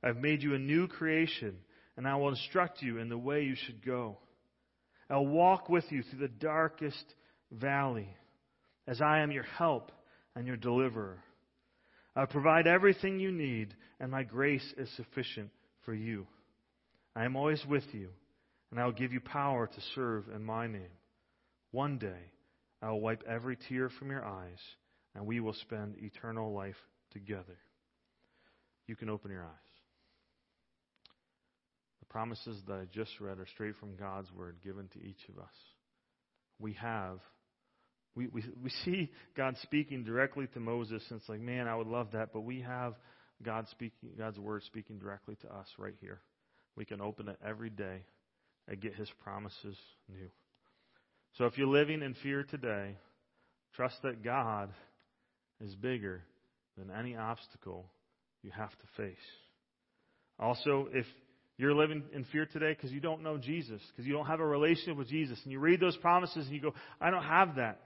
I 0.03 0.07
have 0.07 0.17
made 0.17 0.43
you 0.43 0.53
a 0.53 0.59
new 0.59 0.87
creation, 0.87 1.55
and 1.97 2.07
I 2.07 2.15
will 2.15 2.29
instruct 2.29 2.81
you 2.81 2.99
in 2.99 3.09
the 3.09 3.17
way 3.17 3.43
you 3.43 3.55
should 3.55 3.83
go. 3.83 4.17
I'll 5.09 5.25
walk 5.25 5.67
with 5.67 5.85
you 5.89 6.03
through 6.03 6.19
the 6.19 6.27
darkest 6.27 7.03
valley, 7.51 8.07
as 8.87 9.01
I 9.01 9.19
am 9.19 9.31
your 9.31 9.43
help 9.43 9.91
and 10.35 10.45
your 10.45 10.57
deliverer. 10.57 11.23
I 12.15 12.25
provide 12.25 12.67
everything 12.67 13.19
you 13.19 13.31
need, 13.31 13.73
and 13.99 14.11
my 14.11 14.23
grace 14.23 14.73
is 14.77 14.89
sufficient 14.95 15.49
for 15.85 15.93
you. 15.93 16.27
I 17.15 17.25
am 17.25 17.35
always 17.35 17.63
with 17.65 17.85
you, 17.93 18.09
and 18.69 18.79
I 18.79 18.85
will 18.85 18.91
give 18.91 19.13
you 19.13 19.19
power 19.19 19.67
to 19.67 19.81
serve 19.95 20.25
in 20.35 20.43
my 20.43 20.67
name. 20.67 20.91
One 21.71 21.97
day, 21.97 22.31
I 22.81 22.91
will 22.91 23.01
wipe 23.01 23.23
every 23.27 23.57
tear 23.69 23.89
from 23.89 24.11
your 24.11 24.25
eyes, 24.25 24.59
and 25.15 25.25
we 25.25 25.39
will 25.39 25.53
spend 25.53 25.95
eternal 25.97 26.53
life 26.53 26.75
together. 27.11 27.57
You 28.87 28.95
can 28.95 29.09
open 29.09 29.31
your 29.31 29.43
eyes. 29.43 29.66
Promises 32.17 32.57
that 32.65 32.73
I 32.73 32.85
just 32.91 33.11
read 33.19 33.37
are 33.37 33.45
straight 33.45 33.75
from 33.79 33.95
God's 33.95 34.31
Word 34.31 34.55
given 34.63 34.87
to 34.87 34.99
each 34.99 35.21
of 35.29 35.37
us. 35.37 35.53
We 36.57 36.73
have 36.73 37.19
we, 38.15 38.25
we, 38.25 38.43
we 38.63 38.69
see 38.85 39.11
God 39.35 39.55
speaking 39.61 40.03
directly 40.03 40.47
to 40.55 40.59
Moses, 40.59 41.03
and 41.11 41.19
it's 41.19 41.29
like, 41.29 41.41
man, 41.41 41.67
I 41.67 41.75
would 41.75 41.85
love 41.85 42.07
that, 42.13 42.33
but 42.33 42.41
we 42.41 42.61
have 42.61 42.95
God 43.43 43.67
speaking, 43.69 44.09
God's 44.17 44.39
word 44.39 44.63
speaking 44.63 44.97
directly 44.97 45.35
to 45.43 45.47
us 45.47 45.67
right 45.77 45.93
here. 46.01 46.19
We 46.75 46.85
can 46.85 47.01
open 47.01 47.27
it 47.27 47.37
every 47.47 47.69
day 47.69 48.01
and 48.67 48.81
get 48.81 48.95
his 48.95 49.11
promises 49.23 49.77
new. 50.09 50.31
So 51.37 51.45
if 51.45 51.55
you're 51.55 51.67
living 51.67 52.01
in 52.01 52.15
fear 52.23 52.41
today, 52.41 52.97
trust 53.75 53.97
that 54.01 54.23
God 54.23 54.71
is 55.63 55.75
bigger 55.75 56.23
than 56.79 56.89
any 56.89 57.15
obstacle 57.15 57.85
you 58.41 58.49
have 58.49 58.71
to 58.71 59.03
face. 59.03 59.15
Also, 60.39 60.87
if 60.91 61.05
you're 61.57 61.73
living 61.73 62.03
in 62.13 62.23
fear 62.25 62.45
today 62.45 62.73
because 62.73 62.91
you 62.91 62.99
don't 62.99 63.23
know 63.23 63.37
Jesus, 63.37 63.81
because 63.91 64.05
you 64.05 64.13
don't 64.13 64.27
have 64.27 64.39
a 64.39 64.45
relationship 64.45 64.97
with 64.97 65.07
Jesus, 65.07 65.39
and 65.43 65.51
you 65.51 65.59
read 65.59 65.79
those 65.79 65.97
promises 65.97 66.45
and 66.45 66.55
you 66.55 66.61
go, 66.61 66.73
I 67.01 67.09
don't 67.09 67.23
have 67.23 67.55
that. 67.55 67.81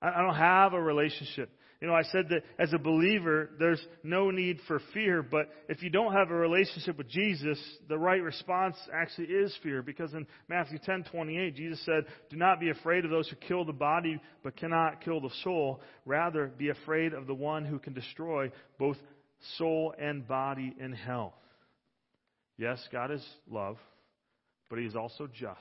I 0.00 0.22
don't 0.22 0.36
have 0.36 0.74
a 0.74 0.80
relationship. 0.80 1.50
You 1.80 1.86
know, 1.86 1.94
I 1.94 2.02
said 2.02 2.28
that 2.30 2.42
as 2.58 2.72
a 2.72 2.78
believer, 2.78 3.50
there's 3.58 3.80
no 4.02 4.32
need 4.32 4.58
for 4.66 4.80
fear, 4.92 5.22
but 5.22 5.48
if 5.68 5.80
you 5.80 5.90
don't 5.90 6.12
have 6.12 6.30
a 6.30 6.34
relationship 6.34 6.98
with 6.98 7.08
Jesus, 7.08 7.58
the 7.88 7.96
right 7.96 8.20
response 8.20 8.76
actually 8.92 9.28
is 9.28 9.56
fear, 9.62 9.80
because 9.80 10.12
in 10.12 10.26
Matthew 10.48 10.78
10, 10.84 11.04
28, 11.10 11.54
Jesus 11.54 11.84
said, 11.84 12.04
Do 12.30 12.36
not 12.36 12.58
be 12.58 12.70
afraid 12.70 13.04
of 13.04 13.12
those 13.12 13.28
who 13.28 13.36
kill 13.36 13.64
the 13.64 13.72
body, 13.72 14.20
but 14.42 14.56
cannot 14.56 15.04
kill 15.04 15.20
the 15.20 15.30
soul. 15.44 15.80
Rather, 16.04 16.48
be 16.48 16.70
afraid 16.70 17.12
of 17.12 17.28
the 17.28 17.34
one 17.34 17.64
who 17.64 17.78
can 17.78 17.92
destroy 17.92 18.50
both 18.76 18.96
soul 19.56 19.94
and 20.00 20.26
body 20.26 20.74
in 20.80 20.92
hell. 20.92 21.34
Yes, 22.58 22.86
God 22.92 23.10
is 23.10 23.24
love, 23.50 23.76
but 24.68 24.78
He 24.78 24.84
is 24.84 24.96
also 24.96 25.26
just. 25.26 25.60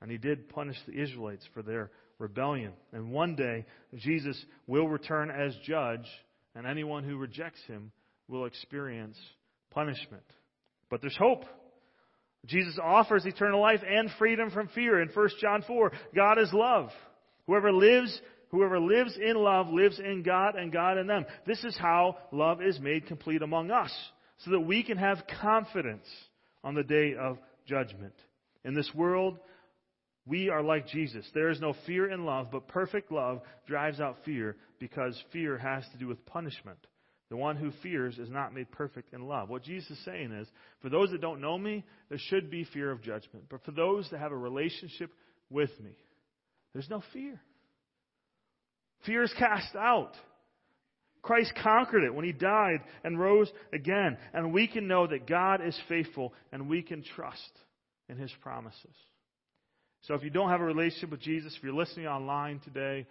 And 0.00 0.10
He 0.10 0.18
did 0.18 0.48
punish 0.48 0.76
the 0.86 1.00
Israelites 1.00 1.46
for 1.54 1.62
their 1.62 1.90
rebellion. 2.18 2.72
And 2.92 3.10
one 3.10 3.34
day, 3.34 3.66
Jesus 3.96 4.42
will 4.66 4.88
return 4.88 5.30
as 5.30 5.54
judge, 5.64 6.06
and 6.54 6.66
anyone 6.66 7.04
who 7.04 7.16
rejects 7.16 7.60
him 7.66 7.90
will 8.28 8.44
experience 8.44 9.18
punishment. 9.70 10.22
But 10.90 11.00
there's 11.00 11.16
hope. 11.16 11.44
Jesus 12.46 12.78
offers 12.82 13.24
eternal 13.24 13.60
life 13.60 13.80
and 13.88 14.10
freedom 14.18 14.50
from 14.50 14.68
fear. 14.68 15.00
In 15.00 15.08
1 15.08 15.28
John 15.40 15.64
4, 15.66 15.92
God 16.14 16.38
is 16.38 16.50
love. 16.52 16.90
Whoever 17.46 17.72
lives 17.72 18.20
Whoever 18.52 18.78
lives 18.78 19.16
in 19.16 19.34
love 19.34 19.68
lives 19.70 19.98
in 19.98 20.22
God 20.22 20.56
and 20.56 20.70
God 20.70 20.98
in 20.98 21.06
them. 21.06 21.24
This 21.46 21.64
is 21.64 21.74
how 21.78 22.18
love 22.32 22.60
is 22.62 22.78
made 22.78 23.06
complete 23.06 23.40
among 23.40 23.70
us, 23.70 23.90
so 24.44 24.52
that 24.52 24.60
we 24.60 24.82
can 24.82 24.98
have 24.98 25.24
confidence 25.40 26.06
on 26.64 26.74
the 26.74 26.82
day 26.82 27.14
of 27.14 27.38
judgment. 27.66 28.14
In 28.64 28.74
this 28.74 28.90
world, 28.94 29.38
we 30.26 30.48
are 30.48 30.62
like 30.62 30.86
Jesus. 30.86 31.26
There 31.34 31.50
is 31.50 31.60
no 31.60 31.74
fear 31.86 32.10
in 32.10 32.24
love, 32.24 32.48
but 32.52 32.68
perfect 32.68 33.10
love 33.10 33.40
drives 33.66 34.00
out 34.00 34.18
fear 34.24 34.56
because 34.78 35.20
fear 35.32 35.58
has 35.58 35.84
to 35.92 35.98
do 35.98 36.06
with 36.06 36.24
punishment. 36.26 36.78
The 37.30 37.36
one 37.36 37.56
who 37.56 37.72
fears 37.82 38.18
is 38.18 38.28
not 38.28 38.52
made 38.54 38.70
perfect 38.70 39.14
in 39.14 39.22
love. 39.22 39.48
What 39.48 39.62
Jesus 39.62 39.90
is 39.90 40.04
saying 40.04 40.32
is, 40.32 40.46
for 40.82 40.90
those 40.90 41.10
that 41.10 41.22
don't 41.22 41.40
know 41.40 41.56
me, 41.56 41.84
there 42.08 42.18
should 42.20 42.50
be 42.50 42.64
fear 42.64 42.90
of 42.90 43.02
judgment. 43.02 43.46
But 43.48 43.64
for 43.64 43.70
those 43.70 44.08
that 44.10 44.20
have 44.20 44.32
a 44.32 44.36
relationship 44.36 45.10
with 45.48 45.70
me, 45.80 45.92
there's 46.72 46.90
no 46.90 47.02
fear. 47.12 47.40
Fear 49.06 49.22
is 49.22 49.34
cast 49.38 49.74
out. 49.74 50.12
Christ 51.22 51.52
conquered 51.62 52.04
it 52.04 52.14
when 52.14 52.24
he 52.24 52.32
died 52.32 52.80
and 53.04 53.18
rose 53.18 53.50
again. 53.72 54.18
And 54.34 54.52
we 54.52 54.66
can 54.66 54.88
know 54.88 55.06
that 55.06 55.26
God 55.26 55.64
is 55.64 55.78
faithful 55.88 56.34
and 56.52 56.68
we 56.68 56.82
can 56.82 57.02
trust 57.14 57.50
in 58.08 58.16
his 58.16 58.32
promises. 58.42 58.94
So 60.02 60.14
if 60.14 60.24
you 60.24 60.30
don't 60.30 60.50
have 60.50 60.60
a 60.60 60.64
relationship 60.64 61.10
with 61.10 61.20
Jesus, 61.20 61.54
if 61.56 61.62
you're 61.62 61.72
listening 61.72 62.06
online 62.06 62.60
today 62.60 63.06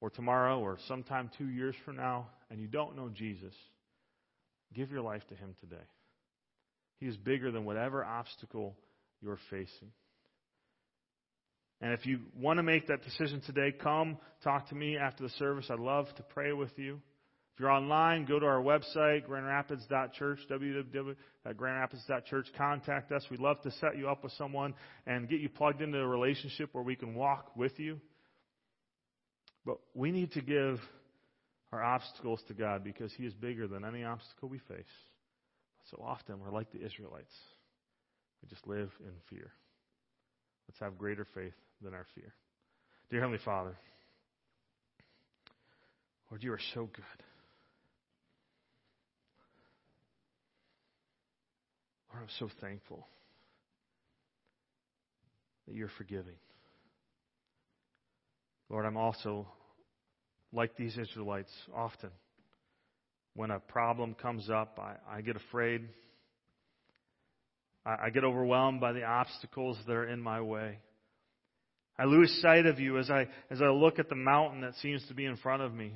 or 0.00 0.08
tomorrow 0.08 0.60
or 0.60 0.78
sometime 0.88 1.30
two 1.36 1.48
years 1.48 1.74
from 1.84 1.96
now 1.96 2.28
and 2.50 2.58
you 2.58 2.66
don't 2.66 2.96
know 2.96 3.10
Jesus, 3.10 3.52
give 4.74 4.90
your 4.90 5.02
life 5.02 5.22
to 5.28 5.34
Him 5.34 5.54
today. 5.60 5.82
He 7.00 7.06
is 7.06 7.16
bigger 7.16 7.50
than 7.50 7.64
whatever 7.64 8.04
obstacle 8.04 8.74
you're 9.20 9.38
facing. 9.50 9.92
And 11.82 11.92
if 11.92 12.06
you 12.06 12.20
want 12.38 12.58
to 12.58 12.62
make 12.62 12.86
that 12.86 13.02
decision 13.02 13.42
today, 13.44 13.72
come 13.72 14.16
talk 14.44 14.68
to 14.68 14.74
me 14.74 14.96
after 14.96 15.24
the 15.24 15.30
service. 15.30 15.66
I'd 15.68 15.80
love 15.80 16.06
to 16.16 16.22
pray 16.22 16.52
with 16.52 16.70
you. 16.76 17.00
If 17.54 17.60
you're 17.60 17.70
online, 17.70 18.24
go 18.24 18.38
to 18.38 18.46
our 18.46 18.62
website, 18.62 19.28
grandrapids.church, 19.28 20.38
www.grandrapids.church. 20.50 22.46
Uh, 22.54 22.58
Contact 22.58 23.12
us. 23.12 23.26
We'd 23.30 23.40
love 23.40 23.60
to 23.62 23.70
set 23.72 23.98
you 23.98 24.08
up 24.08 24.24
with 24.24 24.32
someone 24.32 24.72
and 25.06 25.28
get 25.28 25.40
you 25.40 25.50
plugged 25.50 25.82
into 25.82 25.98
a 25.98 26.06
relationship 26.06 26.70
where 26.72 26.82
we 26.82 26.96
can 26.96 27.14
walk 27.14 27.54
with 27.54 27.78
you. 27.78 28.00
But 29.66 29.76
we 29.94 30.10
need 30.10 30.32
to 30.32 30.40
give 30.40 30.80
our 31.72 31.82
obstacles 31.82 32.40
to 32.48 32.54
God 32.54 32.82
because 32.84 33.12
He 33.18 33.24
is 33.24 33.34
bigger 33.34 33.68
than 33.68 33.84
any 33.84 34.02
obstacle 34.02 34.48
we 34.48 34.58
face. 34.60 34.86
So 35.90 36.02
often 36.02 36.40
we're 36.40 36.52
like 36.52 36.72
the 36.72 36.82
Israelites. 36.82 37.34
We 38.42 38.48
just 38.48 38.66
live 38.66 38.90
in 39.00 39.12
fear. 39.28 39.52
Let's 40.68 40.80
have 40.80 40.96
greater 40.96 41.26
faith 41.34 41.52
than 41.82 41.92
our 41.92 42.06
fear. 42.14 42.32
Dear 43.10 43.20
Heavenly 43.20 43.42
Father, 43.44 43.76
Lord, 46.30 46.42
you 46.42 46.52
are 46.52 46.60
so 46.72 46.86
good. 46.86 47.24
Lord, 52.12 52.24
I'm 52.24 52.34
so 52.38 52.50
thankful 52.60 53.06
that 55.66 55.74
you're 55.74 55.90
forgiving. 55.96 56.34
Lord, 58.68 58.84
I'm 58.86 58.96
also 58.96 59.46
like 60.52 60.76
these 60.76 60.98
Israelites 60.98 61.52
often. 61.74 62.10
When 63.34 63.50
a 63.50 63.60
problem 63.60 64.14
comes 64.14 64.50
up, 64.50 64.78
I, 64.78 65.16
I 65.18 65.20
get 65.22 65.36
afraid. 65.36 65.88
I, 67.86 68.06
I 68.06 68.10
get 68.10 68.24
overwhelmed 68.24 68.80
by 68.80 68.92
the 68.92 69.04
obstacles 69.04 69.78
that 69.86 69.92
are 69.92 70.08
in 70.08 70.20
my 70.20 70.40
way. 70.40 70.78
I 71.98 72.04
lose 72.04 72.40
sight 72.42 72.66
of 72.66 72.78
you 72.78 72.98
as 72.98 73.10
I, 73.10 73.28
as 73.50 73.62
I 73.62 73.68
look 73.68 73.98
at 73.98 74.08
the 74.08 74.16
mountain 74.16 74.62
that 74.62 74.74
seems 74.76 75.06
to 75.08 75.14
be 75.14 75.24
in 75.24 75.36
front 75.36 75.62
of 75.62 75.72
me. 75.72 75.94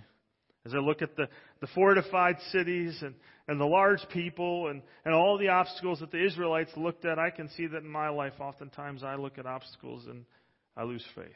As 0.67 0.75
I 0.75 0.79
look 0.79 1.01
at 1.01 1.15
the, 1.15 1.29
the 1.61 1.69
fortified 1.69 2.37
cities 2.51 2.99
and, 3.01 3.15
and 3.47 3.61
the 3.61 3.65
large 3.65 4.01
people 4.13 4.67
and, 4.67 4.83
and 5.05 5.15
all 5.15 5.39
the 5.39 5.49
obstacles 5.49 6.01
that 6.01 6.11
the 6.11 6.25
Israelites 6.25 6.73
looked 6.77 7.05
at, 7.05 7.21
I 7.21 7.31
can 7.31 7.49
see 7.51 7.69
that 7.69 7.85
in 7.85 7.89
my 7.89 8.09
life, 8.09 8.33
oftentimes 8.41 9.05
I 9.05 9.15
look 9.15 9.39
at 9.39 9.47
obstacles 9.47 10.05
and 10.07 10.25
I 10.77 10.83
lose 10.83 11.05
faith. 11.15 11.27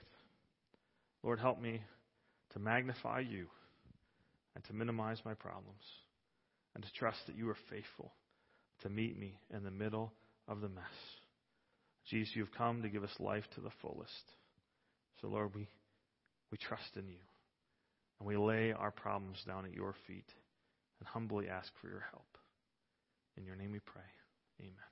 Lord, 1.22 1.38
help 1.38 1.60
me 1.60 1.80
to 2.54 2.58
magnify 2.58 3.20
you 3.20 3.46
and 4.56 4.64
to 4.64 4.72
minimize 4.72 5.20
my 5.24 5.34
problems 5.34 5.84
and 6.74 6.82
to 6.82 6.92
trust 6.98 7.18
that 7.28 7.36
you 7.36 7.48
are 7.50 7.56
faithful 7.70 8.12
to 8.82 8.88
meet 8.88 9.16
me 9.16 9.38
in 9.54 9.62
the 9.62 9.70
middle 9.70 10.12
of 10.48 10.60
the 10.60 10.68
mess. 10.68 10.84
Jesus, 12.08 12.34
you've 12.34 12.52
come 12.52 12.82
to 12.82 12.88
give 12.88 13.04
us 13.04 13.14
life 13.20 13.44
to 13.54 13.60
the 13.60 13.70
fullest. 13.80 14.10
So, 15.20 15.28
Lord, 15.28 15.54
we, 15.54 15.68
we 16.50 16.58
trust 16.58 16.96
in 16.96 17.06
you. 17.06 17.20
And 18.20 18.28
we 18.28 18.36
lay 18.36 18.72
our 18.72 18.90
problems 18.90 19.42
down 19.44 19.64
at 19.64 19.74
your 19.74 19.94
feet 20.06 20.34
and 21.00 21.08
humbly 21.08 21.48
ask 21.48 21.72
for 21.80 21.88
your 21.88 22.06
help. 22.10 22.38
In 23.36 23.44
your 23.44 23.56
name 23.56 23.72
we 23.72 23.80
pray. 23.80 24.02
Amen. 24.60 24.89